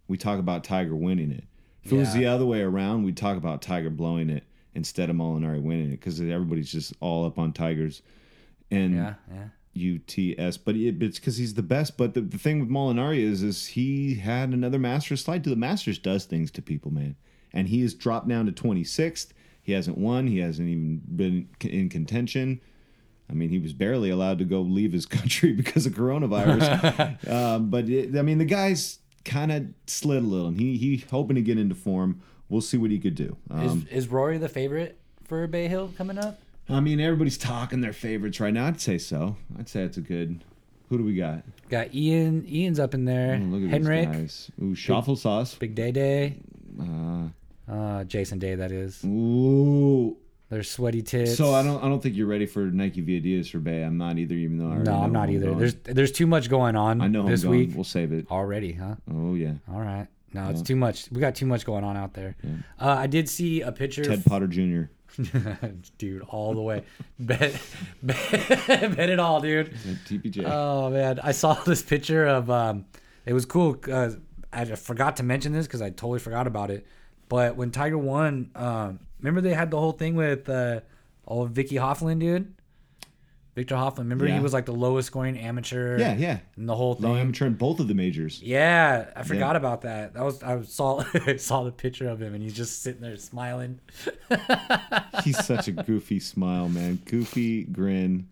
We 0.08 0.16
talk 0.16 0.38
about 0.38 0.64
Tiger 0.64 0.96
winning 0.96 1.30
it. 1.30 1.44
If 1.84 1.92
it 1.92 1.96
was 1.96 2.12
the 2.12 2.26
other 2.26 2.44
way 2.44 2.60
around, 2.60 3.04
we'd 3.04 3.16
talk 3.16 3.36
about 3.36 3.62
Tiger 3.62 3.88
blowing 3.90 4.28
it 4.28 4.44
instead 4.74 5.08
of 5.08 5.16
Molinari 5.16 5.62
winning 5.62 5.88
it 5.92 6.00
because 6.00 6.20
everybody's 6.20 6.70
just 6.70 6.92
all 7.00 7.24
up 7.24 7.38
on 7.38 7.52
Tigers 7.52 8.02
and 8.70 8.94
Yeah, 8.94 9.14
yeah. 9.32 9.48
UTS. 9.74 10.56
But 10.58 10.76
it, 10.76 11.02
it's 11.02 11.18
because 11.18 11.36
he's 11.36 11.54
the 11.54 11.62
best. 11.62 11.96
But 11.96 12.14
the, 12.14 12.20
the 12.20 12.38
thing 12.38 12.60
with 12.60 12.68
Molinari 12.68 13.18
is, 13.20 13.42
is 13.42 13.68
he 13.68 14.16
had 14.16 14.50
another 14.50 14.78
Masters 14.78 15.22
slide. 15.24 15.44
To 15.44 15.50
the 15.50 15.56
Masters 15.56 15.98
does 15.98 16.24
things 16.24 16.50
to 16.52 16.62
people, 16.62 16.90
man. 16.90 17.16
And 17.52 17.68
he 17.68 17.80
has 17.82 17.94
dropped 17.94 18.28
down 18.28 18.46
to 18.46 18.52
26th. 18.52 19.28
He 19.62 19.72
hasn't 19.72 19.98
won. 19.98 20.26
He 20.26 20.38
hasn't 20.38 20.68
even 20.68 21.02
been 21.06 21.48
in 21.60 21.88
contention. 21.88 22.60
I 23.28 23.32
mean, 23.34 23.50
he 23.50 23.58
was 23.58 23.72
barely 23.72 24.10
allowed 24.10 24.38
to 24.38 24.44
go 24.44 24.60
leave 24.60 24.92
his 24.92 25.06
country 25.18 25.52
because 25.52 25.86
of 25.86 25.92
coronavirus. 25.92 27.30
um, 27.30 27.70
but 27.70 27.88
it, 27.88 28.16
I 28.16 28.22
mean, 28.22 28.38
the 28.38 28.44
guy's 28.44 28.98
kind 29.24 29.52
of 29.52 29.66
slid 29.86 30.22
a 30.22 30.26
little, 30.26 30.48
and 30.48 30.58
he 30.58 30.76
he 30.76 31.04
hoping 31.10 31.36
to 31.36 31.42
get 31.42 31.58
into 31.58 31.74
form. 31.74 32.20
We'll 32.48 32.60
see 32.60 32.76
what 32.76 32.90
he 32.90 32.98
could 32.98 33.14
do. 33.14 33.36
Um, 33.50 33.86
Is 33.90 34.04
is 34.04 34.08
Rory 34.08 34.38
the 34.38 34.48
favorite 34.48 34.98
for 35.24 35.46
Bay 35.46 35.68
Hill 35.68 35.92
coming 35.96 36.18
up? 36.18 36.40
I 36.68 36.80
mean, 36.80 37.00
everybody's 37.00 37.38
talking 37.38 37.80
their 37.80 37.92
favorites 37.92 38.40
right 38.40 38.52
now. 38.52 38.66
I'd 38.66 38.80
say 38.80 38.98
so. 38.98 39.36
I'd 39.58 39.68
say 39.68 39.82
it's 39.82 39.96
a 39.96 40.00
good. 40.00 40.42
Who 40.88 40.98
do 40.98 41.04
we 41.04 41.14
got? 41.14 41.44
Got 41.68 41.94
Ian. 41.94 42.44
Ian's 42.48 42.80
up 42.80 42.94
in 42.94 43.04
there. 43.04 43.40
Oh, 43.40 43.44
look 43.44 43.62
at 43.62 43.70
Henrik. 43.70 44.08
Ooh, 44.08 44.74
Schauffele 44.74 45.16
sauce. 45.16 45.54
Big 45.54 45.76
Day 45.76 45.92
Day. 45.92 46.36
Uh, 46.80 47.28
Uh, 47.70 48.04
Jason 48.04 48.38
Day, 48.38 48.54
that 48.56 48.72
is. 48.72 49.04
ooh, 49.04 50.16
Their 50.48 50.62
sweaty 50.62 51.02
tits. 51.02 51.36
So 51.36 51.54
I 51.54 51.62
don't 51.62 51.82
I 51.84 51.88
don't 51.88 52.02
think 52.02 52.16
you're 52.16 52.26
ready 52.26 52.46
for 52.46 52.62
Nike 52.66 53.00
v 53.00 53.20
Adidas 53.20 53.50
for 53.50 53.58
Bay. 53.58 53.82
I'm 53.84 53.96
not 53.98 54.18
either, 54.18 54.34
even 54.34 54.58
though 54.58 54.66
I 54.66 54.72
already 54.72 54.90
No, 54.90 55.02
I'm 55.02 55.12
not 55.12 55.30
either. 55.30 55.46
going. 55.46 55.58
There's 55.58 55.74
there's 55.84 56.12
too 56.12 56.26
much 56.26 56.48
going 56.50 56.74
on 56.76 57.00
I 57.00 57.06
know 57.06 57.26
this 57.28 57.42
I'm 57.44 57.50
going. 57.50 57.58
week 57.68 57.70
We'll 57.76 57.84
save 57.84 58.12
it. 58.12 58.26
already, 58.30 58.72
huh? 58.72 58.96
Oh 59.12 59.34
yeah, 59.34 59.54
All 59.72 59.80
right. 59.80 60.06
No, 60.32 60.48
it's 60.50 60.62
too 60.62 60.76
much. 60.76 61.08
We 61.10 61.20
got 61.20 61.34
too 61.34 61.46
much 61.46 61.64
going 61.64 61.82
on 61.82 61.96
out 61.96 62.14
there. 62.14 62.36
Uh, 62.78 62.88
I 62.88 63.06
did 63.08 63.28
see 63.28 63.62
a 63.62 63.72
picture. 63.72 64.04
Ted 64.04 64.24
Potter 64.24 64.46
Jr. 64.46 64.82
dude, 65.98 66.22
all 66.28 66.54
the 66.54 66.60
way. 66.62 66.84
bet, 67.18 67.60
bet, 68.02 68.16
bet 68.68 69.10
it 69.10 69.18
all, 69.18 69.40
dude. 69.40 69.68
at 69.68 69.74
TPJ. 70.06 70.44
Oh 70.48 70.88
man, 70.90 71.18
I 71.22 71.32
saw 71.32 71.54
this 71.54 71.82
picture 71.82 72.26
of. 72.26 72.48
Um, 72.50 72.84
it 73.26 73.32
was 73.32 73.44
cool. 73.44 73.76
Uh, 73.90 74.10
I 74.52 74.64
forgot 74.64 75.16
to 75.16 75.22
mention 75.24 75.52
this 75.52 75.66
because 75.66 75.82
I 75.82 75.90
totally 75.90 76.18
forgot 76.20 76.46
about 76.46 76.70
it. 76.70 76.86
But 77.30 77.56
when 77.56 77.70
Tiger 77.70 77.96
won, 77.96 78.50
um, 78.56 78.98
remember 79.20 79.40
they 79.40 79.54
had 79.54 79.70
the 79.70 79.78
whole 79.78 79.92
thing 79.92 80.16
with 80.16 80.48
uh, 80.48 80.80
old 81.26 81.52
Vicky 81.52 81.76
Hovland, 81.76 82.18
dude. 82.18 82.52
Viktor 83.54 83.74
Hovland. 83.74 83.98
Remember 83.98 84.26
he 84.26 84.40
was 84.40 84.52
like 84.52 84.66
the 84.66 84.72
lowest 84.72 85.06
scoring 85.06 85.38
amateur. 85.38 85.98
yeah, 85.98 86.14
yeah. 86.16 86.38
And 86.56 86.68
the 86.68 86.74
whole 86.74 86.94
thing. 86.94 87.08
Low 87.08 87.16
amateur 87.16 87.46
in 87.46 87.54
both 87.54 87.78
of 87.78 87.88
the 87.88 87.94
majors. 87.94 88.42
Yeah, 88.42 89.10
I 89.14 89.22
forgot 89.22 89.54
about 89.56 89.82
that. 89.82 90.14
That 90.14 90.24
was 90.24 90.42
I 90.42 90.60
saw 90.62 91.04
I 91.26 91.36
saw 91.36 91.64
the 91.64 91.72
picture 91.72 92.08
of 92.08 92.20
him 92.20 92.34
and 92.34 92.42
he's 92.42 92.54
just 92.54 92.82
sitting 92.82 93.00
there 93.00 93.16
smiling. 93.16 93.80
He's 95.24 95.44
such 95.44 95.68
a 95.68 95.72
goofy 95.72 96.18
smile, 96.18 96.68
man. 96.68 97.00
Goofy 97.04 97.64
grin. 97.64 98.28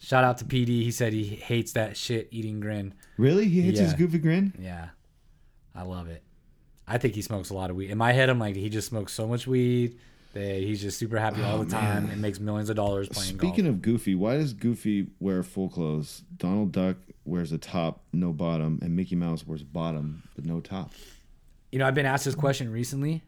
Shout 0.00 0.22
out 0.24 0.38
to 0.38 0.44
PD. 0.44 0.66
He 0.82 0.90
said 0.90 1.12
he 1.12 1.24
hates 1.24 1.72
that 1.72 1.96
shit 1.96 2.28
eating 2.30 2.60
grin. 2.60 2.94
Really? 3.16 3.48
He 3.48 3.62
hits 3.62 3.80
his 3.80 3.94
goofy 3.94 4.18
grin? 4.18 4.52
Yeah, 4.58 4.88
I 5.74 5.82
love 5.82 6.08
it. 6.08 6.22
I 6.90 6.98
think 6.98 7.14
he 7.14 7.22
smokes 7.22 7.50
a 7.50 7.54
lot 7.54 7.70
of 7.70 7.76
weed. 7.76 7.90
In 7.90 7.98
my 7.98 8.12
head, 8.12 8.28
I'm 8.28 8.38
like 8.38 8.56
he 8.56 8.68
just 8.68 8.88
smokes 8.88 9.12
so 9.12 9.26
much 9.26 9.46
weed 9.46 9.96
that 10.32 10.60
he's 10.62 10.80
just 10.80 10.98
super 10.98 11.18
happy 11.18 11.42
all 11.42 11.58
the 11.58 11.70
time 11.70 12.08
and 12.10 12.20
makes 12.22 12.38
millions 12.40 12.68
of 12.70 12.76
dollars 12.76 13.08
playing 13.08 13.34
Oh, 13.34 13.38
Speaking 13.38 13.64
golf. 13.64 13.76
of 13.76 13.82
Goofy, 13.82 14.14
why 14.14 14.36
does 14.36 14.52
Goofy 14.52 15.08
wear 15.18 15.42
full 15.42 15.68
clothes? 15.68 16.22
Donald 16.36 16.72
Duck 16.72 16.96
wears 17.24 17.50
a 17.52 17.58
top, 17.58 18.02
no 18.12 18.32
bottom, 18.32 18.78
and 18.82 18.94
Mickey 18.94 19.16
Mouse 19.16 19.46
wears 19.46 19.62
bottom 19.64 20.22
but 20.36 20.44
no 20.44 20.60
top. 20.60 20.92
You 21.72 21.78
know, 21.78 21.86
I've 21.86 21.94
been 21.94 22.06
asked 22.06 22.24
this 22.24 22.34
question 22.36 22.70
recently, 22.72 23.22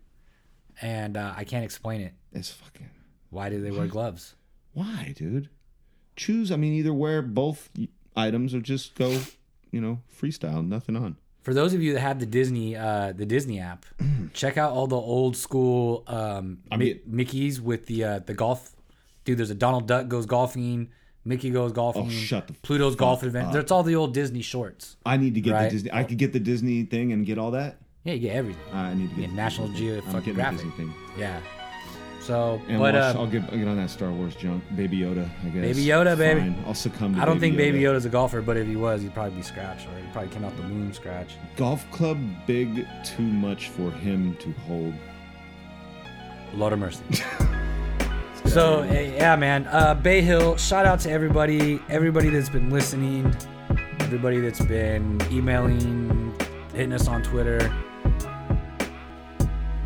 and 0.80 1.16
uh, 1.16 1.32
I 1.36 1.44
can't 1.44 1.64
explain 1.64 2.00
it. 2.00 2.12
It's 2.32 2.50
fucking 2.50 2.90
Why 3.30 3.48
do 3.48 3.60
they 3.60 3.70
wear 3.70 3.86
gloves? 3.86 4.34
why, 4.74 5.12
dude? 5.16 5.48
Choose. 6.16 6.50
I 6.52 6.56
mean, 6.56 6.72
either 6.74 6.92
wear 6.94 7.20
both 7.22 7.68
items 8.16 8.54
or 8.54 8.60
just 8.60 8.94
go, 8.94 9.20
you 9.70 9.80
know, 9.80 10.00
freestyle, 10.20 10.66
nothing 10.66 10.96
on. 10.96 11.16
For 11.42 11.52
those 11.54 11.74
of 11.74 11.82
you 11.82 11.92
that 11.94 12.00
have 12.00 12.18
the 12.20 12.26
Disney, 12.26 12.76
uh, 12.76 13.12
the 13.12 13.26
Disney 13.26 13.58
app, 13.60 13.84
check 14.32 14.56
out 14.56 14.72
all 14.72 14.86
the 14.86 14.96
old 14.96 15.36
school 15.36 16.04
um, 16.06 16.58
I 16.70 16.76
Mi- 16.76 16.84
mean- 16.86 17.00
Mickey's 17.06 17.60
with 17.60 17.86
the 17.86 18.04
uh, 18.04 18.18
the 18.20 18.34
golf. 18.34 18.74
Dude, 19.24 19.38
there's 19.38 19.50
a 19.50 19.54
Donald 19.54 19.86
Duck 19.86 20.08
goes 20.08 20.26
golfing, 20.26 20.88
Mickey 21.24 21.50
goes 21.50 21.72
golfing, 21.72 22.06
Oh, 22.06 22.10
shut 22.10 22.46
the 22.48 22.54
Pluto's 22.54 22.96
golf 22.96 23.22
event. 23.22 23.52
That's 23.52 23.70
all 23.70 23.82
the 23.84 23.94
old 23.96 24.14
Disney 24.14 24.42
shorts. 24.42 24.96
I 25.06 25.16
need 25.16 25.34
to 25.34 25.40
get 25.40 25.52
Right. 25.52 25.64
the 25.64 25.70
Disney. 25.70 25.92
I 25.92 26.02
could 26.04 26.18
get 26.18 26.32
the 26.32 26.40
Disney 26.40 26.82
thing 26.84 27.12
and 27.12 27.24
get 27.26 27.38
all 27.38 27.52
that. 27.52 27.78
Yeah, 28.04 28.14
you 28.14 28.20
get 28.20 28.34
everything. 28.34 28.62
I 28.72 28.94
need 28.94 29.10
to 29.10 29.14
get 29.14 29.20
Yeah, 29.22 29.26
the 29.28 29.34
National 29.34 29.68
Disney 29.68 30.00
thing. 30.00 30.02
I'm 30.08 30.12
getting 30.14 30.24
the 30.24 30.32
graphic. 30.34 30.56
Disney 30.58 30.70
thing. 30.76 30.94
Yeah. 31.16 31.40
So, 32.22 32.62
And 32.68 32.78
but 32.78 32.94
watch, 32.94 33.16
uh, 33.16 33.18
I'll 33.18 33.26
get 33.26 33.42
I'll 33.50 33.58
get 33.58 33.66
on 33.66 33.76
that 33.78 33.90
Star 33.90 34.12
Wars 34.12 34.36
junk. 34.36 34.62
Baby 34.76 34.98
Yoda, 34.98 35.28
I 35.44 35.48
guess. 35.48 35.62
Baby 35.62 35.84
Yoda, 35.86 36.16
baby. 36.16 36.40
Fine. 36.40 36.64
I'll 36.66 36.74
succumb 36.74 37.16
to 37.16 37.20
I 37.20 37.24
don't 37.24 37.40
think 37.40 37.56
Baby 37.56 37.80
Yoda. 37.80 37.94
Yoda's 37.94 38.04
a 38.04 38.10
golfer, 38.10 38.40
but 38.40 38.56
if 38.56 38.68
he 38.68 38.76
was, 38.76 39.02
he'd 39.02 39.12
probably 39.12 39.36
be 39.36 39.42
scratched, 39.42 39.88
or 39.88 39.98
he 39.98 40.06
probably 40.12 40.30
came 40.30 40.44
out 40.44 40.56
the 40.56 40.62
moon 40.62 40.92
scratch. 40.92 41.34
Golf 41.56 41.88
club 41.90 42.18
big 42.46 42.86
too 43.04 43.22
much 43.24 43.70
for 43.70 43.90
him 43.90 44.36
to 44.36 44.52
hold. 44.66 44.94
Lord 46.54 46.72
of 46.72 46.78
mercy. 46.78 47.02
so 48.46 48.84
yeah, 48.84 49.34
man. 49.34 49.66
Uh, 49.66 49.94
Bay 49.94 50.20
Hill. 50.20 50.56
Shout 50.56 50.86
out 50.86 51.00
to 51.00 51.10
everybody, 51.10 51.80
everybody 51.88 52.28
that's 52.28 52.48
been 52.50 52.70
listening, 52.70 53.34
everybody 53.98 54.38
that's 54.38 54.64
been 54.64 55.20
emailing, 55.32 56.34
hitting 56.72 56.92
us 56.92 57.08
on 57.08 57.24
Twitter. 57.24 57.74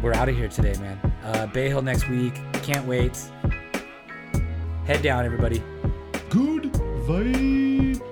We're 0.03 0.13
out 0.13 0.29
of 0.29 0.37
here 0.37 0.49
today, 0.49 0.75
man. 0.81 1.01
Uh, 1.27 1.45
Bay 1.49 1.69
Hill 1.69 1.83
next 1.83 2.09
week. 2.09 2.35
Can't 2.63 2.87
wait. 2.87 3.19
Head 4.85 5.03
down, 5.03 5.25
everybody. 5.25 5.61
Good 6.31 6.73
vibes. 7.05 8.06